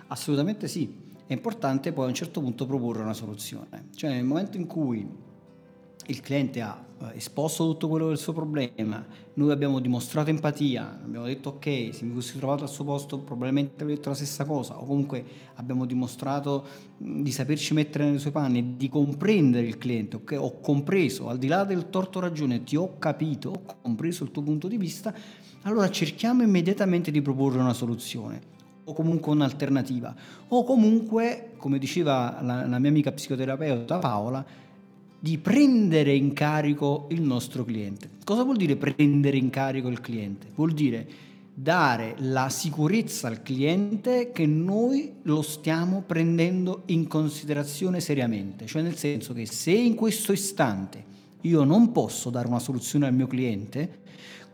Assolutamente 0.07 0.69
sì, 0.69 1.07
è 1.27 1.33
importante 1.33 1.93
poi 1.93 2.07
a 2.07 2.09
un 2.09 2.15
certo 2.15 2.41
punto 2.41 2.65
proporre 2.65 3.03
una 3.03 3.13
soluzione, 3.13 3.89
cioè 3.95 4.11
nel 4.11 4.25
momento 4.25 4.57
in 4.57 4.67
cui 4.67 5.07
il 6.09 6.21
cliente 6.21 6.61
ha 6.61 6.85
eh, 7.01 7.17
esposto 7.17 7.65
tutto 7.65 7.89
quello 7.89 8.09
del 8.09 8.19
suo 8.19 8.33
problema, 8.33 9.05
noi 9.35 9.51
abbiamo 9.51 9.79
dimostrato 9.79 10.31
empatia, 10.31 11.01
abbiamo 11.05 11.27
detto 11.27 11.51
ok, 11.51 11.91
se 11.93 12.05
mi 12.05 12.15
fossi 12.15 12.39
trovato 12.39 12.65
al 12.65 12.71
suo 12.71 12.85
posto 12.85 13.19
probabilmente 13.19 13.83
avrei 13.83 13.97
detto 13.97 14.09
la 14.09 14.15
stessa 14.15 14.45
cosa, 14.45 14.81
o 14.81 14.87
comunque 14.87 15.25
abbiamo 15.55 15.85
dimostrato 15.85 16.65
di 16.97 17.31
saperci 17.31 17.75
mettere 17.75 18.09
nei 18.09 18.19
suoi 18.19 18.33
panni, 18.33 18.77
di 18.77 18.89
comprendere 18.89 19.67
il 19.67 19.77
cliente, 19.77 20.17
ok, 20.17 20.37
ho 20.39 20.61
compreso, 20.61 21.29
al 21.29 21.39
di 21.39 21.47
là 21.47 21.65
del 21.65 21.91
torto 21.91 22.21
ragione, 22.21 22.65
ti 22.65 22.77
ho 22.77 22.99
capito, 22.99 23.51
ho 23.51 23.77
compreso 23.83 24.25
il 24.25 24.31
tuo 24.31 24.43
punto 24.43 24.67
di 24.67 24.79
vista, 24.79 25.15
allora 25.63 25.91
cerchiamo 25.91 26.43
immediatamente 26.43 27.11
di 27.11 27.21
proporre 27.21 27.59
una 27.59 27.75
soluzione 27.75 28.57
o 28.85 28.95
comunque 28.95 29.33
un'alternativa, 29.33 30.15
o 30.49 30.65
comunque, 30.65 31.51
come 31.59 31.79
diceva 31.79 32.39
la, 32.41 32.67
la 32.67 32.79
mia 32.79 32.89
amica 32.89 33.13
psicoterapeuta 33.13 33.99
Paola, 33.99 34.67
di 35.19 35.39
prendere 35.39 36.15
in 36.15 36.33
carico 36.33 37.07
il 37.11 37.23
nostro 37.23 37.65
cliente. 37.65 38.09
Cosa 38.25 38.45
vuol 38.45 38.57
dire 38.57 38.77
prendere 38.77 39.37
in 39.37 39.51
carico 39.51 39.89
il 39.89 40.01
cliente? 40.01 40.47
Vuol 40.55 40.73
dire 40.73 41.07
dare 41.53 42.15
la 42.19 42.49
sicurezza 42.51 43.27
al 43.27 43.43
cliente 43.43 44.31
che 44.31 44.47
noi 44.47 45.15
lo 45.23 45.43
stiamo 45.43 46.05
prendendo 46.07 46.83
in 46.87 47.09
considerazione 47.09 47.99
seriamente, 47.99 48.67
cioè 48.67 48.83
nel 48.83 48.97
senso 48.97 49.33
che 49.33 49.45
se 49.45 49.73
in 49.73 49.97
questo 49.97 50.31
istante 50.31 51.05
io 51.41 51.65
non 51.65 51.91
posso 51.91 52.31
dare 52.31 52.47
una 52.47 52.61
soluzione 52.61 53.07
al 53.07 53.15
mio 53.15 53.27
cliente, 53.27 54.03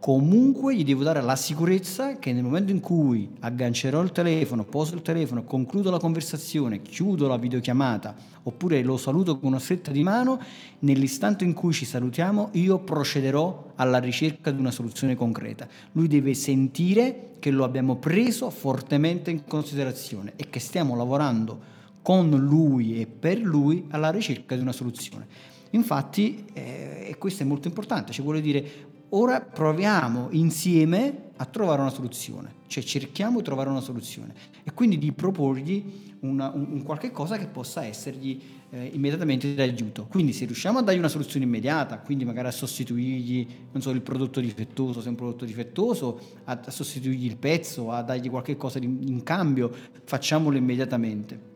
comunque 0.04 0.76
gli 0.76 0.84
devo 0.84 1.02
dare 1.02 1.22
la 1.22 1.34
sicurezza 1.34 2.18
che 2.18 2.34
nel 2.34 2.42
momento 2.42 2.70
in 2.70 2.80
cui 2.80 3.26
aggancerò 3.40 4.02
il 4.02 4.12
telefono, 4.12 4.64
poso 4.64 4.94
il 4.94 5.00
telefono, 5.00 5.44
concludo 5.44 5.90
la 5.90 5.98
conversazione, 5.98 6.82
chiudo 6.82 7.26
la 7.26 7.38
videochiamata 7.38 8.14
oppure 8.42 8.82
lo 8.82 8.98
saluto 8.98 9.38
con 9.38 9.48
una 9.48 9.58
stretta 9.58 9.90
di 9.90 10.02
mano, 10.02 10.38
nell'istante 10.80 11.44
in 11.44 11.54
cui 11.54 11.72
ci 11.72 11.86
salutiamo 11.86 12.50
io 12.52 12.80
procederò 12.80 13.72
alla 13.76 13.96
ricerca 13.96 14.50
di 14.50 14.60
una 14.60 14.70
soluzione 14.70 15.16
concreta. 15.16 15.66
Lui 15.92 16.06
deve 16.06 16.34
sentire 16.34 17.36
che 17.38 17.50
lo 17.50 17.64
abbiamo 17.64 17.96
preso 17.96 18.50
fortemente 18.50 19.30
in 19.30 19.46
considerazione 19.46 20.34
e 20.36 20.50
che 20.50 20.60
stiamo 20.60 20.96
lavorando 20.96 21.58
con 22.02 22.28
lui 22.28 23.00
e 23.00 23.06
per 23.06 23.38
lui 23.38 23.86
alla 23.88 24.10
ricerca 24.10 24.54
di 24.54 24.60
una 24.60 24.72
soluzione. 24.72 25.26
Infatti, 25.70 26.44
eh, 26.52 27.06
e 27.08 27.16
questo 27.16 27.42
è 27.42 27.46
molto 27.46 27.68
importante, 27.68 28.12
ci 28.12 28.20
vuole 28.20 28.42
dire 28.42 28.92
Ora 29.10 29.40
proviamo 29.40 30.28
insieme 30.30 31.30
a 31.36 31.44
trovare 31.44 31.80
una 31.80 31.90
soluzione, 31.90 32.54
cioè 32.66 32.82
cerchiamo 32.82 33.38
di 33.38 33.44
trovare 33.44 33.68
una 33.68 33.80
soluzione 33.80 34.34
e 34.62 34.72
quindi 34.72 34.98
di 34.98 35.12
proporgli 35.12 36.14
una, 36.20 36.50
un, 36.54 36.66
un, 36.70 36.82
qualche 36.82 37.10
cosa 37.10 37.36
che 37.36 37.46
possa 37.46 37.84
essergli 37.84 38.40
eh, 38.70 38.90
immediatamente 38.92 39.54
d'aiuto. 39.54 40.06
Quindi 40.08 40.32
se 40.32 40.46
riusciamo 40.46 40.78
a 40.78 40.82
dargli 40.82 40.98
una 40.98 41.08
soluzione 41.08 41.44
immediata, 41.44 41.98
quindi 41.98 42.24
magari 42.24 42.48
a 42.48 42.52
sostituirgli 42.52 43.46
so, 43.78 43.90
il 43.90 44.00
prodotto 44.00 44.40
difettoso, 44.40 45.00
se 45.00 45.06
è 45.06 45.10
un 45.10 45.16
prodotto 45.16 45.44
difettoso, 45.44 46.20
a, 46.44 46.60
a 46.64 46.70
sostituirgli 46.70 47.26
il 47.26 47.36
pezzo, 47.36 47.90
a 47.90 48.02
dargli 48.02 48.30
qualche 48.30 48.56
cosa 48.56 48.78
in, 48.78 48.98
in 49.02 49.22
cambio, 49.22 49.70
facciamolo 50.04 50.56
immediatamente. 50.56 51.52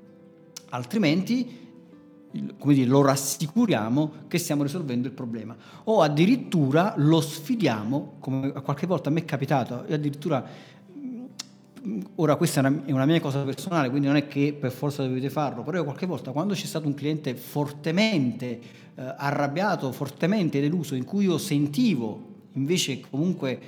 Altrimenti 0.71 1.67
come 2.59 2.75
dire, 2.75 2.87
lo 2.87 3.03
rassicuriamo 3.03 4.13
che 4.29 4.39
stiamo 4.39 4.63
risolvendo 4.63 5.09
il 5.09 5.15
problema. 5.15 5.57
O 5.85 6.03
addirittura 6.03 6.95
lo 6.97 7.21
sfidiamo, 7.21 8.17
come 8.19 8.53
qualche 8.53 8.87
volta 8.87 9.09
a 9.09 9.13
me 9.13 9.21
è 9.21 9.25
capitato, 9.25 9.85
e 9.87 9.95
addirittura 9.95 10.45
mm, 10.97 12.01
ora 12.17 12.37
questa 12.37 12.61
è 12.61 12.93
una, 12.93 13.07
mia 13.07 13.21
cosa 13.21 13.43
personale, 13.43 13.89
quindi 13.89 14.07
non 14.07 14.17
è 14.17 14.27
che 14.27 14.57
per 14.59 14.71
forza 14.71 15.03
dovete 15.03 15.31
farlo, 15.31 15.63
però 15.63 15.83
qualche 15.85 16.07
volta 16.07 16.33
quando 16.33 16.55
c'è 16.55 16.67
stato 16.67 16.87
un 16.87 16.95
cliente 16.95 17.35
fortemente 17.35 18.47
eh, 18.95 19.15
arrabbiato, 19.17 19.91
fortemente 19.93 20.61
deluso, 20.61 20.95
in 20.95 21.05
cui 21.05 21.25
io 21.25 21.39
sentivo 21.39 22.27
invece 22.53 23.01
comunque 23.01 23.61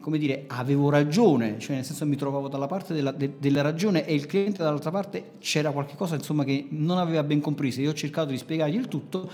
come 0.00 0.18
dire, 0.18 0.44
avevo 0.48 0.88
ragione, 0.90 1.58
cioè 1.58 1.76
nel 1.76 1.84
senso 1.84 2.06
mi 2.06 2.16
trovavo 2.16 2.48
dalla 2.48 2.66
parte 2.66 2.94
della, 2.94 3.12
de, 3.12 3.34
della 3.38 3.60
ragione 3.60 4.06
e 4.06 4.14
il 4.14 4.26
cliente 4.26 4.62
dall'altra 4.62 4.90
parte 4.90 5.32
c'era 5.38 5.70
qualcosa 5.70 6.14
insomma, 6.14 6.44
che 6.44 6.66
non 6.70 6.98
aveva 6.98 7.22
ben 7.22 7.40
compreso. 7.40 7.80
Io 7.80 7.90
ho 7.90 7.94
cercato 7.94 8.30
di 8.30 8.38
spiegargli 8.38 8.76
il 8.76 8.88
tutto, 8.88 9.30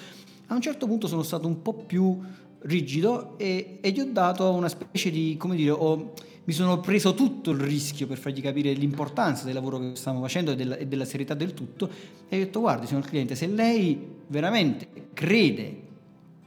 a 0.46 0.54
un 0.54 0.60
certo 0.60 0.86
punto 0.86 1.06
sono 1.06 1.22
stato 1.22 1.46
un 1.46 1.62
po' 1.62 1.74
più 1.74 2.18
rigido 2.60 3.38
e, 3.38 3.78
e 3.80 3.90
gli 3.90 4.00
ho 4.00 4.06
dato 4.10 4.50
una 4.52 4.68
specie 4.68 5.10
di, 5.10 5.36
come 5.38 5.54
dire, 5.54 5.70
ho, 5.70 6.12
mi 6.44 6.52
sono 6.52 6.80
preso 6.80 7.14
tutto 7.14 7.50
il 7.50 7.60
rischio 7.60 8.06
per 8.06 8.18
fargli 8.18 8.40
capire 8.40 8.72
l'importanza 8.72 9.44
del 9.44 9.54
lavoro 9.54 9.78
che 9.78 9.90
stiamo 9.94 10.20
facendo 10.22 10.52
e 10.52 10.56
della, 10.56 10.76
e 10.76 10.86
della 10.86 11.04
serietà 11.04 11.34
del 11.34 11.54
tutto 11.54 11.88
e 12.28 12.36
ho 12.36 12.38
detto 12.38 12.60
guardi 12.60 12.86
signor 12.86 13.04
cliente, 13.04 13.34
se 13.34 13.46
lei 13.46 14.16
veramente 14.26 14.88
crede 15.12 15.86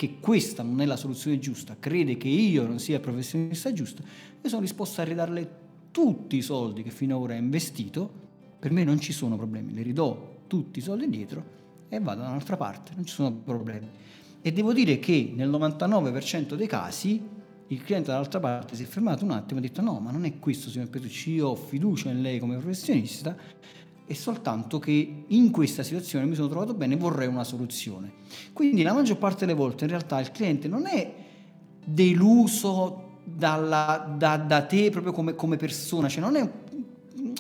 che 0.02 0.16
questa 0.20 0.64
non 0.64 0.82
è 0.82 0.86
la 0.88 0.96
soluzione 0.96 1.38
giusta, 1.38 1.76
crede 1.80 2.18
che 2.18 2.28
io 2.28 2.66
non 2.66 2.80
sia 2.80 2.96
il 2.96 3.02
professionista 3.02 3.72
giusto, 3.72 4.02
io 4.42 4.50
sono 4.50 4.62
disposto 4.62 5.00
a 5.00 5.04
ridarle 5.04 5.60
tutti 5.92 6.38
i 6.38 6.42
soldi 6.42 6.82
che 6.82 6.90
fino 6.90 7.16
ad 7.16 7.22
ora 7.22 7.34
ha 7.36 7.38
investito, 7.38 8.12
per 8.58 8.72
me 8.72 8.84
non 8.84 9.00
ci 9.00 9.14
sono 9.14 9.36
problemi, 9.36 9.76
le 9.76 9.84
ridò 9.84 10.40
tutti 10.48 10.80
i 10.80 10.82
soldi 10.82 11.04
indietro 11.04 11.44
e 11.88 12.00
vado 12.00 12.22
da 12.22 12.30
un'altra 12.30 12.58
parte, 12.58 12.94
non 12.96 13.06
ci 13.06 13.14
sono 13.14 13.32
problemi. 13.32 13.88
E 14.42 14.52
devo 14.52 14.74
dire 14.74 14.98
che 14.98 15.34
nel 15.36 15.52
99% 15.52 16.56
dei 16.56 16.66
casi 16.66 17.22
il 17.68 17.84
cliente 17.84 18.10
dall'altra 18.10 18.40
parte 18.40 18.76
si 18.76 18.82
è 18.82 18.88
fermato 18.88 19.24
un 19.24 19.30
attimo 19.30 19.60
e 19.60 19.64
ha 19.64 19.68
detto 19.68 19.82
no, 19.82 20.00
ma 20.00 20.10
non 20.10 20.26
è 20.26 20.40
questo 20.40 20.72
signor 20.72 20.90
Petrucci, 20.90 21.34
io 21.34 21.50
ho 21.50 21.56
fiducia 21.56 22.10
in 22.10 22.24
lei 22.24 22.40
come 22.40 22.58
professionista 22.58 23.38
è 24.12 24.14
soltanto 24.14 24.78
che 24.78 25.24
in 25.28 25.52
questa 25.52 25.84
situazione 25.84 26.26
mi 26.26 26.36
sono 26.36 26.50
trovato 26.50 26.74
bene 26.74 26.96
e 26.96 26.98
vorrei 26.98 27.28
una 27.28 27.44
soluzione. 27.44 28.12
Quindi 28.54 28.84
la 28.84 28.94
maggior 28.94 29.18
parte 29.18 29.46
delle 29.46 29.58
volte 29.58 29.86
in 29.86 29.90
realtà 29.90 30.20
il 30.20 30.32
cliente 30.32 30.68
non 30.68 30.86
è 30.86 31.14
deluso 31.84 33.20
dalla, 33.24 34.14
da, 34.18 34.38
da, 34.38 34.64
te 34.64 34.90
proprio 34.90 35.14
come, 35.14 35.36
come 35.36 35.56
persona, 35.56 36.10
cioè 36.10 36.22
non 36.22 36.36
è 36.36 36.50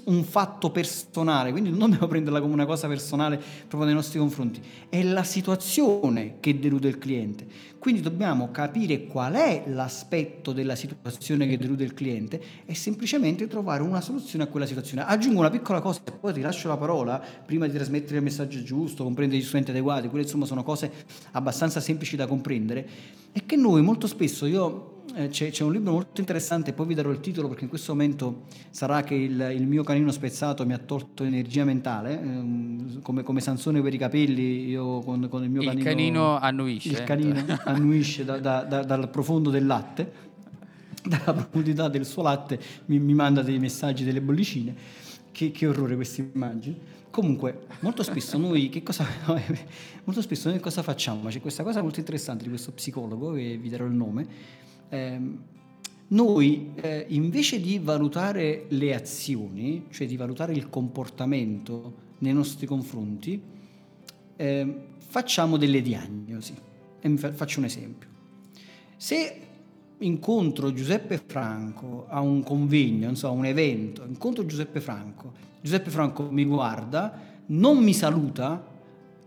un 0.06 0.24
fatto 0.24 0.72
personale, 0.72 1.52
quindi 1.52 1.70
non 1.70 1.80
dobbiamo 1.80 2.08
prenderla 2.08 2.42
come 2.42 2.54
una 2.54 2.66
cosa 2.66 2.88
personale 2.88 3.38
proprio 3.38 3.86
nei 3.86 3.94
nostri 3.94 4.20
confronti, 4.20 4.62
è 4.90 5.04
la 5.04 5.24
situazione 5.24 6.36
che 6.40 6.60
delude 6.60 6.88
il 6.88 6.98
cliente. 6.98 7.70
Quindi 7.82 8.02
dobbiamo 8.02 8.52
capire 8.52 9.06
qual 9.08 9.34
è 9.34 9.64
l'aspetto 9.66 10.54
della 10.54 10.76
situazione 10.76 11.48
che 11.48 11.58
delude 11.58 11.84
il 11.84 11.96
cliente 11.96 12.40
e 12.66 12.76
semplicemente 12.76 13.48
trovare 13.48 13.82
una 13.82 14.02
soluzione 14.02 14.44
a 14.44 14.48
quella 14.48 14.68
situazione. 14.68 15.04
Aggiungo 15.04 15.40
una 15.40 15.50
piccola 15.50 15.82
cosa 15.82 16.02
e 16.04 16.12
poi 16.12 16.32
ti 16.32 16.42
lascio 16.42 16.68
la 16.68 16.78
parola 16.78 17.20
prima 17.44 17.66
di 17.66 17.74
trasmettere 17.74 18.18
il 18.18 18.24
messaggio 18.24 18.62
giusto, 18.62 19.04
comprendere 19.04 19.40
gli 19.40 19.44
strumenti 19.44 19.72
adeguati, 19.72 20.10
quelle 20.10 20.26
insomma 20.26 20.46
sono 20.46 20.62
cose 20.62 20.92
abbastanza 21.32 21.80
semplici 21.80 22.16
da 22.16 22.28
comprendere, 22.28 22.88
è 23.32 23.44
che 23.48 23.56
noi 23.56 23.82
molto 23.82 24.06
spesso, 24.06 24.46
io 24.46 25.01
c'è, 25.30 25.50
c'è, 25.52 25.64
un 25.64 25.72
libro 25.72 25.92
molto 25.92 26.20
interessante, 26.20 26.74
poi 26.74 26.88
vi 26.88 26.94
darò 26.94 27.10
il 27.10 27.20
titolo 27.20 27.48
perché 27.48 27.64
in 27.64 27.70
questo 27.70 27.94
momento 27.94 28.44
sarà 28.70 29.04
che 29.04 29.16
il, 29.16 29.54
il 29.56 29.68
mio 29.68 29.84
canino 29.84 30.12
spezzato 30.12 30.66
mi 30.66 30.74
ha 30.74 30.78
tolto 30.78 31.24
energia 31.24 31.64
mentale, 31.64 32.20
ehm, 32.22 33.02
come, 33.02 33.24
come, 33.24 33.42
Sansone 33.42 33.82
per 33.82 33.94
i 33.94 33.98
capelli, 33.98 34.70
io 34.70 35.00
con, 35.02 35.28
con 35.30 35.44
il 35.44 35.50
mio 35.50 35.62
il 35.62 35.68
canino... 35.68 35.84
canino 35.84 36.38
annuisce. 36.38 36.90
Il 36.90 37.04
canino 37.04 37.44
annuisce 37.66 38.26
da, 38.26 38.38
da, 38.40 38.64
da, 38.64 38.84
dal 38.84 39.10
profondo 39.10 39.50
del 39.50 39.66
latte, 39.66 40.12
dalla 41.04 41.34
profondità 41.34 41.88
del 41.88 42.06
suo 42.06 42.22
latte 42.22 42.60
mi, 42.86 43.00
mi 43.00 43.14
manda 43.14 43.42
dei 43.42 43.60
messaggi, 43.60 44.04
delle 44.04 44.22
bollicine. 44.22 44.76
che, 45.32 45.52
che 45.52 45.68
orrore 45.68 45.96
queste 45.96 46.30
immagini. 46.34 46.80
Comunque, 47.12 47.66
molto 47.82 48.04
spesso 48.04 48.38
noi 48.38 48.70
che 48.70 48.84
cosa, 48.84 49.06
molto 50.06 50.22
spesso 50.22 50.50
noi 50.50 50.62
cosa 50.62 50.82
facciamo? 50.82 51.28
C'è 51.28 51.42
questa 51.42 51.62
cosa 51.62 51.82
molto 51.82 52.00
interessante 52.00 52.44
di 52.44 52.50
questo 52.50 52.72
psicologo, 52.72 53.34
che 53.34 53.58
vi 53.58 53.70
darò 53.70 53.86
il 53.86 53.92
nome. 53.92 54.28
Eh, 54.92 55.20
noi 56.08 56.72
eh, 56.76 57.06
invece 57.10 57.62
di 57.62 57.80
valutare 57.80 58.66
le 58.68 58.94
azioni, 58.94 59.86
cioè 59.90 60.06
di 60.06 60.18
valutare 60.18 60.52
il 60.52 60.68
comportamento 60.68 62.10
nei 62.20 62.34
nostri 62.34 62.68
confronti, 62.68 63.42
eh, 64.36 64.76
facciamo 64.98 65.56
delle 65.56 65.82
diagnosi. 65.82 66.54
E 67.00 67.18
fa- 67.18 67.32
faccio 67.32 67.60
un 67.60 67.66
esempio. 67.66 68.10
Se 68.98 69.36
incontro 70.00 70.74
Giuseppe 70.74 71.22
Franco 71.26 72.08
a 72.10 72.20
un 72.20 72.44
convegno, 72.44 73.06
non 73.06 73.16
a 73.22 73.30
un 73.30 73.46
evento, 73.46 74.04
incontro 74.06 74.46
Giuseppe 74.46 74.82
Franco, 74.82 75.32
Giuseppe 75.62 75.90
Franco 75.92 76.30
mi 76.30 76.44
guarda, 76.44 77.20
non 77.48 77.78
mi 77.78 77.94
saluta, 77.94 78.71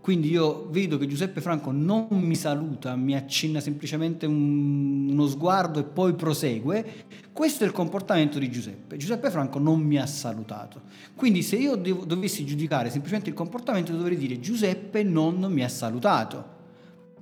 quindi 0.05 0.29
io 0.29 0.67
vedo 0.69 0.99
che 0.99 1.07
Giuseppe 1.07 1.41
Franco 1.41 1.71
non 1.71 2.05
mi 2.11 2.35
saluta, 2.35 2.95
mi 2.95 3.15
accenna 3.15 3.59
semplicemente 3.59 4.27
un, 4.27 5.09
uno 5.09 5.25
sguardo 5.25 5.79
e 5.79 5.83
poi 5.83 6.13
prosegue, 6.13 7.05
questo 7.33 7.63
è 7.63 7.65
il 7.65 7.73
comportamento 7.73 8.37
di 8.37 8.51
Giuseppe. 8.51 8.97
Giuseppe 8.97 9.31
Franco 9.31 9.57
non 9.57 9.79
mi 9.79 9.97
ha 9.97 10.05
salutato. 10.05 10.81
Quindi 11.15 11.41
se 11.41 11.55
io 11.55 11.75
devo, 11.75 12.05
dovessi 12.05 12.45
giudicare 12.45 12.91
semplicemente 12.91 13.31
il 13.31 13.35
comportamento 13.35 13.93
dovrei 13.93 14.15
dire 14.15 14.39
Giuseppe 14.39 15.01
non 15.01 15.43
mi 15.49 15.63
ha 15.63 15.69
salutato. 15.69 16.45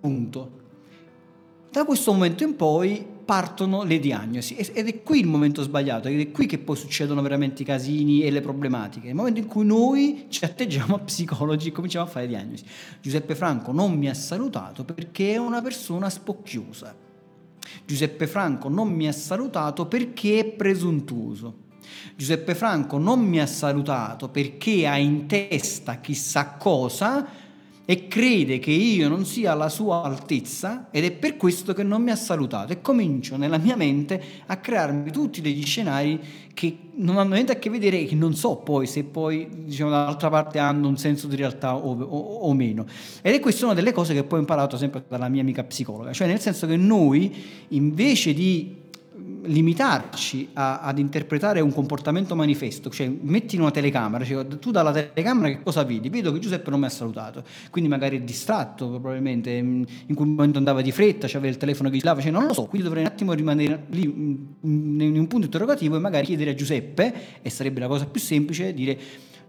Punto. 0.02 0.52
Da 1.72 1.86
questo 1.86 2.12
momento 2.12 2.44
in 2.44 2.58
poi 2.58 3.06
partono 3.26 3.84
le 3.84 4.00
diagnosi 4.00 4.56
ed 4.56 4.88
è 4.88 5.02
qui 5.04 5.20
il 5.20 5.28
momento 5.28 5.62
sbagliato, 5.62 6.08
ed 6.08 6.20
è 6.20 6.32
qui 6.32 6.46
che 6.46 6.58
poi 6.58 6.76
succedono 6.76 7.22
veramente 7.22 7.62
i 7.62 7.66
casini 7.66 8.24
e 8.24 8.32
le 8.32 8.42
problematiche, 8.42 9.08
nel 9.08 9.16
momento 9.16 9.40
in 9.40 9.48
cui 9.48 9.66
noi 9.66 10.26
ci 10.30 10.46
atteggiamo 10.46 10.96
a 10.96 11.00
psicologi 11.00 11.70
e 11.70 11.72
cominciamo 11.72 12.06
a 12.06 12.10
fare 12.10 12.28
diagnosi. 12.28 12.64
Giuseppe 13.02 13.36
Franco 13.36 13.72
non 13.72 13.94
mi 13.94 14.10
ha 14.10 14.14
salutato 14.14 14.84
perché 14.84 15.34
è 15.34 15.38
una 15.38 15.62
persona 15.62 16.10
spocchiosa. 16.10 16.96
Giuseppe 17.86 18.28
Franco 18.28 18.70
non 18.70 18.90
mi 18.90 19.08
ha 19.08 19.12
salutato 19.12 19.88
perché 19.88 20.40
è 20.40 20.46
presuntuoso. 20.46 21.62
Giuseppe 22.16 22.56
Franco 22.56 22.98
non 22.98 23.20
mi 23.20 23.40
ha 23.40 23.46
salutato 23.46 24.30
perché 24.30 24.88
ha 24.88 24.98
in 24.98 25.28
testa 25.28 26.00
chissà 26.00 26.54
cosa 26.54 27.42
e 27.86 28.08
crede 28.08 28.60
che 28.60 28.72
io 28.72 29.10
non 29.10 29.26
sia 29.26 29.52
alla 29.52 29.68
sua 29.68 30.04
altezza 30.04 30.88
ed 30.90 31.04
è 31.04 31.12
per 31.12 31.36
questo 31.36 31.74
che 31.74 31.84
non 31.84 32.02
mi 32.02 32.12
ha 32.12 32.16
salutato. 32.16 32.72
E 32.72 32.82
comincio 32.82 33.36
nella 33.36 33.58
mia 33.58 33.76
mente 33.76 34.22
a 34.46 34.58
crearmi 34.58 35.12
tutti 35.12 35.42
degli 35.42 35.66
scenari 35.66 36.20
che 36.54 36.78
non 36.96 37.18
hanno 37.18 37.34
niente 37.34 37.52
a 37.52 37.56
che 37.56 37.70
vedere 37.70 38.00
e 38.00 38.06
che 38.06 38.16
non 38.16 38.36
so 38.36 38.58
poi 38.58 38.88
se 38.88 39.04
poi 39.04 39.50
diciamo 39.66 39.90
dall'altra 39.90 40.30
parte 40.30 40.60
hanno 40.60 40.88
un 40.88 40.98
senso 40.98 41.28
di 41.28 41.36
realtà 41.36 41.76
o, 41.76 42.00
o, 42.00 42.18
o 42.48 42.54
meno. 42.54 42.86
Ed 43.22 43.34
è 43.34 43.40
questa 43.40 43.66
una 43.66 43.74
delle 43.74 43.92
cose 43.92 44.14
che 44.14 44.24
poi 44.24 44.38
ho 44.38 44.42
imparato 44.42 44.78
sempre 44.78 45.04
dalla 45.08 45.28
mia 45.28 45.42
amica 45.42 45.64
psicologa. 45.64 46.14
Cioè 46.14 46.28
nel 46.28 46.40
senso 46.40 46.68
che 46.68 46.78
noi 46.78 47.36
invece 47.70 48.34
di 48.34 48.82
limitarci 49.46 50.50
a, 50.54 50.80
ad 50.80 51.00
interpretare 51.00 51.60
un 51.60 51.74
comportamento 51.74 52.36
manifesto, 52.36 52.90
cioè 52.90 53.08
metti 53.22 53.56
in 53.56 53.62
una 53.62 53.72
telecamera, 53.72 54.24
cioè, 54.24 54.48
tu 54.48 54.72
dalla 54.72 54.92
telecamera 54.92 55.50
che 55.50 55.64
cosa 55.64 55.84
vedi? 55.84 56.10
Vedo 56.10 56.32
che 56.32 56.40
Giuseppe 56.40 56.70
non 56.70 56.80
mi 56.80 56.86
ha 56.86 56.90
salutato, 56.90 57.44
quindi 57.70 57.90
magari 57.90 58.18
è 58.18 58.22
distratto 58.22 58.88
probabilmente, 58.90 59.62
mm, 59.62 59.84
in 60.08 60.16
quel 60.16 60.28
momento 60.28 60.58
andava 60.58 60.82
di 60.82 60.92
fretta, 60.92 61.26
aveva 61.28 61.48
il 61.48 61.58
telefono 61.58 61.90
che 61.90 61.98
girava, 61.98 62.22
cioè 62.22 62.32
non 62.32 62.46
lo 62.46 62.54
so, 62.54 62.66
quindi 62.66 62.88
dovrei 62.88 63.04
un 63.04 63.10
attimo 63.10 63.34
rimanere 63.34 63.86
lì 63.90 64.08
mm, 64.08 65.02
in 65.02 65.18
un 65.18 65.28
punto 65.28 65.46
interrogativo 65.46 65.96
e 65.96 66.00
magari 66.00 66.26
chiedere 66.26 66.52
a 66.52 66.56
Giuseppe, 66.56 67.42
e 67.42 67.50
sarebbe 67.50 67.80
la 67.80 67.88
cosa 67.88 68.06
più 68.06 68.22
semplice, 68.22 68.74
dire 68.74 68.98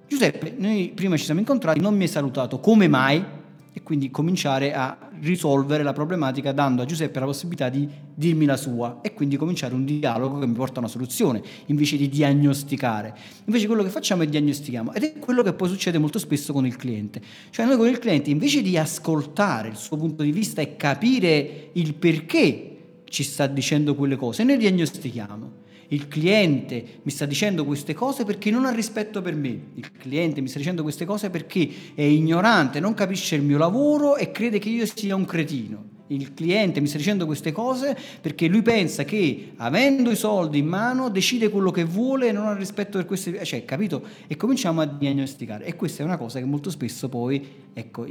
Giuseppe, 0.06 0.54
noi 0.56 0.92
prima 0.94 1.16
ci 1.16 1.24
siamo 1.24 1.40
incontrati, 1.40 1.80
non 1.80 1.94
mi 1.94 2.02
hai 2.02 2.08
salutato, 2.08 2.60
come 2.60 2.88
mai? 2.88 3.42
E 3.76 3.82
quindi 3.82 4.08
cominciare 4.08 4.72
a 4.72 5.10
risolvere 5.20 5.82
la 5.82 5.92
problematica 5.92 6.52
dando 6.52 6.82
a 6.82 6.84
Giuseppe 6.84 7.18
la 7.18 7.26
possibilità 7.26 7.68
di 7.68 7.88
dirmi 8.14 8.44
la 8.44 8.56
sua 8.56 9.00
e 9.02 9.12
quindi 9.12 9.36
cominciare 9.36 9.74
un 9.74 9.84
dialogo 9.84 10.38
che 10.38 10.46
mi 10.46 10.52
porta 10.52 10.76
a 10.76 10.78
una 10.78 10.88
soluzione 10.88 11.42
invece 11.66 11.96
di 11.96 12.08
diagnosticare. 12.08 13.12
Invece 13.46 13.66
quello 13.66 13.82
che 13.82 13.90
facciamo 13.90 14.22
è 14.22 14.26
diagnostichiamo 14.26 14.92
ed 14.92 15.02
è 15.02 15.18
quello 15.18 15.42
che 15.42 15.54
poi 15.54 15.68
succede 15.68 15.98
molto 15.98 16.20
spesso 16.20 16.52
con 16.52 16.64
il 16.64 16.76
cliente. 16.76 17.20
Cioè 17.50 17.66
noi 17.66 17.76
con 17.76 17.88
il 17.88 17.98
cliente 17.98 18.30
invece 18.30 18.62
di 18.62 18.78
ascoltare 18.78 19.70
il 19.70 19.76
suo 19.76 19.96
punto 19.96 20.22
di 20.22 20.30
vista 20.30 20.60
e 20.60 20.76
capire 20.76 21.70
il 21.72 21.94
perché 21.94 22.76
ci 23.06 23.24
sta 23.24 23.48
dicendo 23.48 23.96
quelle 23.96 24.14
cose, 24.14 24.44
noi 24.44 24.56
diagnostichiamo 24.56 25.62
il 25.88 26.08
cliente 26.08 27.00
mi 27.02 27.10
sta 27.10 27.26
dicendo 27.26 27.64
queste 27.64 27.94
cose 27.94 28.24
perché 28.24 28.50
non 28.50 28.64
ha 28.64 28.70
rispetto 28.70 29.22
per 29.22 29.34
me, 29.34 29.60
il 29.74 29.90
cliente 29.92 30.40
mi 30.40 30.48
sta 30.48 30.58
dicendo 30.58 30.82
queste 30.82 31.04
cose 31.04 31.30
perché 31.30 31.68
è 31.94 32.02
ignorante, 32.02 32.80
non 32.80 32.94
capisce 32.94 33.34
il 33.36 33.42
mio 33.42 33.58
lavoro 33.58 34.16
e 34.16 34.30
crede 34.30 34.58
che 34.58 34.68
io 34.68 34.86
sia 34.86 35.14
un 35.14 35.24
cretino 35.24 35.93
il 36.08 36.34
cliente 36.34 36.80
mi 36.80 36.86
sta 36.86 36.98
dicendo 36.98 37.24
queste 37.24 37.50
cose 37.50 37.96
perché 38.20 38.46
lui 38.46 38.60
pensa 38.60 39.04
che 39.04 39.52
avendo 39.56 40.10
i 40.10 40.16
soldi 40.16 40.58
in 40.58 40.66
mano 40.66 41.08
decide 41.08 41.48
quello 41.48 41.70
che 41.70 41.84
vuole 41.84 42.28
e 42.28 42.32
non 42.32 42.46
ha 42.46 42.54
rispetto 42.54 42.98
per 42.98 43.06
queste 43.06 43.42
cioè 43.44 43.64
capito 43.64 44.02
e 44.26 44.36
cominciamo 44.36 44.82
a 44.82 44.86
diagnosticare 44.86 45.64
e 45.64 45.76
questa 45.76 46.02
è 46.02 46.06
una 46.06 46.18
cosa 46.18 46.38
che 46.38 46.44
molto 46.44 46.68
spesso 46.68 47.08
poi 47.08 47.62
ecco 47.72 48.06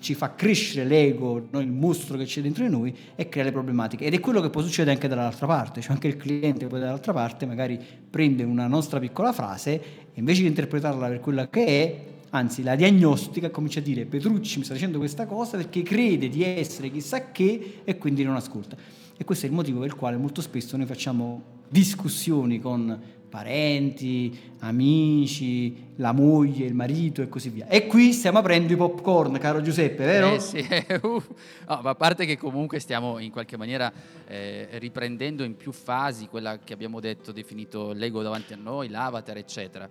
ci 0.00 0.14
fa 0.14 0.34
crescere 0.34 0.84
l'ego 0.84 1.46
no? 1.50 1.60
il 1.60 1.70
mostro 1.70 2.16
che 2.16 2.24
c'è 2.24 2.40
dentro 2.40 2.64
di 2.64 2.70
noi 2.70 2.94
e 3.14 3.28
crea 3.28 3.44
le 3.44 3.52
problematiche 3.52 4.04
ed 4.04 4.14
è 4.14 4.20
quello 4.20 4.40
che 4.40 4.50
poi 4.50 4.64
succede 4.64 4.90
anche 4.90 5.06
dall'altra 5.06 5.46
parte 5.46 5.80
cioè 5.80 5.92
anche 5.92 6.08
il 6.08 6.16
cliente 6.16 6.66
poi 6.66 6.80
dall'altra 6.80 7.12
parte 7.12 7.46
magari 7.46 7.78
prende 8.10 8.42
una 8.42 8.66
nostra 8.66 8.98
piccola 8.98 9.32
frase 9.32 9.80
e 10.12 10.18
invece 10.18 10.42
di 10.42 10.48
interpretarla 10.48 11.06
per 11.06 11.20
quella 11.20 11.48
che 11.48 11.66
è 11.66 12.16
anzi 12.30 12.62
la 12.62 12.76
diagnostica 12.76 13.50
comincia 13.50 13.80
a 13.80 13.82
dire 13.82 14.04
Petrucci 14.04 14.58
mi 14.58 14.64
sta 14.64 14.74
dicendo 14.74 14.98
questa 14.98 15.26
cosa 15.26 15.56
perché 15.56 15.82
crede 15.82 16.28
di 16.28 16.42
essere 16.42 16.90
chissà 16.90 17.30
che 17.30 17.80
e 17.84 17.98
quindi 17.98 18.22
non 18.24 18.36
ascolta. 18.36 18.76
E 19.16 19.24
questo 19.24 19.46
è 19.46 19.48
il 19.48 19.54
motivo 19.54 19.80
per 19.80 19.88
il 19.88 19.94
quale 19.94 20.16
molto 20.16 20.40
spesso 20.40 20.76
noi 20.76 20.86
facciamo 20.86 21.42
discussioni 21.68 22.60
con 22.60 22.98
parenti, 23.28 24.36
amici, 24.60 25.92
la 25.96 26.12
moglie, 26.12 26.66
il 26.66 26.74
marito 26.74 27.22
e 27.22 27.28
così 27.28 27.48
via. 27.50 27.66
E 27.68 27.86
qui 27.86 28.12
stiamo 28.12 28.38
aprendo 28.38 28.72
i 28.72 28.76
popcorn, 28.76 29.38
caro 29.38 29.60
Giuseppe, 29.60 30.04
vero? 30.04 30.34
Eh 30.34 30.40
sì, 30.40 30.58
uh, 31.02 31.22
no, 31.68 31.80
ma 31.82 31.90
a 31.90 31.94
parte 31.94 32.26
che 32.26 32.36
comunque 32.36 32.78
stiamo 32.78 33.18
in 33.18 33.30
qualche 33.30 33.56
maniera 33.56 33.92
eh, 34.26 34.68
riprendendo 34.72 35.44
in 35.44 35.56
più 35.56 35.72
fasi 35.72 36.26
quella 36.26 36.58
che 36.58 36.72
abbiamo 36.72 37.00
detto, 37.00 37.32
definito 37.32 37.92
l'ego 37.92 38.22
davanti 38.22 38.52
a 38.52 38.56
noi, 38.56 38.88
l'avatar, 38.88 39.36
eccetera. 39.36 39.88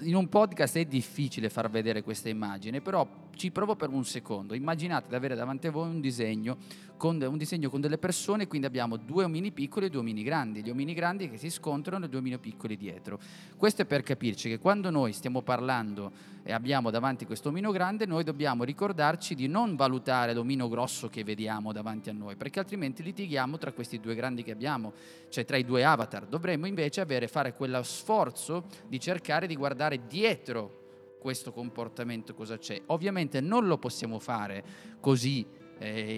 In 0.00 0.14
un 0.14 0.28
podcast 0.28 0.76
è 0.78 0.84
difficile 0.84 1.48
far 1.48 1.70
vedere 1.70 2.02
questa 2.02 2.28
immagine, 2.28 2.80
però 2.80 3.06
ci 3.34 3.50
provo 3.50 3.76
per 3.76 3.90
un 3.90 4.04
secondo. 4.04 4.54
Immaginate 4.54 5.08
di 5.08 5.14
avere 5.14 5.34
davanti 5.34 5.66
a 5.66 5.70
voi 5.70 5.88
un 5.88 6.00
disegno 6.00 6.56
con, 6.96 7.20
un 7.20 7.36
disegno 7.36 7.68
con 7.68 7.80
delle 7.80 7.98
persone, 7.98 8.46
quindi 8.46 8.66
abbiamo 8.66 8.96
due 8.96 9.24
omini 9.24 9.50
piccoli 9.52 9.86
e 9.86 9.90
due 9.90 10.00
omini 10.00 10.22
grandi, 10.22 10.62
gli 10.62 10.70
omini 10.70 10.94
grandi 10.94 11.28
che 11.28 11.36
si 11.36 11.50
scontrano 11.50 12.04
e 12.04 12.08
due 12.08 12.20
omini 12.20 12.38
piccoli 12.38 12.76
dietro. 12.76 13.18
Questo 13.56 13.82
è 13.82 13.84
per 13.84 14.02
capirci 14.04 14.48
che 14.48 14.60
quando 14.60 14.90
noi 14.90 15.12
stiamo 15.12 15.42
parlando 15.42 16.12
e 16.44 16.52
abbiamo 16.52 16.90
davanti 16.90 17.26
questo 17.26 17.48
omino 17.48 17.72
grande, 17.72 18.06
noi 18.06 18.22
dobbiamo 18.22 18.62
ricordarci 18.62 19.34
di 19.34 19.48
non 19.48 19.74
valutare 19.74 20.32
l'omino 20.32 20.68
grosso 20.68 21.08
che 21.08 21.24
vediamo 21.24 21.72
davanti 21.72 22.10
a 22.10 22.12
noi, 22.12 22.36
perché 22.36 22.60
altrimenti 22.60 23.02
litighiamo 23.02 23.58
tra 23.58 23.72
questi 23.72 23.98
due 23.98 24.14
grandi 24.14 24.44
che 24.44 24.52
abbiamo, 24.52 24.92
cioè 25.30 25.44
tra 25.44 25.56
i 25.56 25.64
due 25.64 25.82
avatar. 25.82 26.26
Dovremmo 26.26 26.66
invece 26.66 27.00
avere, 27.00 27.26
fare 27.26 27.54
quello 27.54 27.82
sforzo 27.82 28.66
di 28.86 29.00
cercare 29.00 29.48
di 29.48 29.56
guardare 29.56 30.06
dietro 30.06 30.82
questo 31.18 31.52
comportamento 31.52 32.34
cosa 32.34 32.58
c'è. 32.58 32.80
Ovviamente 32.86 33.40
non 33.40 33.66
lo 33.66 33.78
possiamo 33.78 34.18
fare 34.18 34.62
così 35.00 35.62
eh, 35.84 36.14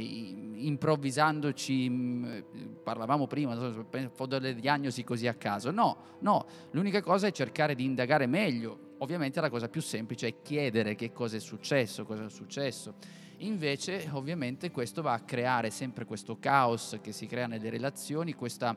improvvisandoci, 0.59 1.91
mm, 1.91 2.39
parlavamo 2.85 3.27
prima, 3.27 3.57
so, 3.57 4.27
delle 4.27 4.55
diagnosi 4.55 5.03
così 5.03 5.27
a 5.27 5.35
caso. 5.35 5.73
No, 5.73 6.17
no, 6.21 6.47
l'unica 6.71 7.03
cosa 7.03 7.27
è 7.27 7.33
cercare 7.33 7.75
di 7.75 7.85
indagare 7.85 8.27
meglio. 8.27 8.95
Ovviamente 8.99 9.41
la 9.41 9.51
cosa 9.51 9.69
più 9.69 9.83
semplice 9.83 10.29
è 10.29 10.35
chiedere 10.43 10.95
che 10.95 11.13
cosa 11.13 11.37
è 11.37 11.41
successo, 11.41 12.05
cosa 12.05 12.25
è 12.25 12.31
successo. 12.31 12.95
Invece, 13.39 14.09
ovviamente, 14.13 14.71
questo 14.71 15.03
va 15.03 15.13
a 15.13 15.21
creare 15.21 15.71
sempre 15.71 16.05
questo 16.07 16.39
caos 16.39 16.99
che 17.03 17.13
si 17.13 17.27
crea 17.27 17.47
nelle 17.47 17.69
relazioni, 17.69 18.35
questa, 18.35 18.75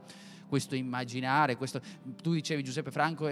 questo 0.48 0.76
immaginare, 0.76 1.56
questo... 1.56 1.80
tu 2.22 2.34
dicevi 2.34 2.64
Giuseppe 2.64 2.92
Franco, 2.92 3.30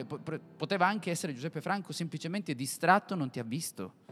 poteva 0.55 0.88
anche 0.88 1.10
essere 1.10 1.34
Giuseppe 1.34 1.60
Franco 1.60 1.91
semplicemente 1.91 2.55
distratto, 2.55 3.16
non 3.16 3.30
ti 3.30 3.39
ha 3.39 3.43
visto 3.43 4.05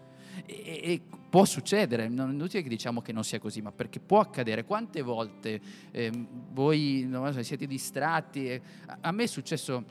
e, 0.45 0.79
e 0.83 1.01
può 1.29 1.45
succedere, 1.45 2.07
non 2.07 2.29
è 2.29 2.33
inutile 2.33 2.63
che 2.63 2.69
diciamo 2.69 3.01
che 3.01 3.11
non 3.11 3.23
sia 3.23 3.39
così, 3.39 3.61
ma 3.61 3.71
perché 3.71 3.99
può 3.99 4.19
accadere. 4.19 4.63
Quante 4.65 5.01
volte 5.01 5.59
eh, 5.91 6.11
voi 6.51 7.09
so, 7.11 7.43
siete 7.43 7.67
distratti? 7.67 8.49
Eh, 8.49 8.61
a 9.01 9.11
me 9.11 9.23
è 9.23 9.27
successo 9.27 9.83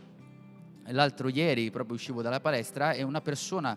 l'altro 0.86 1.28
ieri, 1.28 1.70
proprio 1.70 1.96
uscivo 1.96 2.22
dalla 2.22 2.40
palestra 2.40 2.92
e 2.92 3.02
una 3.02 3.20
persona 3.20 3.76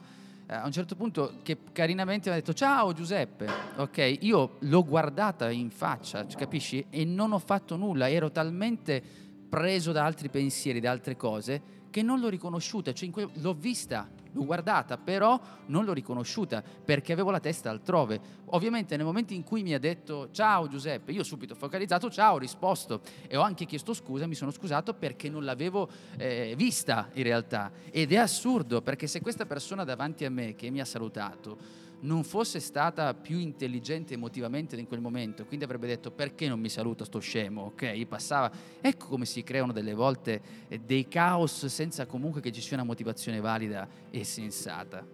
eh, 0.49 0.53
a 0.53 0.65
un 0.65 0.71
certo 0.71 0.95
punto 0.95 1.39
che 1.43 1.57
carinamente 1.73 2.29
mi 2.29 2.35
ha 2.35 2.39
detto 2.39 2.53
ciao 2.53 2.93
Giuseppe, 2.93 3.47
ok, 3.75 4.17
io 4.21 4.55
l'ho 4.59 4.85
guardata 4.85 5.49
in 5.49 5.69
faccia, 5.69 6.25
capisci? 6.25 6.85
E 6.89 7.03
non 7.03 7.33
ho 7.33 7.39
fatto 7.39 7.75
nulla, 7.75 8.09
ero 8.09 8.31
talmente 8.31 9.03
preso 9.49 9.91
da 9.91 10.05
altri 10.05 10.29
pensieri, 10.29 10.79
da 10.79 10.91
altre 10.91 11.17
cose, 11.17 11.61
che 11.89 12.01
non 12.01 12.21
l'ho 12.21 12.29
riconosciuta, 12.29 12.93
cioè 12.93 13.09
que- 13.09 13.29
l'ho 13.33 13.53
vista, 13.53 14.09
l'ho 14.33 14.45
guardata, 14.45 14.97
però 14.97 15.39
non 15.67 15.85
l'ho 15.85 15.93
riconosciuta 15.93 16.61
perché 16.61 17.13
avevo 17.13 17.31
la 17.31 17.39
testa 17.39 17.69
altrove. 17.69 18.19
Ovviamente 18.51 18.95
nel 18.95 19.05
momento 19.05 19.33
in 19.33 19.43
cui 19.43 19.63
mi 19.63 19.73
ha 19.73 19.79
detto 19.79 20.29
ciao 20.31 20.67
Giuseppe, 20.67 21.11
io 21.11 21.23
subito 21.23 21.55
focalizzato 21.55 22.09
ciao, 22.09 22.35
ho 22.35 22.37
risposto 22.37 23.01
e 23.27 23.35
ho 23.35 23.41
anche 23.41 23.65
chiesto 23.65 23.93
scusa, 23.93 24.27
mi 24.27 24.35
sono 24.35 24.51
scusato 24.51 24.93
perché 24.93 25.29
non 25.29 25.43
l'avevo 25.43 25.89
eh, 26.17 26.53
vista 26.55 27.09
in 27.13 27.23
realtà. 27.23 27.71
Ed 27.91 28.11
è 28.11 28.17
assurdo 28.17 28.81
perché 28.81 29.07
se 29.07 29.21
questa 29.21 29.45
persona 29.45 29.83
davanti 29.83 30.25
a 30.25 30.29
me 30.29 30.55
che 30.55 30.69
mi 30.69 30.79
ha 30.79 30.85
salutato 30.85 31.85
non 32.01 32.23
fosse 32.23 32.59
stata 32.59 33.13
più 33.13 33.39
intelligente 33.39 34.13
emotivamente 34.13 34.75
in 34.75 34.87
quel 34.87 34.99
momento, 34.99 35.45
quindi 35.45 35.65
avrebbe 35.65 35.87
detto 35.87 36.11
perché 36.11 36.47
non 36.47 36.59
mi 36.59 36.69
saluta 36.69 37.05
sto 37.05 37.19
scemo, 37.19 37.63
ok? 37.63 38.05
Passava. 38.05 38.51
Ecco 38.81 39.07
come 39.07 39.25
si 39.25 39.43
creano 39.43 39.71
delle 39.71 39.93
volte 39.93 40.41
eh, 40.67 40.79
dei 40.79 41.07
caos 41.07 41.65
senza 41.65 42.05
comunque 42.05 42.41
che 42.41 42.51
ci 42.51 42.61
sia 42.61 42.77
una 42.77 42.85
motivazione 42.85 43.39
valida 43.39 43.87
e 44.11 44.23
sensata. 44.23 45.05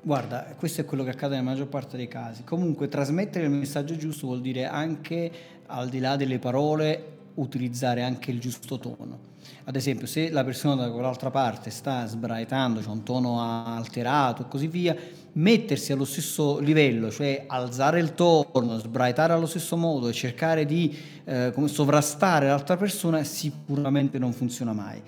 Guarda, 0.00 0.54
questo 0.56 0.80
è 0.80 0.84
quello 0.84 1.04
che 1.04 1.10
accade 1.10 1.36
nella 1.36 1.50
maggior 1.50 1.68
parte 1.68 1.96
dei 1.96 2.08
casi. 2.08 2.42
Comunque 2.42 2.88
trasmettere 2.88 3.44
il 3.44 3.50
messaggio 3.50 3.96
giusto 3.96 4.26
vuol 4.26 4.40
dire 4.40 4.64
anche, 4.64 5.30
al 5.66 5.88
di 5.88 5.98
là 5.98 6.16
delle 6.16 6.38
parole, 6.38 7.16
utilizzare 7.34 8.02
anche 8.02 8.30
il 8.30 8.40
giusto 8.40 8.78
tono. 8.78 9.36
Ad 9.64 9.76
esempio, 9.76 10.06
se 10.06 10.30
la 10.30 10.44
persona 10.44 10.74
da 10.74 10.90
quell'altra 10.90 11.30
parte 11.30 11.70
sta 11.70 12.06
sbraitando, 12.06 12.80
c'è 12.80 12.88
un 12.88 13.02
tono 13.02 13.40
alterato 13.40 14.42
e 14.42 14.48
così 14.48 14.66
via, 14.66 14.96
mettersi 15.32 15.92
allo 15.92 16.04
stesso 16.04 16.58
livello, 16.58 17.10
cioè 17.10 17.44
alzare 17.46 18.00
il 18.00 18.14
tono, 18.14 18.78
sbraitare 18.78 19.32
allo 19.32 19.46
stesso 19.46 19.76
modo 19.76 20.08
e 20.08 20.12
cercare 20.12 20.64
di 20.64 20.96
eh, 21.24 21.52
sovrastare 21.66 22.46
l'altra 22.46 22.76
persona, 22.76 23.22
sicuramente 23.24 24.18
non 24.18 24.32
funziona 24.32 24.72
mai. 24.72 25.02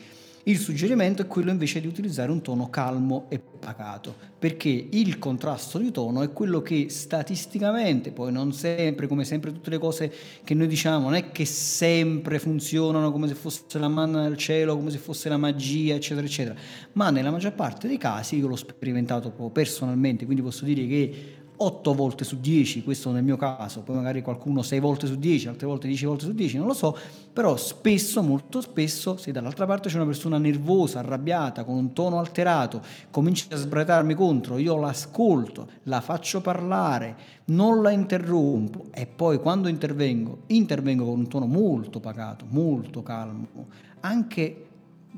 Il 0.44 0.58
suggerimento 0.58 1.20
è 1.20 1.26
quello 1.26 1.50
invece 1.50 1.82
di 1.82 1.86
utilizzare 1.86 2.30
un 2.30 2.40
tono 2.40 2.70
calmo 2.70 3.26
e 3.28 3.38
pacato, 3.38 4.14
perché 4.38 4.70
il 4.90 5.18
contrasto 5.18 5.76
di 5.76 5.90
tono 5.90 6.22
è 6.22 6.32
quello 6.32 6.62
che 6.62 6.86
statisticamente, 6.88 8.10
poi 8.10 8.32
non 8.32 8.54
sempre, 8.54 9.06
come 9.06 9.24
sempre 9.24 9.52
tutte 9.52 9.68
le 9.68 9.76
cose 9.76 10.10
che 10.42 10.54
noi 10.54 10.66
diciamo, 10.66 11.04
non 11.04 11.14
è 11.14 11.30
che 11.30 11.44
sempre 11.44 12.38
funzionano 12.38 13.12
come 13.12 13.28
se 13.28 13.34
fosse 13.34 13.78
la 13.78 13.88
manna 13.88 14.22
del 14.22 14.38
cielo, 14.38 14.76
come 14.76 14.90
se 14.90 14.96
fosse 14.96 15.28
la 15.28 15.36
magia, 15.36 15.94
eccetera, 15.94 16.26
eccetera, 16.26 16.58
ma 16.92 17.10
nella 17.10 17.30
maggior 17.30 17.52
parte 17.52 17.86
dei 17.86 17.98
casi, 17.98 18.38
io 18.38 18.48
l'ho 18.48 18.56
sperimentato 18.56 19.30
personalmente, 19.52 20.24
quindi 20.24 20.42
posso 20.42 20.64
dire 20.64 20.86
che 20.86 21.39
8 21.62 21.94
volte 21.94 22.24
su 22.24 22.40
10, 22.40 22.82
questo 22.82 23.10
nel 23.10 23.22
mio 23.22 23.36
caso, 23.36 23.82
poi 23.82 23.96
magari 23.96 24.22
qualcuno 24.22 24.62
6 24.62 24.80
volte 24.80 25.06
su 25.06 25.16
10, 25.16 25.48
altre 25.48 25.66
volte 25.66 25.88
10 25.88 26.06
volte 26.06 26.24
su 26.24 26.32
10, 26.32 26.56
non 26.56 26.66
lo 26.66 26.72
so, 26.72 26.96
però 27.32 27.54
spesso, 27.58 28.22
molto 28.22 28.62
spesso, 28.62 29.18
se 29.18 29.30
dall'altra 29.30 29.66
parte 29.66 29.90
c'è 29.90 29.96
una 29.96 30.06
persona 30.06 30.38
nervosa, 30.38 31.00
arrabbiata, 31.00 31.64
con 31.64 31.76
un 31.76 31.92
tono 31.92 32.18
alterato, 32.18 32.80
comincia 33.10 33.54
a 33.54 33.58
sbratarmi 33.58 34.14
contro, 34.14 34.56
io 34.56 34.76
l'ascolto, 34.76 35.68
la 35.82 36.00
faccio 36.00 36.40
parlare, 36.40 37.16
non 37.46 37.82
la 37.82 37.90
interrompo 37.90 38.86
e 38.90 39.06
poi 39.06 39.38
quando 39.38 39.68
intervengo, 39.68 40.44
intervengo 40.46 41.04
con 41.04 41.18
un 41.18 41.28
tono 41.28 41.44
molto 41.44 42.00
pacato, 42.00 42.46
molto 42.48 43.02
calmo, 43.02 43.46
anche 44.00 44.64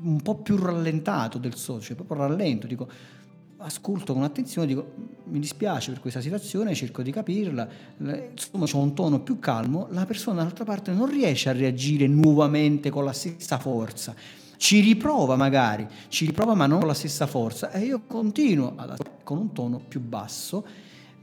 un 0.01 0.21
po' 0.21 0.35
più 0.35 0.57
rallentato 0.57 1.37
del 1.37 1.55
socio, 1.55 1.95
proprio 1.95 2.17
rallento, 2.17 2.67
dico 2.67 2.87
ascolto 3.63 4.13
con 4.13 4.23
attenzione, 4.23 4.67
dico 4.67 4.91
mi 5.25 5.39
dispiace 5.39 5.91
per 5.91 5.99
questa 5.99 6.21
situazione, 6.21 6.75
cerco 6.75 7.01
di 7.01 7.11
capirla, 7.11 7.67
insomma 7.97 8.65
c'è 8.65 8.75
un 8.77 8.93
tono 8.93 9.21
più 9.21 9.39
calmo, 9.39 9.87
la 9.91 10.05
persona 10.05 10.37
dall'altra 10.37 10.65
parte 10.65 10.91
non 10.91 11.09
riesce 11.09 11.49
a 11.49 11.53
reagire 11.53 12.05
nuovamente 12.07 12.89
con 12.89 13.05
la 13.05 13.13
stessa 13.13 13.57
forza, 13.57 14.13
ci 14.57 14.79
riprova 14.81 15.35
magari, 15.35 15.87
ci 16.09 16.25
riprova 16.25 16.53
ma 16.53 16.67
non 16.67 16.79
con 16.79 16.87
la 16.87 16.93
stessa 16.93 17.25
forza 17.25 17.71
e 17.71 17.81
io 17.81 18.01
continuo 18.05 18.73
ad, 18.75 18.95
con 19.23 19.37
un 19.37 19.51
tono 19.53 19.79
più 19.79 19.99
basso 19.99 20.65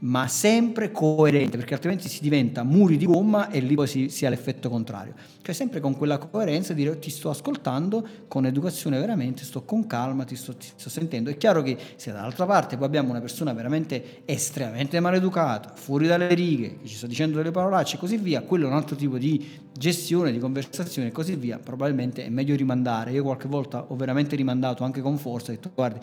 ma 0.03 0.27
sempre 0.27 0.91
coerente, 0.91 1.57
perché 1.57 1.73
altrimenti 1.73 2.09
si 2.09 2.21
diventa 2.21 2.63
muri 2.63 2.97
di 2.97 3.05
gomma 3.05 3.49
e 3.49 3.59
lì 3.59 3.75
poi 3.75 3.87
si, 3.87 4.09
si 4.09 4.25
ha 4.25 4.29
l'effetto 4.29 4.69
contrario. 4.69 5.13
Cioè 5.41 5.53
sempre 5.53 5.79
con 5.79 5.95
quella 5.95 6.17
coerenza 6.17 6.73
dire 6.73 6.97
ti 6.97 7.11
sto 7.11 7.29
ascoltando 7.29 8.07
con 8.27 8.45
educazione 8.45 8.99
veramente, 8.99 9.43
sto 9.43 9.63
con 9.63 9.85
calma, 9.85 10.23
ti 10.23 10.35
sto, 10.35 10.55
ti 10.55 10.67
sto 10.75 10.89
sentendo. 10.89 11.29
È 11.29 11.37
chiaro 11.37 11.61
che 11.61 11.77
se 11.95 12.11
dall'altra 12.11 12.45
parte 12.45 12.77
poi 12.77 12.87
abbiamo 12.87 13.11
una 13.11 13.19
persona 13.19 13.53
veramente 13.53 14.23
estremamente 14.25 14.99
maleducata, 14.99 15.73
fuori 15.75 16.07
dalle 16.07 16.33
righe, 16.33 16.79
che 16.81 16.87
ci 16.87 16.95
sta 16.95 17.05
dicendo 17.07 17.37
delle 17.37 17.51
parolacce 17.51 17.97
e 17.97 17.99
così 17.99 18.17
via, 18.17 18.41
quello 18.41 18.65
è 18.65 18.69
un 18.69 18.75
altro 18.75 18.95
tipo 18.95 19.17
di 19.19 19.45
gestione, 19.71 20.31
di 20.31 20.39
conversazione 20.39 21.09
e 21.09 21.11
così 21.11 21.35
via, 21.35 21.59
probabilmente 21.59 22.25
è 22.25 22.29
meglio 22.29 22.55
rimandare. 22.55 23.11
Io 23.11 23.23
qualche 23.23 23.47
volta 23.47 23.85
ho 23.87 23.95
veramente 23.95 24.35
rimandato 24.35 24.83
anche 24.83 25.01
con 25.01 25.17
forza, 25.17 25.51
ho 25.51 25.55
detto 25.55 25.71
guardi 25.75 25.99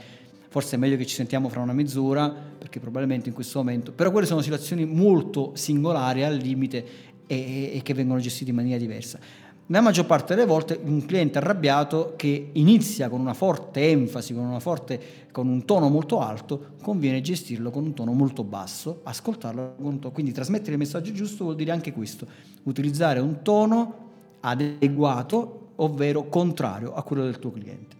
forse 0.48 0.76
è 0.76 0.78
meglio 0.78 0.96
che 0.96 1.06
ci 1.06 1.14
sentiamo 1.14 1.48
fra 1.48 1.60
una 1.60 1.72
mezz'ora, 1.72 2.28
perché 2.28 2.80
probabilmente 2.80 3.28
in 3.28 3.34
questo 3.34 3.58
momento, 3.58 3.92
però 3.92 4.10
quelle 4.10 4.26
sono 4.26 4.40
situazioni 4.40 4.84
molto 4.84 5.52
singolari, 5.54 6.24
al 6.24 6.36
limite, 6.36 6.84
e, 7.26 7.72
e 7.74 7.82
che 7.82 7.94
vengono 7.94 8.18
gestite 8.18 8.50
in 8.50 8.56
maniera 8.56 8.78
diversa. 8.78 9.18
Nella 9.66 9.82
maggior 9.82 10.06
parte 10.06 10.34
delle 10.34 10.46
volte 10.46 10.80
un 10.82 11.04
cliente 11.04 11.36
arrabbiato 11.36 12.14
che 12.16 12.50
inizia 12.52 13.10
con 13.10 13.20
una 13.20 13.34
forte 13.34 13.90
enfasi, 13.90 14.32
con, 14.32 14.44
una 14.44 14.60
forte, 14.60 14.98
con 15.30 15.46
un 15.46 15.66
tono 15.66 15.90
molto 15.90 16.20
alto, 16.20 16.76
conviene 16.82 17.20
gestirlo 17.20 17.70
con 17.70 17.84
un 17.84 17.92
tono 17.92 18.12
molto 18.12 18.44
basso, 18.44 19.00
ascoltarlo 19.02 19.74
con 19.76 19.84
un 19.84 19.98
tono. 19.98 20.14
Quindi 20.14 20.32
trasmettere 20.32 20.72
il 20.72 20.78
messaggio 20.78 21.12
giusto 21.12 21.44
vuol 21.44 21.56
dire 21.56 21.70
anche 21.70 21.92
questo, 21.92 22.26
utilizzare 22.62 23.20
un 23.20 23.42
tono 23.42 24.06
adeguato, 24.40 25.72
ovvero 25.76 26.30
contrario 26.30 26.94
a 26.94 27.02
quello 27.02 27.24
del 27.24 27.38
tuo 27.38 27.50
cliente. 27.50 27.97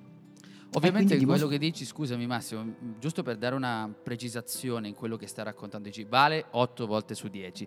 Ovviamente 0.75 1.17
quello 1.17 1.35
dimostra... 1.35 1.49
che 1.49 1.59
dici, 1.59 1.85
scusami 1.87 2.27
Massimo, 2.27 2.75
giusto 2.99 3.23
per 3.23 3.37
dare 3.37 3.55
una 3.55 3.93
precisazione 4.03 4.89
in 4.89 4.95
quello 4.95 5.17
che 5.17 5.27
stai 5.27 5.45
raccontando, 5.45 5.89
dici 5.89 6.05
vale 6.05 6.45
8 6.51 6.87
volte 6.87 7.15
su 7.15 7.29
10. 7.29 7.67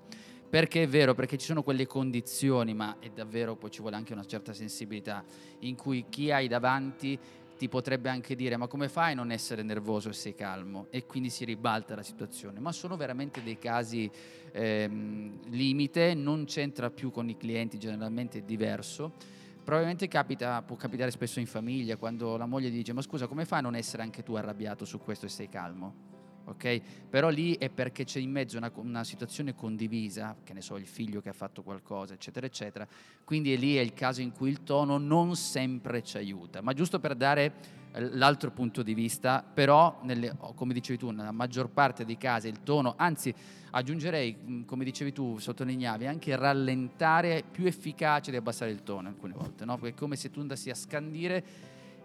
Perché 0.49 0.83
è 0.83 0.87
vero, 0.87 1.15
perché 1.15 1.37
ci 1.37 1.45
sono 1.45 1.63
quelle 1.63 1.87
condizioni, 1.87 2.73
ma 2.73 2.97
è 2.99 3.09
davvero 3.09 3.55
poi 3.55 3.71
ci 3.71 3.79
vuole 3.79 3.95
anche 3.95 4.13
una 4.13 4.25
certa 4.25 4.53
sensibilità, 4.53 5.23
in 5.59 5.75
cui 5.75 6.05
chi 6.09 6.29
hai 6.29 6.47
davanti 6.47 7.17
ti 7.57 7.69
potrebbe 7.69 8.09
anche 8.09 8.35
dire 8.35 8.57
ma 8.57 8.65
come 8.65 8.89
fai 8.89 9.11
a 9.11 9.15
non 9.15 9.31
essere 9.31 9.61
nervoso 9.61 10.09
e 10.09 10.13
sei 10.13 10.35
calmo? 10.35 10.87
E 10.89 11.05
quindi 11.05 11.29
si 11.29 11.45
ribalta 11.45 11.95
la 11.95 12.03
situazione. 12.03 12.59
Ma 12.59 12.71
sono 12.71 12.97
veramente 12.97 13.41
dei 13.41 13.57
casi 13.57 14.09
ehm, 14.51 15.39
limite, 15.49 16.13
non 16.13 16.45
c'entra 16.45 16.89
più 16.91 17.11
con 17.11 17.29
i 17.29 17.37
clienti, 17.37 17.79
generalmente 17.79 18.39
è 18.39 18.41
diverso 18.41 19.39
Probabilmente 19.63 20.07
capita, 20.07 20.61
può 20.63 20.75
capitare 20.75 21.11
spesso 21.11 21.39
in 21.39 21.45
famiglia 21.45 21.95
quando 21.95 22.35
la 22.35 22.45
moglie 22.47 22.69
dice 22.69 22.93
ma 22.93 23.01
scusa 23.01 23.27
come 23.27 23.45
fai 23.45 23.59
a 23.59 23.61
non 23.61 23.75
essere 23.75 24.01
anche 24.01 24.23
tu 24.23 24.33
arrabbiato 24.33 24.85
su 24.85 24.99
questo 24.99 25.27
e 25.27 25.29
sei 25.29 25.49
calmo? 25.49 26.10
Ok? 26.45 26.81
Però 27.09 27.29
lì 27.29 27.55
è 27.57 27.69
perché 27.69 28.03
c'è 28.03 28.19
in 28.19 28.31
mezzo 28.31 28.57
una, 28.57 28.71
una, 28.75 29.03
situazione 29.03 29.55
condivisa, 29.55 30.35
che 30.43 30.53
ne 30.53 30.61
so, 30.61 30.77
il 30.77 30.87
figlio 30.87 31.21
che 31.21 31.29
ha 31.29 31.33
fatto 31.33 31.61
qualcosa, 31.63 32.13
eccetera, 32.13 32.45
eccetera. 32.45 32.87
Quindi 33.23 33.53
è 33.53 33.57
lì 33.57 33.75
è 33.75 33.81
il 33.81 33.93
caso 33.93 34.21
in 34.21 34.31
cui 34.31 34.49
il 34.49 34.63
tono 34.63 34.97
non 34.97 35.35
sempre 35.35 36.03
ci 36.03 36.17
aiuta. 36.17 36.61
Ma 36.61 36.73
giusto 36.73 36.99
per 36.99 37.15
dare 37.15 37.53
eh, 37.93 38.15
l'altro 38.15 38.51
punto 38.51 38.83
di 38.83 38.93
vista, 38.93 39.43
però, 39.43 39.99
nelle, 40.03 40.35
come 40.55 40.73
dicevi 40.73 40.97
tu, 40.97 41.11
nella 41.11 41.31
maggior 41.31 41.69
parte 41.69 42.05
dei 42.05 42.17
casi 42.17 42.47
il 42.47 42.63
tono, 42.63 42.93
anzi 42.97 43.33
aggiungerei, 43.71 44.35
mm, 44.35 44.63
come 44.63 44.83
dicevi 44.83 45.11
tu, 45.11 45.37
sottolineavi, 45.37 46.07
anche 46.07 46.35
rallentare 46.35 47.37
è 47.37 47.43
più 47.43 47.65
efficace 47.65 48.31
di 48.31 48.37
abbassare 48.37 48.71
il 48.71 48.83
tono 48.83 49.07
alcune 49.09 49.33
volte, 49.33 49.65
no? 49.65 49.77
Perché 49.77 49.95
è 49.95 49.99
come 49.99 50.15
se 50.15 50.29
tu 50.29 50.39
andassi 50.39 50.69
a 50.69 50.75
scandire 50.75 51.43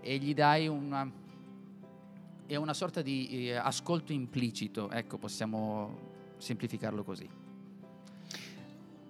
e 0.00 0.18
gli 0.18 0.34
dai 0.34 0.68
una 0.68 1.24
è 2.46 2.56
una 2.56 2.74
sorta 2.74 3.02
di 3.02 3.48
eh, 3.48 3.54
ascolto 3.54 4.12
implicito, 4.12 4.90
ecco, 4.90 5.18
possiamo 5.18 6.14
semplificarlo 6.38 7.02
così. 7.02 7.28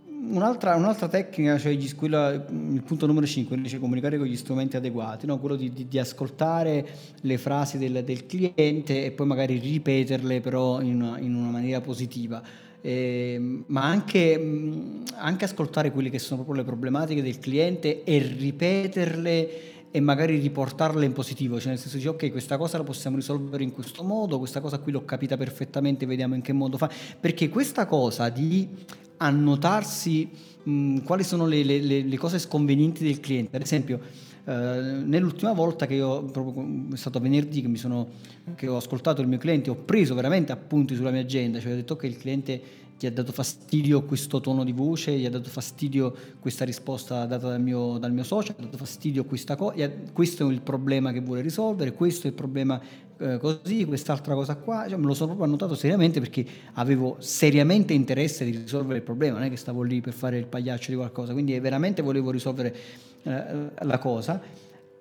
Un'altra, 0.08 0.74
un'altra, 0.76 1.08
tecnica, 1.08 1.58
cioè 1.58 1.76
quella, 1.94 2.30
il 2.30 2.82
punto 2.84 3.06
numero 3.06 3.26
5, 3.26 3.54
invece 3.54 3.78
comunicare 3.78 4.16
con 4.16 4.26
gli 4.26 4.36
strumenti 4.36 4.76
adeguati, 4.76 5.26
no? 5.26 5.38
quello 5.38 5.56
di, 5.56 5.70
di, 5.72 5.86
di, 5.88 5.98
ascoltare 5.98 6.86
le 7.20 7.38
frasi 7.38 7.76
del, 7.76 8.02
del, 8.02 8.24
cliente 8.24 9.04
e 9.04 9.12
poi 9.12 9.26
magari 9.26 9.58
ripeterle 9.58 10.40
però 10.40 10.80
in 10.80 11.02
una, 11.02 11.18
in 11.18 11.34
una 11.34 11.50
maniera 11.50 11.80
positiva. 11.82 12.42
Eh, 12.80 13.62
ma 13.66 13.82
anche, 13.82 15.02
anche 15.14 15.44
ascoltare 15.44 15.90
quelle 15.90 16.08
che 16.08 16.18
sono 16.18 16.42
proprio 16.42 16.62
le 16.62 16.68
problematiche 16.68 17.22
del 17.22 17.38
cliente 17.38 18.02
e 18.04 18.18
ripeterle 18.18 19.74
e 19.96 20.00
magari 20.00 20.38
riportarla 20.38 21.06
in 21.06 21.14
positivo, 21.14 21.58
cioè 21.58 21.70
nel 21.70 21.78
senso 21.78 21.96
di 21.96 22.06
ok, 22.06 22.30
questa 22.30 22.58
cosa 22.58 22.76
la 22.76 22.84
possiamo 22.84 23.16
risolvere 23.16 23.62
in 23.62 23.72
questo 23.72 24.02
modo, 24.02 24.36
questa 24.36 24.60
cosa 24.60 24.76
qui 24.76 24.92
l'ho 24.92 25.06
capita 25.06 25.38
perfettamente, 25.38 26.04
vediamo 26.04 26.34
in 26.34 26.42
che 26.42 26.52
modo 26.52 26.76
fa, 26.76 26.90
perché 27.18 27.48
questa 27.48 27.86
cosa 27.86 28.28
di 28.28 28.68
annotarsi 29.16 30.28
mh, 30.64 30.98
quali 30.98 31.24
sono 31.24 31.46
le, 31.46 31.64
le, 31.64 31.80
le, 31.80 32.16
cose 32.18 32.38
sconvenienti 32.38 33.04
del 33.04 33.20
cliente, 33.20 33.56
ad 33.56 33.62
esempio 33.62 33.98
eh, 34.44 34.52
nell'ultima 34.52 35.54
volta 35.54 35.86
che 35.86 35.94
io, 35.94 36.24
proprio 36.24 36.92
è 36.92 36.96
stato 36.96 37.18
venerdì 37.18 37.62
che, 37.62 37.74
sono, 37.78 38.08
che 38.54 38.68
ho 38.68 38.76
ascoltato 38.76 39.22
il 39.22 39.28
mio 39.28 39.38
cliente, 39.38 39.70
ho 39.70 39.76
preso 39.76 40.14
veramente 40.14 40.52
appunti 40.52 40.94
sulla 40.94 41.10
mia 41.10 41.22
agenda, 41.22 41.58
cioè 41.58 41.72
ho 41.72 41.76
detto 41.76 41.96
che 41.96 42.06
il 42.06 42.18
cliente 42.18 42.60
gli 42.98 43.06
ha 43.06 43.10
dato 43.10 43.30
fastidio 43.30 44.04
questo 44.04 44.40
tono 44.40 44.64
di 44.64 44.72
voce, 44.72 45.12
gli 45.12 45.26
ha 45.26 45.30
dato 45.30 45.50
fastidio 45.50 46.14
questa 46.40 46.64
risposta 46.64 47.26
data 47.26 47.48
dal 47.48 47.60
mio, 47.60 47.98
dal 47.98 48.12
mio 48.12 48.24
socio, 48.24 48.52
ha 48.52 48.62
dato 48.62 48.78
fastidio 48.78 49.24
questa 49.24 49.54
cosa, 49.54 49.90
questo 50.12 50.48
è 50.48 50.52
il 50.52 50.62
problema 50.62 51.12
che 51.12 51.20
vuole 51.20 51.42
risolvere, 51.42 51.92
questo 51.92 52.26
è 52.26 52.30
il 52.30 52.36
problema 52.36 52.80
eh, 53.18 53.38
così, 53.38 53.84
quest'altra 53.84 54.34
cosa 54.34 54.56
qua, 54.56 54.86
cioè, 54.88 54.98
me 54.98 55.06
lo 55.06 55.14
sono 55.14 55.34
proprio 55.34 55.46
annotato 55.46 55.74
seriamente 55.74 56.20
perché 56.20 56.44
avevo 56.74 57.16
seriamente 57.18 57.92
interesse 57.92 58.44
di 58.46 58.52
risolvere 58.52 58.98
il 58.98 59.04
problema, 59.04 59.38
non 59.38 59.46
è 59.46 59.50
che 59.50 59.56
stavo 59.56 59.82
lì 59.82 60.00
per 60.00 60.14
fare 60.14 60.38
il 60.38 60.46
pagliaccio 60.46 60.90
di 60.90 60.96
qualcosa, 60.96 61.32
quindi 61.32 61.58
veramente 61.60 62.00
volevo 62.00 62.30
risolvere 62.30 62.74
eh, 63.22 63.70
la 63.78 63.98
cosa 63.98 64.40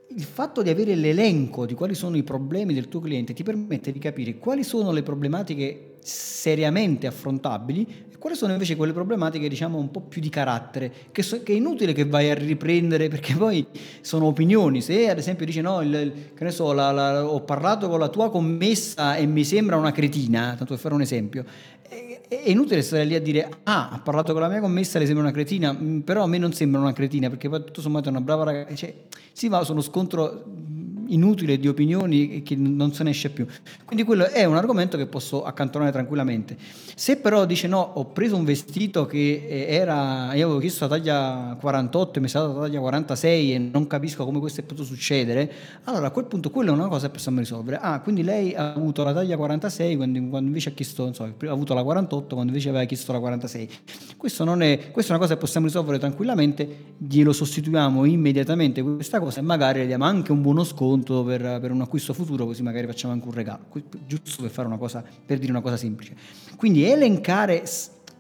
il 0.10 0.24
fatto 0.24 0.62
di 0.62 0.70
avere 0.70 0.96
l'elenco 0.96 1.66
di 1.66 1.74
quali 1.74 1.96
sono 1.96 2.16
i 2.16 2.24
problemi 2.24 2.74
del 2.74 2.88
tuo 2.88 3.00
cliente 3.00 3.34
ti 3.34 3.44
permette 3.44 3.92
di 3.92 4.00
capire 4.00 4.38
quali 4.38 4.64
sono 4.64 4.92
le 4.92 5.02
problematiche 5.02 5.96
seriamente 6.00 7.08
affrontabili 7.08 8.06
e 8.12 8.18
quali 8.20 8.36
sono 8.36 8.52
invece 8.52 8.76
quelle 8.76 8.94
problematiche 8.94 9.50
diciamo 9.50 9.80
un 9.80 9.90
po' 9.90 10.02
più 10.02 10.22
di 10.22 10.30
carattere 10.30 10.94
che, 11.12 11.24
so, 11.24 11.42
che 11.42 11.54
è 11.54 11.56
inutile 11.56 11.94
che 11.94 12.06
vai 12.06 12.30
a 12.30 12.36
riprendere 12.36 13.08
perché 13.08 13.34
poi 13.38 13.66
sono 14.02 14.28
opinioni. 14.28 14.82
Se 14.82 15.10
ad 15.10 15.18
esempio 15.18 15.46
dici 15.46 15.62
no 15.62 15.82
il, 15.82 16.32
che 16.36 16.44
ne 16.44 16.52
so 16.52 16.72
la, 16.72 16.92
la, 16.92 17.28
ho 17.28 17.42
parlato 17.42 17.90
con 17.90 17.98
la 17.98 18.10
tua 18.10 18.30
commessa 18.30 19.16
e 19.16 19.26
mi 19.26 19.44
sembra 19.44 19.76
una 19.76 19.92
cretina 19.92 20.50
tanto 20.56 20.74
per 20.74 20.78
fare 20.78 20.94
un 20.94 21.02
esempio 21.02 21.44
è 21.88 22.50
inutile 22.50 22.82
stare 22.82 23.04
lì 23.04 23.16
a 23.16 23.22
dire 23.22 23.50
ah 23.64 23.90
ha 23.90 24.00
parlato 24.00 24.32
con 24.34 24.42
la 24.42 24.48
mia 24.48 24.60
commessa 24.60 24.98
le 24.98 25.06
sembra 25.06 25.24
una 25.24 25.34
cretina 25.34 25.78
però 26.04 26.24
a 26.24 26.28
me 26.28 26.38
non 26.38 26.52
sembra 26.54 26.82
una 26.82 26.94
cretina 26.94 27.30
perché 27.30 27.48
poi 27.48 27.64
tutto 27.64 27.82
sommato 27.82 28.08
è 28.08 28.12
una 28.12 28.22
brava 28.22 28.44
ragazza 28.44 28.76
cioè, 28.76 28.94
si 29.32 29.48
va 29.48 29.64
su 29.64 29.72
uno 29.72 29.82
scontro 29.82 30.44
inutile 31.08 31.58
di 31.58 31.68
opinioni 31.68 32.42
che 32.44 32.56
non 32.56 32.94
se 32.94 33.04
ne 33.04 33.12
esce 33.12 33.30
più. 33.30 33.46
Quindi 33.86 34.04
quello 34.04 34.26
è 34.26 34.46
un 34.46 34.56
argomento 34.56 34.98
che 34.98 35.06
posso 35.06 35.44
accantonare 35.44 35.92
tranquillamente. 35.92 36.58
Se 36.96 37.18
però 37.18 37.46
dice 37.46 37.68
no, 37.68 37.80
ho 37.80 38.06
preso 38.06 38.36
un 38.36 38.46
vestito 38.46 39.06
che 39.06 39.46
eh, 39.48 39.66
era, 39.70 40.34
io 40.34 40.46
avevo 40.46 40.60
chiesto 40.60 40.88
la 40.88 40.96
taglia 40.96 41.58
48 41.60 42.18
e 42.18 42.20
mi 42.22 42.28
è 42.28 42.30
stata 42.30 42.48
la 42.48 42.62
taglia 42.62 42.80
46 42.80 43.54
e 43.54 43.60
non 43.60 43.88
capisco 43.88 44.24
come 44.26 44.40
questo 44.40 44.62
è 44.62 44.64
potuto 44.64 44.86
succedere, 44.86 45.52
allora 45.84 46.08
a 46.08 46.12
quel 46.12 46.26
punto 46.26 46.50
quello 46.50 46.72
è 46.72 46.74
una 46.74 46.88
cosa 46.88 47.08
che 47.08 47.14
possiamo 47.14 47.40
risolvere. 47.40 47.78
Ah, 47.82 48.00
quindi 48.00 48.24
lei 48.24 48.56
ha 48.56 48.74
avuto 48.74 49.04
la 49.04 49.14
taglia 49.14 49.36
46 49.36 49.96
quando, 49.96 50.20
quando 50.30 50.48
invece 50.48 50.70
ha 50.70 50.72
chiesto, 50.72 51.12
so, 51.14 51.24
ha 51.24 51.52
avuto 51.52 51.74
la 51.74 51.84
48 51.84 52.34
quando 52.34 52.52
invece 52.52 52.70
aveva 52.70 52.86
chiesto 52.86 53.12
la 53.12 53.20
46. 53.20 53.70
Questo 54.18 54.44
non 54.44 54.62
è, 54.62 54.92
questa 54.92 55.12
è 55.12 55.16
una 55.16 55.24
cosa 55.24 55.36
che 55.36 55.40
possiamo 55.40 55.66
risolvere 55.66 56.00
tranquillamente, 56.00 56.96
glielo 56.98 57.34
sostituiamo 57.34 58.06
immediatamente 58.06 58.82
questa 58.82 59.20
cosa 59.20 59.40
e 59.40 59.44
magari 59.44 59.80
le 59.80 59.88
diamo 59.88 60.06
anche 60.06 60.32
un 60.32 60.42
buono 60.42 60.64
sconto 60.64 60.95
sconto 60.96 61.24
per, 61.24 61.60
per, 61.60 61.72
un 61.72 61.82
acquisto 61.82 62.14
futuro, 62.14 62.46
così 62.46 62.64
magari 62.64 62.88
facciamo 62.88 63.14
anche 63.14 63.28
un 63.28 63.34
regalo, 63.34 63.66
giusto 64.08 64.42
per 64.42 64.52
fare 64.52 64.68
una 64.68 64.78
cosa, 64.78 65.04
per 65.26 65.38
dire 65.38 65.52
una 65.52 65.62
cosa 65.62 65.78
semplice. 65.78 66.16
Quindi 66.56 66.86
elencare 66.86 67.64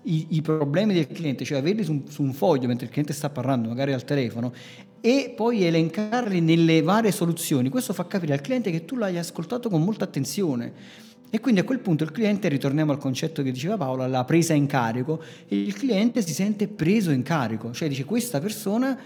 i, 0.03 0.27
i 0.31 0.41
problemi 0.41 0.93
del 0.93 1.07
cliente, 1.07 1.45
cioè 1.45 1.59
averli 1.59 1.83
su, 1.83 2.03
su 2.09 2.21
un 2.21 2.33
foglio 2.33 2.67
mentre 2.67 2.85
il 2.85 2.91
cliente 2.91 3.13
sta 3.13 3.29
parlando, 3.29 3.69
magari 3.69 3.93
al 3.93 4.03
telefono, 4.03 4.53
e 4.99 5.33
poi 5.35 5.63
elencarli 5.63 6.41
nelle 6.41 6.81
varie 6.81 7.11
soluzioni, 7.11 7.69
questo 7.69 7.93
fa 7.93 8.05
capire 8.07 8.33
al 8.33 8.41
cliente 8.41 8.71
che 8.71 8.85
tu 8.85 8.95
l'hai 8.97 9.17
ascoltato 9.17 9.69
con 9.69 9.83
molta 9.83 10.03
attenzione. 10.03 11.03
E 11.29 11.39
quindi 11.39 11.59
a 11.59 11.63
quel 11.63 11.79
punto 11.79 12.03
il 12.03 12.11
cliente, 12.11 12.47
ritorniamo 12.47 12.91
al 12.91 12.97
concetto 12.97 13.43
che 13.43 13.51
diceva 13.51 13.77
Paola, 13.77 14.07
la 14.07 14.23
presa 14.23 14.53
in 14.53 14.67
carico, 14.67 15.21
il 15.49 15.73
cliente 15.73 16.21
si 16.21 16.33
sente 16.33 16.67
preso 16.67 17.11
in 17.11 17.23
carico, 17.23 17.73
cioè 17.73 17.89
dice 17.89 18.05
questa 18.05 18.39
persona 18.39 18.97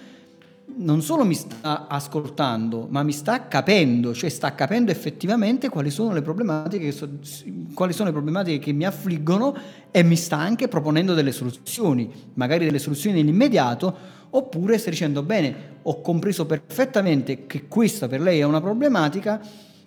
non 0.78 1.02
solo 1.02 1.26
mi 1.26 1.34
sta 1.34 1.88
ascoltando, 1.88 2.88
ma 2.90 3.04
mi 3.04 3.12
sta 3.12 3.48
capendo, 3.48 4.14
cioè 4.14 4.30
sta 4.30 4.56
capendo 4.56 4.92
effettivamente 4.92 5.70
quali 5.70 5.90
sono 5.90 6.14
le 6.14 6.22
problematiche 6.22 6.92
che, 6.92 7.10
quali 7.74 7.94
sono 7.94 8.08
le 8.08 8.14
problematiche 8.14 8.60
che 8.60 8.72
mi 8.72 8.86
affliggono 8.86 9.56
e 9.92 10.04
mi 10.04 10.16
sta 10.16 10.38
anche 10.38 10.68
proponendo 10.68 11.14
delle 11.14 11.32
soluzioni, 11.32 12.12
magari 12.36 12.66
delle 12.66 12.80
soluzioni 12.80 13.18
nell'immediato, 13.18 14.18
oppure 14.30 14.78
sta 14.78 14.90
dicendo 14.90 15.24
bene, 15.24 15.78
ho 15.82 16.02
compreso 16.02 16.46
perfettamente 16.46 17.46
che 17.46 17.68
questa 17.68 18.08
per 18.08 18.22
lei 18.22 18.40
è 18.40 18.44
una 18.44 18.62
problematica, 18.62 19.42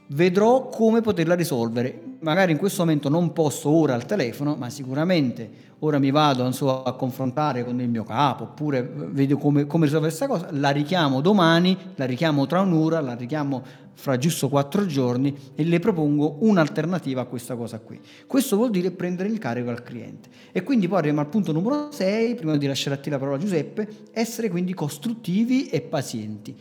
vedrò 0.08 0.68
come 0.68 1.00
poterla 1.00 1.34
risolvere. 1.34 2.00
Magari 2.20 2.52
in 2.52 2.58
questo 2.58 2.84
momento 2.84 3.08
non 3.08 3.32
posso 3.32 3.70
ora 3.70 3.94
al 3.94 4.06
telefono, 4.06 4.54
ma 4.56 4.70
sicuramente 4.70 5.70
ora 5.80 5.98
mi 5.98 6.10
vado 6.10 6.48
so, 6.52 6.82
a 6.82 6.94
confrontare 6.94 7.64
con 7.64 7.80
il 7.80 7.88
mio 7.88 8.04
capo, 8.04 8.44
oppure 8.44 8.82
vedo 8.82 9.36
come, 9.36 9.66
come 9.66 9.86
risolvere 9.86 10.14
questa 10.14 10.32
cosa, 10.32 10.48
la 10.52 10.70
richiamo 10.70 11.20
domani, 11.20 11.76
la 11.96 12.04
richiamo 12.04 12.46
tra 12.46 12.60
un'ora, 12.60 13.00
la 13.00 13.14
richiamo 13.14 13.62
fra 13.94 14.16
giusto 14.16 14.48
quattro 14.48 14.86
giorni 14.86 15.36
e 15.54 15.64
le 15.64 15.78
propongo 15.78 16.38
un'alternativa 16.40 17.22
a 17.22 17.24
questa 17.24 17.56
cosa 17.56 17.78
qui. 17.78 18.00
Questo 18.26 18.56
vuol 18.56 18.70
dire 18.70 18.90
prendere 18.90 19.28
il 19.28 19.38
carico 19.38 19.70
al 19.70 19.82
cliente. 19.82 20.28
E 20.52 20.62
quindi 20.62 20.86
poi 20.86 20.98
arriviamo 20.98 21.20
al 21.20 21.28
punto 21.28 21.52
numero 21.52 21.88
6, 21.90 22.34
prima 22.36 22.56
di 22.56 22.66
lasciare 22.66 22.96
a 22.96 22.98
te 22.98 23.10
la 23.10 23.18
parola 23.18 23.38
Giuseppe, 23.38 23.88
essere 24.12 24.50
quindi 24.50 24.74
costruttivi 24.74 25.68
e 25.68 25.80
pazienti. 25.80 26.56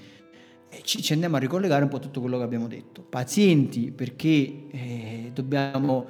Ci, 0.83 1.01
ci 1.01 1.13
andiamo 1.13 1.35
a 1.35 1.39
ricollegare 1.39 1.83
un 1.83 1.89
po' 1.89 1.99
tutto 1.99 2.21
quello 2.21 2.37
che 2.37 2.43
abbiamo 2.43 2.67
detto. 2.67 3.01
Pazienti 3.01 3.91
perché 3.91 4.67
eh, 4.71 5.31
dobbiamo 5.33 6.07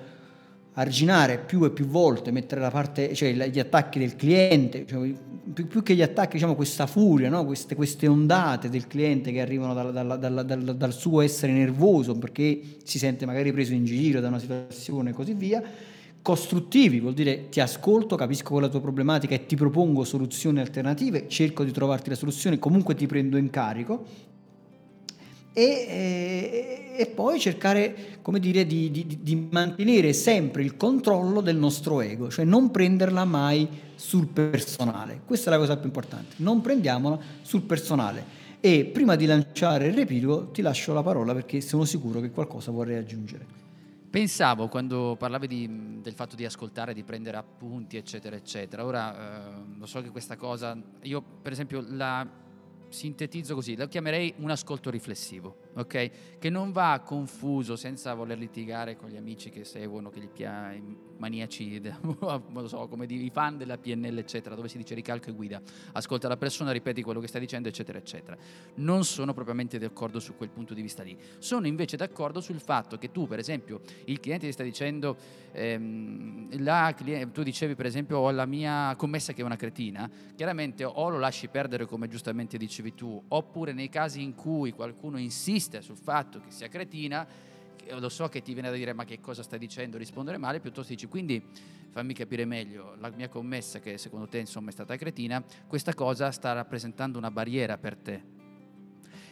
arginare 0.74 1.38
più 1.40 1.66
e 1.66 1.72
più 1.72 1.86
volte, 1.86 2.32
mettere 2.32 2.62
da 2.62 2.70
parte 2.70 3.14
cioè, 3.14 3.34
gli 3.34 3.60
attacchi 3.60 4.00
del 4.00 4.16
cliente, 4.16 4.86
cioè, 4.88 5.14
più, 5.54 5.68
più, 5.68 5.84
che 5.84 5.96
gli 5.96 6.02
attacchi, 6.02 6.34
diciamo, 6.34 6.56
questa 6.56 6.88
furia, 6.88 7.30
no? 7.30 7.46
queste, 7.46 7.76
queste, 7.76 8.08
ondate 8.08 8.70
del 8.70 8.88
cliente 8.88 9.32
che 9.32 9.42
arrivano 9.42 9.74
dal, 9.74 9.92
dal, 9.92 10.46
dal, 10.46 10.76
dal, 10.78 10.94
suo 10.94 11.22
essere 11.22 11.52
nervoso 11.52 12.18
perché 12.18 12.62
si 12.84 12.98
sente 13.00 13.26
magari 13.26 13.52
preso 13.52 13.74
in 13.74 13.84
giro 13.84 14.22
da 14.22 14.30
una 14.30 14.40
situazione 14.40 15.10
e 15.10 15.14
così 15.14 15.34
via. 15.34 15.62
Costruttivi 16.22 17.00
vuol 17.00 17.16
dire 17.16 17.50
ti 17.50 17.60
ascolto, 17.60 18.16
capisco 18.16 18.50
qual 18.50 18.62
è 18.62 18.66
la 18.66 18.72
tua 18.72 18.80
problematica 18.80 19.34
e 19.34 19.48
ti 19.48 19.56
propongo 19.56 20.04
soluzioni 20.04 20.60
alternative, 20.60 21.28
cerco 21.28 21.64
di 21.64 21.72
trovarti 21.72 22.10
la 22.10 22.16
soluzione, 22.16 22.60
comunque 22.60 22.94
ti 22.94 23.08
prendo 23.08 23.38
in 23.38 23.50
carico 23.50 24.06
e, 25.54 25.64
e, 25.64 26.94
e, 26.98 27.06
poi 27.08 27.40
cercare 27.40 28.20
come 28.22 28.40
dire, 28.40 28.66
di, 28.66 28.90
di, 28.90 29.20
di, 29.22 29.48
mantenere 29.52 30.14
sempre 30.14 30.64
il 30.64 30.78
controllo 30.78 31.42
del 31.42 31.58
nostro 31.58 32.00
ego, 32.02 32.30
cioè 32.30 32.46
non 32.46 32.72
prenderla 32.72 33.26
mai 33.26 33.68
sul 33.96 34.28
personale. 34.28 35.22
Questa 35.26 35.50
è 35.50 35.54
la 35.54 35.60
cosa 35.60 35.76
più 35.76 35.88
importante, 35.88 36.36
non 36.38 36.62
prendiamola 36.62 37.20
sul 37.42 37.64
personale. 37.64 38.40
E 38.64 38.86
prima 38.86 39.16
di 39.16 39.26
lanciare 39.26 39.88
il 39.88 39.94
riepilogo 39.94 40.52
ti 40.52 40.62
lascio 40.62 40.94
la 40.94 41.02
parola 41.02 41.34
perché 41.34 41.62
sono 41.62 41.84
sicuro 41.84 42.22
che 42.22 42.30
qualcosa 42.30 42.72
vorrei 42.72 42.98
aggiungere. 42.98 43.60
Pensavo 44.12 44.68
quando 44.68 45.16
parlavi 45.18 45.48
di, 45.48 46.00
del 46.02 46.14
fatto 46.14 46.36
di 46.36 46.46
ascoltare, 46.46 46.94
di 46.94 47.04
prendere 47.04 47.38
appunti, 47.38 47.98
eccetera, 47.98 48.36
eccetera. 48.36 48.86
Ora 48.86 49.16
eh, 49.16 49.52
lo 49.78 49.86
so 49.86 50.02
che 50.02 50.10
questa 50.10 50.36
cosa, 50.36 50.78
io 51.04 51.24
per 51.42 51.54
esempio 51.54 51.84
la 51.88 52.28
sintetizzo 52.92 53.56
così, 53.56 53.76
lo 53.76 53.88
chiamerei 53.88 54.34
un 54.38 54.52
ascolto 54.52 54.90
riflessivo, 54.90 55.56
ok? 55.74 56.12
Che 56.40 56.50
non 56.50 56.72
va 56.72 57.02
confuso 57.04 57.76
senza 57.76 58.14
voler 58.14 58.38
litigare 58.38 58.96
con 58.96 59.10
gli 59.10 59.18
amici 59.18 59.50
che 59.50 59.64
seguono, 59.64 60.10
che 60.10 60.20
gli 60.20 60.30
piace, 60.30 60.82
maniaci, 61.18 61.80
non 62.20 62.68
so, 62.68 62.88
come 62.88 63.06
i 63.06 63.30
fan 63.32 63.58
della 63.58 63.78
PNL, 63.78 64.18
eccetera, 64.18 64.56
dove 64.56 64.68
si 64.68 64.78
dice 64.78 64.96
ricalco 64.96 65.30
e 65.30 65.34
guida, 65.34 65.62
ascolta 65.94 66.28
la 66.28 66.38
persona, 66.38 66.72
ripeti 66.72 67.04
quello 67.04 67.20
che 67.20 67.28
sta 67.28 67.38
dicendo, 67.38 67.70
eccetera, 67.70 67.98
eccetera. 68.00 68.36
Non 68.76 69.06
sono 69.06 69.34
propriamente 69.34 69.78
d'accordo 69.78 70.20
su 70.20 70.36
quel 70.36 70.50
punto 70.50 70.74
di 70.74 70.82
vista 70.82 71.04
lì. 71.04 71.16
Sono 71.38 71.68
invece 71.68 71.96
d'accordo 71.96 72.42
sul 72.42 72.60
fatto 72.60 72.98
che 72.98 73.12
tu, 73.12 73.28
per 73.28 73.40
esempio, 73.40 73.82
il 74.06 74.20
cliente 74.20 74.48
ti 74.48 74.52
sta 74.52 74.64
dicendo, 74.64 75.16
ehm, 75.52 76.64
la, 76.64 76.94
tu 77.32 77.44
dicevi 77.44 77.76
per 77.76 77.86
esempio, 77.86 78.18
ho 78.18 78.32
la 78.32 78.46
mia 78.46 78.96
commessa 78.96 79.34
che 79.34 79.42
è 79.42 79.46
una 79.46 79.56
cretina, 79.56 80.10
chiaramente 80.36 80.84
o 80.84 81.10
lo 81.10 81.20
lasci 81.20 81.48
perdere 81.48 81.86
come 81.86 82.08
giustamente 82.08 82.58
dicevi 82.58 82.96
tu, 82.96 83.22
oppure 83.28 83.74
nei 83.74 83.90
casi 83.90 84.24
in 84.24 84.34
cui 84.34 84.72
qualcuno 84.72 85.20
insiste 85.20 85.61
insiste 85.62 85.82
sul 85.82 85.98
fatto 85.98 86.40
che 86.40 86.50
sia 86.50 86.68
cretina, 86.68 87.28
lo 87.92 88.10
so 88.10 88.28
che 88.28 88.42
ti 88.42 88.54
viene 88.54 88.70
da 88.70 88.76
dire 88.76 88.94
ma 88.94 89.06
che 89.06 89.20
cosa 89.20 89.44
stai 89.44 89.60
dicendo, 89.60 89.98
rispondere 89.98 90.38
male, 90.38 90.60
piuttosto 90.60 90.92
dici 90.92 91.06
quindi 91.06 91.44
fammi 91.92 92.14
capire 92.14 92.46
meglio, 92.46 92.96
la 93.00 93.10
mia 93.10 93.30
commessa 93.30 93.80
che 93.80 93.98
secondo 93.98 94.28
te 94.28 94.40
insomma 94.40 94.70
è 94.70 94.72
stata 94.72 94.96
cretina, 94.96 95.44
questa 95.68 95.94
cosa 95.94 96.32
sta 96.32 96.54
rappresentando 96.54 97.18
una 97.18 97.30
barriera 97.30 97.78
per 97.78 97.96
te. 97.96 98.40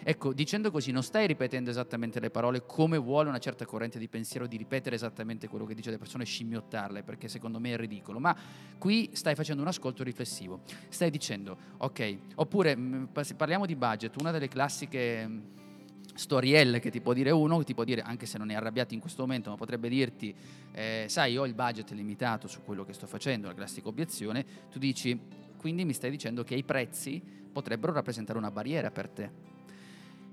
Ecco, 0.02 0.32
dicendo 0.34 0.72
così 0.72 0.92
non 0.92 1.04
stai 1.04 1.28
ripetendo 1.28 1.70
esattamente 1.70 2.22
le 2.22 2.30
parole 2.30 2.66
come 2.66 2.98
vuole 2.98 3.28
una 3.28 3.38
certa 3.38 3.66
corrente 3.66 4.00
di 4.00 4.08
pensiero 4.08 4.48
di 4.48 4.56
ripetere 4.56 4.96
esattamente 4.96 5.50
quello 5.50 5.66
che 5.66 5.74
dice 5.74 5.92
le 5.92 5.98
persone 5.98 6.24
e 6.24 6.26
scimmiottarle, 6.26 7.04
perché 7.04 7.28
secondo 7.28 7.60
me 7.60 7.74
è 7.74 7.78
ridicolo, 7.78 8.18
ma 8.18 8.36
qui 8.78 9.10
stai 9.14 9.36
facendo 9.36 9.62
un 9.62 9.68
ascolto 9.68 10.04
riflessivo. 10.04 10.62
Stai 10.88 11.10
dicendo, 11.10 11.58
ok, 11.78 12.18
oppure 12.36 12.78
mm, 12.78 13.06
parliamo 13.36 13.66
di 13.66 13.76
budget, 13.76 14.16
una 14.22 14.32
delle 14.32 14.48
classiche 14.48 15.28
mm, 15.28 15.40
storielle 16.20 16.82
che 16.82 16.92
ti 16.92 17.00
può 17.00 17.14
dire 17.14 17.32
uno, 17.32 17.64
ti 17.64 17.74
può 17.74 17.86
dire, 17.86 18.02
anche 18.02 18.26
se 18.26 18.38
non 18.38 18.50
è 18.52 18.54
arrabbiato 18.54 18.94
in 18.94 19.00
questo 19.00 19.22
momento, 19.22 19.50
ma 19.50 19.56
potrebbe 19.56 19.88
dirti, 19.88 20.36
eh, 20.74 21.06
sai, 21.08 21.38
ho 21.38 21.46
il 21.46 21.54
budget 21.54 21.92
limitato 21.92 22.48
su 22.50 22.62
quello 22.64 22.84
che 22.84 22.92
sto 22.92 23.08
facendo, 23.08 23.48
la 23.48 23.54
classica 23.54 23.88
obiezione, 23.88 24.46
tu 24.70 24.80
dici, 24.80 25.18
quindi 25.58 25.86
mi 25.86 25.94
stai 25.94 26.12
dicendo 26.12 26.44
che 26.44 26.56
i 26.56 26.64
prezzi 26.64 27.22
potrebbero 27.52 27.94
rappresentare 27.94 28.38
una 28.38 28.52
barriera 28.52 28.92
per 28.92 29.08
te. 29.08 29.32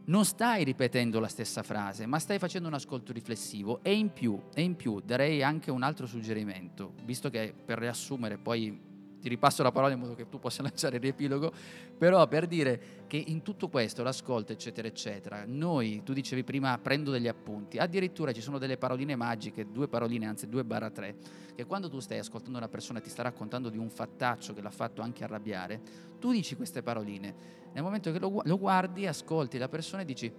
non 0.06 0.24
stai 0.24 0.62
ripetendo 0.62 1.18
la 1.18 1.28
stessa 1.28 1.62
frase, 1.62 2.06
ma 2.06 2.18
stai 2.18 2.38
facendo 2.38 2.68
un 2.68 2.74
ascolto 2.74 3.12
riflessivo 3.12 3.80
e 3.82 3.94
in 3.94 4.12
più, 4.12 4.40
e 4.54 4.62
in 4.62 4.76
più 4.76 5.00
darei 5.00 5.42
anche 5.42 5.70
un 5.70 5.82
altro 5.82 6.06
suggerimento, 6.06 6.92
visto 7.04 7.30
che 7.30 7.52
per 7.64 7.78
riassumere 7.78 8.38
poi 8.38 8.85
ti 9.26 9.28
ripasso 9.28 9.64
la 9.64 9.72
parola 9.72 9.92
in 9.92 9.98
modo 9.98 10.14
che 10.14 10.28
tu 10.28 10.38
possa 10.38 10.62
lanciare 10.62 10.96
il 10.96 11.02
riepilogo, 11.02 11.52
però 11.98 12.26
per 12.28 12.46
dire 12.46 13.04
che 13.08 13.16
in 13.16 13.42
tutto 13.42 13.68
questo, 13.68 14.04
l'ascolto, 14.04 14.52
eccetera, 14.52 14.86
eccetera, 14.86 15.42
noi, 15.44 16.02
tu 16.04 16.12
dicevi 16.12 16.44
prima, 16.44 16.78
prendo 16.78 17.10
degli 17.10 17.26
appunti, 17.26 17.76
addirittura 17.78 18.32
ci 18.32 18.40
sono 18.40 18.58
delle 18.58 18.76
paroline 18.76 19.16
magiche, 19.16 19.70
due 19.72 19.88
paroline, 19.88 20.26
anzi 20.26 20.48
due 20.48 20.62
barra 20.62 20.90
tre, 20.90 21.16
che 21.56 21.64
quando 21.64 21.90
tu 21.90 21.98
stai 21.98 22.18
ascoltando 22.18 22.56
una 22.56 22.68
persona 22.68 23.00
e 23.00 23.02
ti 23.02 23.10
sta 23.10 23.22
raccontando 23.22 23.68
di 23.68 23.78
un 23.78 23.90
fattaccio 23.90 24.54
che 24.54 24.62
l'ha 24.62 24.70
fatto 24.70 25.02
anche 25.02 25.24
arrabbiare, 25.24 25.80
tu 26.20 26.30
dici 26.30 26.54
queste 26.54 26.82
paroline, 26.82 27.34
nel 27.72 27.82
momento 27.82 28.12
che 28.12 28.20
lo, 28.20 28.42
lo 28.44 28.58
guardi, 28.58 29.08
ascolti 29.08 29.58
la 29.58 29.68
persona 29.68 30.02
e 30.02 30.04
dici, 30.04 30.32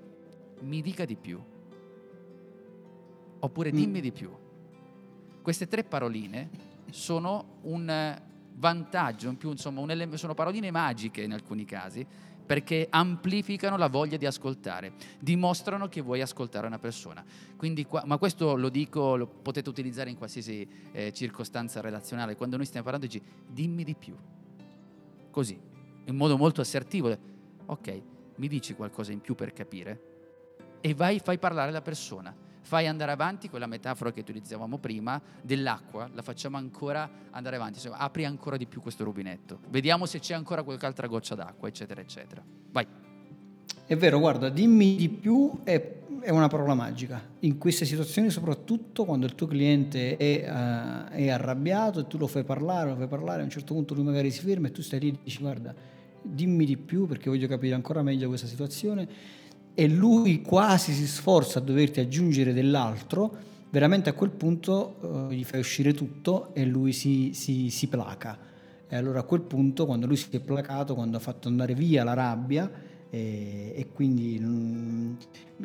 mi 0.62 0.82
dica 0.82 1.04
di 1.04 1.18
più, 1.18 1.42
oppure 3.40 3.70
dimmi 3.72 4.00
mm. 4.00 4.02
di 4.02 4.12
più. 4.14 4.32
Queste 5.42 5.68
tre 5.68 5.84
paroline 5.84 6.50
sono 6.90 7.60
un 7.64 8.26
vantaggio, 8.58 9.30
in 9.30 9.38
più, 9.38 9.52
insomma, 9.52 9.82
un, 9.82 10.12
sono 10.16 10.34
paroline 10.34 10.72
magiche 10.72 11.22
in 11.22 11.34
alcuni 11.34 11.66
casi, 11.66 12.06
perché 12.46 12.88
amplificano 12.90 13.76
la 13.78 13.88
voglia 13.88 14.16
di 14.16 14.26
ascoltare, 14.26 14.94
dimostrano 15.20 15.88
che 15.88 16.02
vuoi 16.02 16.22
ascoltare 16.22 16.66
una 16.66 16.80
persona. 16.80 17.24
Qua, 17.88 18.04
ma 18.06 18.18
questo 18.18 18.56
lo 18.56 18.70
dico, 18.70 19.16
lo 19.16 19.28
potete 19.28 19.70
utilizzare 19.70 20.10
in 20.10 20.18
qualsiasi 20.18 20.68
eh, 20.92 21.12
circostanza 21.12 21.82
relazionale. 21.82 22.36
Quando 22.36 22.56
noi 22.56 22.66
stiamo 22.66 22.86
parlando, 22.90 23.12
dici 23.12 23.22
dimmi 23.46 23.84
di 23.84 23.96
più. 23.96 24.16
Così, 25.30 25.60
in 26.06 26.16
modo 26.16 26.38
molto 26.38 26.62
assertivo. 26.62 27.16
Ok, 27.66 28.02
mi 28.38 28.48
dici 28.48 28.74
qualcosa 28.76 29.12
in 29.12 29.20
più 29.20 29.36
per 29.36 29.52
capire? 29.52 30.02
E 30.80 30.94
vai, 30.94 31.20
fai 31.20 31.38
parlare 31.38 31.72
la 31.72 31.82
persona 31.82 32.46
fai 32.68 32.86
andare 32.86 33.14
avanti 33.14 33.50
quella 33.50 33.66
metafora 33.66 34.12
che 34.12 34.20
utilizzavamo 34.20 34.78
prima 34.78 35.22
dell'acqua, 35.42 36.10
la 36.14 36.22
facciamo 36.22 36.58
ancora 36.58 37.10
andare 37.30 37.56
avanti, 37.56 37.80
cioè, 37.80 37.94
apri 37.96 38.26
ancora 38.26 38.58
di 38.58 38.66
più 38.66 38.82
questo 38.82 39.06
rubinetto, 39.06 39.60
vediamo 39.70 40.06
se 40.06 40.20
c'è 40.20 40.34
ancora 40.34 40.64
qualche 40.64 40.86
altra 40.86 41.08
goccia 41.08 41.34
d'acqua, 41.34 41.70
eccetera, 41.70 42.02
eccetera. 42.02 42.44
Vai. 42.72 42.86
È 43.86 43.96
vero, 43.96 44.20
guarda, 44.20 44.50
dimmi 44.50 44.98
di 44.98 45.08
più 45.08 45.62
è, 45.64 45.82
è 46.20 46.30
una 46.30 46.50
parola 46.50 46.74
magica. 46.74 47.22
In 47.40 47.58
queste 47.58 47.86
situazioni, 47.86 48.30
soprattutto 48.30 49.06
quando 49.06 49.26
il 49.26 49.34
tuo 49.34 49.48
cliente 49.48 50.18
è, 50.18 50.44
uh, 50.46 51.10
è, 51.10 51.30
arrabbiato 51.30 52.02
e 52.02 52.08
tu 52.08 52.18
lo 52.18 52.28
fai 52.28 52.44
parlare, 52.44 52.90
lo 52.90 52.98
fai 52.98 53.08
parlare, 53.08 53.40
a 53.40 53.44
un 53.46 53.50
certo 53.50 53.74
punto 53.76 53.94
lui 53.94 54.04
magari 54.04 54.30
si 54.30 54.42
ferma 54.42 54.68
e 54.68 54.72
tu 54.72 54.82
stai 54.82 55.00
lì 55.00 55.08
e 55.08 55.20
dici 55.24 55.40
guarda, 55.40 55.74
dimmi 56.22 56.66
di 56.66 56.76
più 56.76 57.08
perché 57.08 57.30
voglio 57.30 57.48
capire 57.48 57.76
ancora 57.76 58.02
meglio 58.02 58.28
questa 58.28 58.48
situazione 58.48 59.08
e 59.80 59.88
lui 59.88 60.42
quasi 60.42 60.92
si 60.92 61.06
sforza 61.06 61.60
a 61.60 61.62
doverti 61.62 62.00
aggiungere 62.00 62.52
dell'altro, 62.52 63.32
veramente 63.70 64.10
a 64.10 64.14
quel 64.14 64.32
punto 64.32 64.96
uh, 65.02 65.32
gli 65.32 65.44
fai 65.44 65.60
uscire 65.60 65.94
tutto 65.94 66.50
e 66.56 66.66
lui 66.66 66.92
si, 66.92 67.30
si, 67.36 67.70
si, 67.70 67.86
placa. 67.86 68.40
E 68.88 68.96
allora 68.96 69.20
a 69.20 69.24
quel 69.24 69.42
punto, 69.42 69.86
quando 69.86 70.08
lui 70.08 70.16
si 70.16 70.30
è 70.32 70.40
placato, 70.40 70.96
quando 70.96 71.18
ha 71.18 71.20
fatto 71.20 71.48
andare 71.48 71.76
via 71.76 72.04
la 72.04 72.16
rabbia 72.16 72.72
e, 73.12 73.74
e 73.76 73.88
quindi 73.94 74.40
mm, 74.42 75.14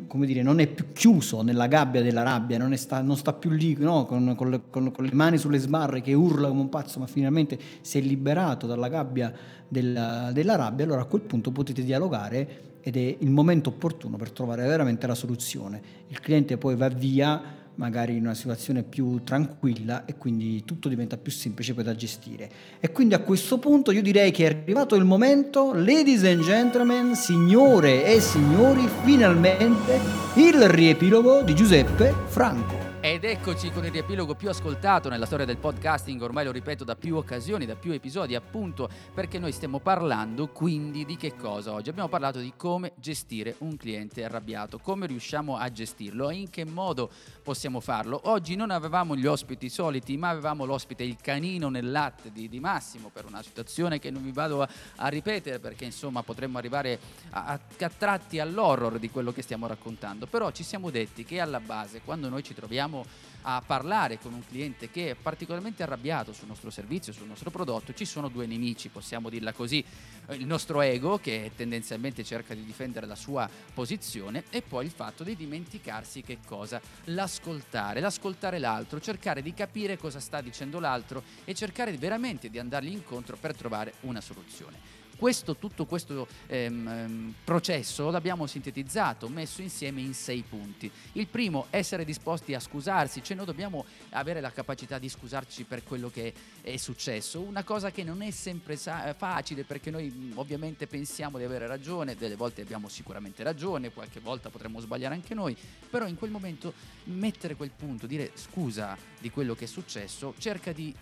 come 0.05 0.27
dire, 0.27 0.43
non 0.43 0.59
è 0.59 0.67
più 0.67 0.93
chiuso 0.93 1.41
nella 1.41 1.65
gabbia 1.65 2.03
della 2.03 2.21
rabbia, 2.21 2.59
non, 2.59 2.77
sta, 2.77 3.01
non 3.01 3.17
sta, 3.17 3.33
più 3.33 3.49
lì 3.49 3.75
no, 3.79 4.05
con, 4.05 4.35
con, 4.37 4.51
le, 4.51 4.61
con, 4.69 4.91
con, 4.91 5.05
le, 5.05 5.13
mani 5.13 5.39
sulle 5.39 5.57
sbarre 5.57 6.01
che 6.01 6.13
urla 6.13 6.49
come 6.49 6.61
un 6.61 6.69
pazzo, 6.69 6.99
ma 6.99 7.07
finalmente 7.07 7.57
si 7.81 7.97
è 7.97 8.01
liberato 8.01 8.67
dalla 8.67 8.89
gabbia 8.89 9.33
della, 9.67 10.29
della 10.31 10.55
rabbia, 10.55 10.85
allora 10.85 11.01
a 11.01 11.05
quel 11.05 11.21
punto 11.21 11.49
potete 11.49 11.83
dialogare 11.83 12.72
ed 12.83 12.97
è 12.97 13.15
il 13.19 13.29
momento 13.29 13.69
opportuno 13.69 14.17
per 14.17 14.31
trovare 14.31 14.67
veramente 14.67 15.07
la 15.07 15.15
soluzione. 15.15 15.81
Il 16.09 16.19
cliente 16.19 16.57
poi 16.57 16.75
va 16.75 16.89
via 16.89 17.41
magari 17.75 18.17
in 18.17 18.23
una 18.23 18.33
situazione 18.33 18.83
più 18.83 19.23
tranquilla 19.23 20.05
e 20.05 20.15
quindi 20.15 20.63
tutto 20.63 20.89
diventa 20.89 21.17
più 21.17 21.31
semplice 21.31 21.73
poi 21.73 21.83
da 21.83 21.95
gestire. 21.95 22.49
E 22.79 22.91
quindi 22.91 23.13
a 23.13 23.19
questo 23.19 23.57
punto 23.57 23.91
io 23.91 24.01
direi 24.01 24.31
che 24.31 24.45
è 24.45 24.55
arrivato 24.61 24.95
il 24.95 25.05
momento, 25.05 25.73
ladies 25.73 26.23
and 26.25 26.43
gentlemen, 26.43 27.15
signore 27.15 28.05
e 28.05 28.19
signori, 28.19 28.87
finalmente 29.03 29.99
il 30.35 30.69
riepilogo 30.69 31.41
di 31.41 31.55
Giuseppe 31.55 32.13
Franco. 32.27 32.92
Ed 33.05 33.25
eccoci 33.25 33.69
con 33.69 33.83
il 33.83 33.91
riepilogo 33.91 34.33
più 34.33 34.47
ascoltato 34.47 35.09
nella 35.09 35.25
storia 35.25 35.43
del 35.43 35.57
podcasting, 35.57 36.21
ormai 36.21 36.45
lo 36.45 36.53
ripeto 36.53 36.85
da 36.85 36.95
più 36.95 37.17
occasioni, 37.17 37.65
da 37.65 37.75
più 37.75 37.91
episodi, 37.91 38.33
appunto 38.33 38.87
perché 39.13 39.39
noi 39.39 39.51
stiamo 39.51 39.79
parlando 39.79 40.47
quindi 40.47 41.03
di 41.03 41.17
che 41.17 41.35
cosa 41.35 41.73
oggi? 41.73 41.89
Abbiamo 41.89 42.07
parlato 42.07 42.39
di 42.39 42.53
come 42.55 42.93
gestire 42.95 43.55
un 43.57 43.75
cliente 43.75 44.23
arrabbiato, 44.23 44.79
come 44.79 45.05
riusciamo 45.05 45.57
a 45.57 45.69
gestirlo 45.69 46.29
e 46.29 46.35
in 46.35 46.49
che 46.49 46.63
modo 46.63 47.11
possiamo 47.43 47.79
farlo. 47.79 48.21
Oggi 48.23 48.55
non 48.55 48.71
avevamo 48.71 49.15
gli 49.15 49.27
ospiti 49.27 49.69
soliti, 49.69 50.17
ma 50.17 50.29
avevamo 50.29 50.65
l'ospite, 50.65 51.03
il 51.03 51.17
canino 51.21 51.69
nel 51.69 51.91
latte 51.91 52.31
di, 52.31 52.49
di 52.49 52.59
Massimo, 52.59 53.09
per 53.13 53.25
una 53.25 53.43
situazione 53.43 53.99
che 53.99 54.09
non 54.09 54.23
vi 54.23 54.31
vado 54.31 54.61
a, 54.61 54.69
a 54.95 55.07
ripetere 55.09 55.59
perché 55.59 55.85
insomma 55.85 56.23
potremmo 56.23 56.57
arrivare 56.57 56.99
a, 57.31 57.59
a, 57.77 57.89
tratti 57.89 58.39
all'horror 58.39 58.97
di 58.97 59.11
quello 59.11 59.31
che 59.31 59.43
stiamo 59.43 59.67
raccontando. 59.67 60.25
Però 60.25 60.49
ci 60.51 60.63
siamo 60.63 60.89
detti 60.89 61.23
che 61.23 61.39
alla 61.39 61.59
base, 61.59 62.01
quando 62.03 62.29
noi 62.29 62.43
ci 62.43 62.55
troviamo 62.55 63.05
a 63.43 63.61
parlare 63.65 64.19
con 64.19 64.33
un 64.33 64.45
cliente 64.45 64.89
che 64.89 65.11
è 65.11 65.15
particolarmente 65.15 65.83
arrabbiato 65.83 66.33
sul 66.33 66.47
nostro 66.47 66.69
servizio, 66.69 67.13
sul 67.13 67.27
nostro 67.27 67.49
prodotto, 67.49 67.93
ci 67.93 68.05
sono 68.05 68.29
due 68.29 68.45
nemici, 68.45 68.89
possiamo 68.89 69.29
dirla 69.29 69.53
così, 69.53 69.83
il 70.31 70.45
nostro 70.45 70.81
ego 70.81 71.17
che 71.17 71.51
tendenzialmente 71.55 72.23
cerca 72.23 72.53
di 72.53 72.63
difendere 72.63 73.05
la 73.05 73.15
sua 73.15 73.49
posizione 73.73 74.43
e 74.49 74.61
poi 74.61 74.85
il 74.85 74.91
fatto 74.91 75.23
di 75.23 75.35
dimenticarsi 75.35 76.21
che 76.21 76.39
cosa? 76.45 76.81
L'ascoltare, 77.05 77.99
l'ascoltare 77.99 78.59
l'altro, 78.59 78.99
cercare 78.99 79.41
di 79.41 79.53
capire 79.53 79.97
cosa 79.97 80.19
sta 80.19 80.41
dicendo 80.41 80.79
l'altro 80.79 81.23
e 81.43 81.53
cercare 81.53 81.91
veramente 81.93 82.49
di 82.49 82.59
andargli 82.59 82.91
incontro 82.91 83.37
per 83.37 83.55
trovare 83.55 83.93
una 84.01 84.21
soluzione 84.21 84.92
questo, 85.17 85.55
tutto 85.55 85.85
questo 85.85 86.27
ehm, 86.47 86.87
ehm, 86.87 87.33
processo 87.43 88.09
l'abbiamo 88.09 88.47
sintetizzato, 88.47 89.29
messo 89.29 89.61
insieme 89.61 90.01
in 90.01 90.13
sei 90.13 90.43
punti. 90.47 90.91
Il 91.13 91.27
primo, 91.27 91.67
essere 91.69 92.03
disposti 92.03 92.53
a 92.53 92.59
scusarsi, 92.59 93.23
cioè 93.23 93.37
noi 93.37 93.45
dobbiamo 93.45 93.85
avere 94.09 94.41
la 94.41 94.51
capacità 94.51 94.97
di 94.97 95.07
scusarci 95.07 95.63
per 95.63 95.83
quello 95.83 96.09
che 96.09 96.33
è 96.61 96.75
successo, 96.77 97.41
una 97.41 97.63
cosa 97.63 97.91
che 97.91 98.03
non 98.03 98.21
è 98.21 98.31
sempre 98.31 98.75
sa- 98.75 99.13
facile 99.13 99.63
perché 99.63 99.91
noi 99.91 100.31
ovviamente 100.35 100.87
pensiamo 100.87 101.37
di 101.37 101.43
avere 101.43 101.67
ragione, 101.67 102.15
delle 102.15 102.35
volte 102.35 102.61
abbiamo 102.61 102.89
sicuramente 102.89 103.43
ragione, 103.43 103.91
qualche 103.91 104.19
volta 104.19 104.49
potremmo 104.49 104.79
sbagliare 104.79 105.13
anche 105.13 105.33
noi, 105.33 105.55
però 105.89 106.07
in 106.07 106.17
quel 106.17 106.31
momento 106.31 106.73
mettere 107.05 107.55
quel 107.55 107.71
punto, 107.75 108.07
dire 108.07 108.31
scusa 108.33 108.97
di 109.19 109.29
quello 109.29 109.55
che 109.55 109.65
è 109.65 109.67
successo, 109.67 110.33
cerca 110.37 110.71
di 110.71 110.93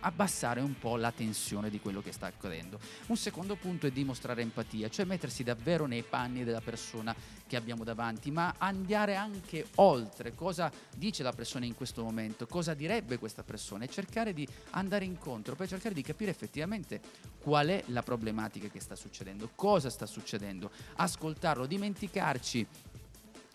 abbassare 0.00 0.60
un 0.60 0.78
po' 0.78 0.96
la 0.96 1.12
tensione 1.12 1.70
di 1.70 1.80
quello 1.80 2.02
che 2.02 2.12
sta 2.12 2.26
accadendo. 2.26 2.78
Un 3.06 3.16
secondo 3.16 3.35
punto 3.56 3.86
è 3.86 3.90
dimostrare 3.90 4.42
empatia, 4.42 4.88
cioè 4.88 5.04
mettersi 5.04 5.42
davvero 5.42 5.86
nei 5.86 6.02
panni 6.02 6.44
della 6.44 6.60
persona 6.60 7.14
che 7.46 7.56
abbiamo 7.56 7.84
davanti, 7.84 8.30
ma 8.30 8.54
andare 8.56 9.14
anche 9.14 9.66
oltre. 9.76 10.34
Cosa 10.34 10.72
dice 10.96 11.22
la 11.22 11.32
persona 11.32 11.64
in 11.66 11.74
questo 11.74 12.02
momento, 12.02 12.46
cosa 12.46 12.72
direbbe 12.74 13.18
questa 13.18 13.42
persona? 13.42 13.84
E 13.84 13.88
cercare 13.88 14.32
di 14.32 14.46
andare 14.70 15.04
incontro 15.04 15.54
per 15.54 15.68
cercare 15.68 15.94
di 15.94 16.02
capire 16.02 16.30
effettivamente 16.30 17.00
qual 17.40 17.68
è 17.68 17.84
la 17.88 18.02
problematica 18.02 18.68
che 18.68 18.80
sta 18.80 18.96
succedendo, 18.96 19.50
cosa 19.54 19.90
sta 19.90 20.06
succedendo, 20.06 20.70
ascoltarlo, 20.96 21.66
dimenticarci 21.66 22.66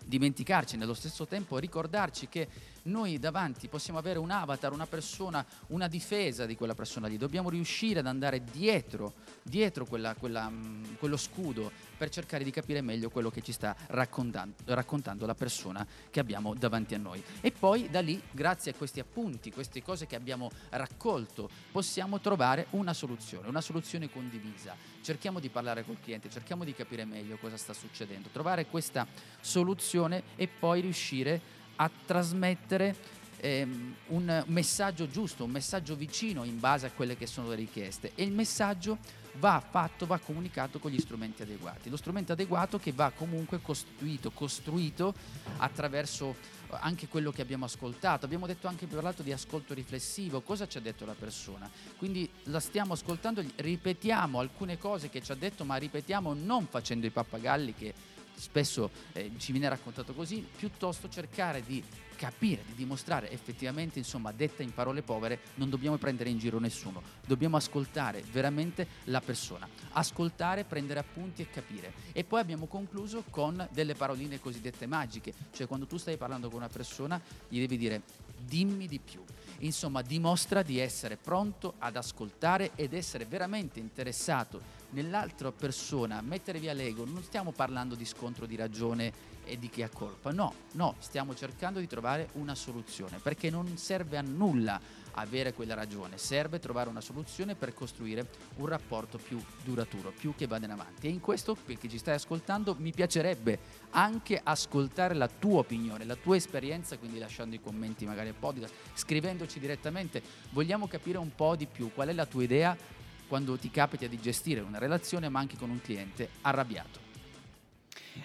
dimenticarci 0.04 0.76
nello 0.76 0.94
stesso 0.94 1.26
tempo 1.26 1.58
ricordarci 1.58 2.28
che 2.28 2.48
noi 2.84 3.18
davanti 3.18 3.68
possiamo 3.68 3.98
avere 3.98 4.18
un 4.18 4.30
avatar, 4.30 4.72
una 4.72 4.86
persona, 4.86 5.44
una 5.68 5.88
difesa 5.88 6.46
di 6.46 6.56
quella 6.56 6.74
persona 6.74 7.06
lì, 7.06 7.16
dobbiamo 7.16 7.50
riuscire 7.50 8.00
ad 8.00 8.06
andare 8.06 8.42
dietro, 8.42 9.14
dietro 9.42 9.84
quella, 9.84 10.14
quella, 10.14 10.48
mm, 10.48 10.94
quello 10.98 11.16
scudo 11.16 11.70
per 11.96 12.08
cercare 12.08 12.42
di 12.42 12.50
capire 12.50 12.80
meglio 12.80 13.10
quello 13.10 13.30
che 13.30 13.42
ci 13.42 13.52
sta 13.52 13.76
raccontando, 13.88 14.54
raccontando 14.64 15.26
la 15.26 15.34
persona 15.34 15.86
che 16.10 16.20
abbiamo 16.20 16.54
davanti 16.54 16.94
a 16.94 16.98
noi. 16.98 17.22
E 17.40 17.52
poi 17.52 17.88
da 17.88 18.00
lì, 18.00 18.20
grazie 18.30 18.72
a 18.72 18.74
questi 18.74 19.00
appunti, 19.00 19.52
queste 19.52 19.82
cose 19.82 20.06
che 20.06 20.16
abbiamo 20.16 20.50
raccolto, 20.70 21.48
possiamo 21.70 22.20
trovare 22.20 22.66
una 22.70 22.92
soluzione, 22.92 23.48
una 23.48 23.60
soluzione 23.60 24.10
condivisa. 24.10 24.74
Cerchiamo 25.02 25.38
di 25.38 25.48
parlare 25.48 25.84
col 25.84 26.00
cliente, 26.00 26.28
cerchiamo 26.30 26.64
di 26.64 26.74
capire 26.74 27.04
meglio 27.04 27.36
cosa 27.36 27.56
sta 27.56 27.72
succedendo, 27.72 28.28
trovare 28.32 28.66
questa 28.66 29.06
soluzione 29.40 30.22
e 30.36 30.48
poi 30.48 30.80
riuscire 30.80 31.60
a 31.76 31.90
trasmettere 32.06 32.94
ehm, 33.42 33.94
un 34.08 34.44
messaggio 34.46 35.08
giusto, 35.08 35.44
un 35.44 35.50
messaggio 35.50 35.96
vicino 35.96 36.44
in 36.44 36.58
base 36.58 36.86
a 36.86 36.90
quelle 36.90 37.16
che 37.16 37.26
sono 37.26 37.48
le 37.48 37.56
richieste 37.56 38.12
e 38.14 38.22
il 38.22 38.32
messaggio 38.32 38.98
va 39.38 39.62
fatto, 39.66 40.06
va 40.06 40.18
comunicato 40.18 40.78
con 40.78 40.90
gli 40.90 41.00
strumenti 41.00 41.42
adeguati. 41.42 41.88
Lo 41.88 41.96
strumento 41.96 42.32
adeguato 42.32 42.78
che 42.78 42.92
va 42.92 43.10
comunque 43.10 43.60
costruito, 43.60 44.30
costruito 44.30 45.14
attraverso 45.56 46.36
eh, 46.70 46.76
anche 46.80 47.08
quello 47.08 47.32
che 47.32 47.42
abbiamo 47.42 47.64
ascoltato. 47.64 48.26
Abbiamo 48.26 48.46
detto 48.46 48.68
anche 48.68 48.86
parlato 48.86 49.22
di 49.22 49.32
ascolto 49.32 49.74
riflessivo, 49.74 50.42
cosa 50.42 50.68
ci 50.68 50.78
ha 50.78 50.80
detto 50.80 51.04
la 51.06 51.14
persona. 51.18 51.70
Quindi 51.96 52.28
la 52.44 52.60
stiamo 52.60 52.92
ascoltando, 52.92 53.42
ripetiamo 53.56 54.38
alcune 54.38 54.78
cose 54.78 55.08
che 55.08 55.22
ci 55.22 55.32
ha 55.32 55.36
detto, 55.36 55.64
ma 55.64 55.76
ripetiamo 55.76 56.34
non 56.34 56.66
facendo 56.66 57.06
i 57.06 57.10
pappagalli 57.10 57.74
che 57.74 57.94
spesso 58.34 58.90
eh, 59.12 59.32
ci 59.38 59.52
viene 59.52 59.68
raccontato 59.68 60.12
così, 60.14 60.46
piuttosto 60.56 61.08
cercare 61.08 61.62
di 61.64 61.82
capire, 62.22 62.62
di 62.64 62.74
dimostrare 62.74 63.32
effettivamente, 63.32 63.98
insomma, 63.98 64.30
detta 64.30 64.62
in 64.62 64.72
parole 64.72 65.02
povere, 65.02 65.40
non 65.54 65.68
dobbiamo 65.68 65.96
prendere 65.96 66.30
in 66.30 66.38
giro 66.38 66.60
nessuno, 66.60 67.02
dobbiamo 67.26 67.56
ascoltare 67.56 68.22
veramente 68.30 68.86
la 69.04 69.20
persona, 69.20 69.68
ascoltare, 69.90 70.62
prendere 70.62 71.00
appunti 71.00 71.42
e 71.42 71.50
capire. 71.50 71.92
E 72.12 72.22
poi 72.22 72.40
abbiamo 72.40 72.66
concluso 72.66 73.24
con 73.28 73.68
delle 73.72 73.94
paroline 73.94 74.38
cosiddette 74.38 74.86
magiche, 74.86 75.34
cioè 75.52 75.66
quando 75.66 75.86
tu 75.86 75.96
stai 75.96 76.16
parlando 76.16 76.48
con 76.48 76.58
una 76.58 76.68
persona 76.68 77.20
gli 77.48 77.58
devi 77.58 77.76
dire 77.76 78.02
dimmi 78.38 78.86
di 78.86 79.00
più. 79.00 79.24
Insomma, 79.58 80.02
dimostra 80.02 80.62
di 80.62 80.78
essere 80.78 81.16
pronto 81.16 81.74
ad 81.78 81.96
ascoltare 81.96 82.72
ed 82.74 82.94
essere 82.94 83.24
veramente 83.24 83.78
interessato 83.78 84.81
nell'altra 84.92 85.52
persona, 85.52 86.20
mettere 86.20 86.58
via 86.58 86.72
l'ego. 86.72 87.04
Non 87.04 87.22
stiamo 87.22 87.52
parlando 87.52 87.94
di 87.94 88.04
scontro 88.04 88.46
di 88.46 88.56
ragione 88.56 89.30
e 89.44 89.58
di 89.58 89.68
chi 89.68 89.82
ha 89.82 89.88
colpa, 89.88 90.30
no, 90.30 90.54
no, 90.72 90.94
stiamo 90.98 91.34
cercando 91.34 91.80
di 91.80 91.86
trovare 91.86 92.28
una 92.34 92.54
soluzione, 92.54 93.18
perché 93.18 93.50
non 93.50 93.76
serve 93.76 94.16
a 94.16 94.22
nulla 94.22 94.80
avere 95.14 95.52
quella 95.52 95.74
ragione, 95.74 96.16
serve 96.16 96.58
trovare 96.58 96.88
una 96.88 97.00
soluzione 97.00 97.54
per 97.54 97.74
costruire 97.74 98.28
un 98.56 98.66
rapporto 98.66 99.18
più 99.18 99.42
duraturo, 99.64 100.12
più 100.12 100.34
che 100.36 100.46
vada 100.46 100.64
in 100.64 100.70
avanti. 100.70 101.08
E 101.08 101.10
in 101.10 101.20
questo, 101.20 101.54
perché 101.54 101.88
ci 101.88 101.98
stai 101.98 102.14
ascoltando, 102.14 102.76
mi 102.78 102.92
piacerebbe 102.92 103.58
anche 103.90 104.40
ascoltare 104.42 105.14
la 105.14 105.28
tua 105.28 105.58
opinione, 105.58 106.04
la 106.04 106.16
tua 106.16 106.36
esperienza, 106.36 106.96
quindi 106.96 107.18
lasciando 107.18 107.56
i 107.56 107.60
commenti 107.60 108.06
magari 108.06 108.28
al 108.28 108.34
podcast, 108.34 108.72
scrivendoci 108.94 109.58
direttamente. 109.58 110.22
Vogliamo 110.50 110.86
capire 110.86 111.18
un 111.18 111.34
po' 111.34 111.56
di 111.56 111.66
più 111.66 111.90
qual 111.92 112.08
è 112.08 112.12
la 112.12 112.26
tua 112.26 112.42
idea 112.44 113.00
quando 113.32 113.56
ti 113.56 113.70
capita 113.70 114.06
di 114.06 114.20
gestire 114.20 114.60
una 114.60 114.76
relazione 114.76 115.30
ma 115.30 115.40
anche 115.40 115.56
con 115.56 115.70
un 115.70 115.80
cliente 115.80 116.28
arrabbiato. 116.42 117.00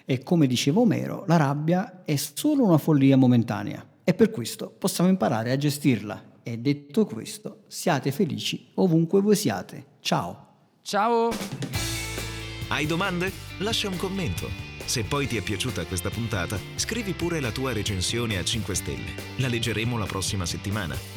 E 0.03 0.21
come 0.21 0.47
diceva 0.47 0.81
Omero, 0.81 1.23
la 1.27 1.37
rabbia 1.37 2.03
è 2.03 2.17
solo 2.17 2.65
una 2.65 2.77
follia 2.77 3.15
momentanea 3.15 3.87
e 4.03 4.13
per 4.13 4.31
questo 4.31 4.69
possiamo 4.69 5.09
imparare 5.09 5.53
a 5.53 5.55
gestirla. 5.55 6.39
E 6.43 6.57
detto 6.57 7.05
questo, 7.05 7.63
siate 7.67 8.11
felici 8.11 8.71
ovunque 8.73 9.21
voi 9.21 9.37
siate. 9.37 9.85
Ciao! 10.01 10.47
Ciao! 10.81 11.29
Hai 12.67 12.85
domande? 12.85 13.31
Lascia 13.59 13.87
un 13.87 13.95
commento. 13.95 14.49
Se 14.83 15.05
poi 15.05 15.25
ti 15.25 15.37
è 15.37 15.41
piaciuta 15.41 15.85
questa 15.85 16.09
puntata, 16.09 16.59
scrivi 16.75 17.13
pure 17.13 17.39
la 17.39 17.51
tua 17.51 17.71
recensione 17.71 18.37
a 18.37 18.43
5 18.43 18.75
stelle. 18.75 19.11
La 19.37 19.47
leggeremo 19.47 19.97
la 19.97 20.05
prossima 20.05 20.45
settimana. 20.45 21.16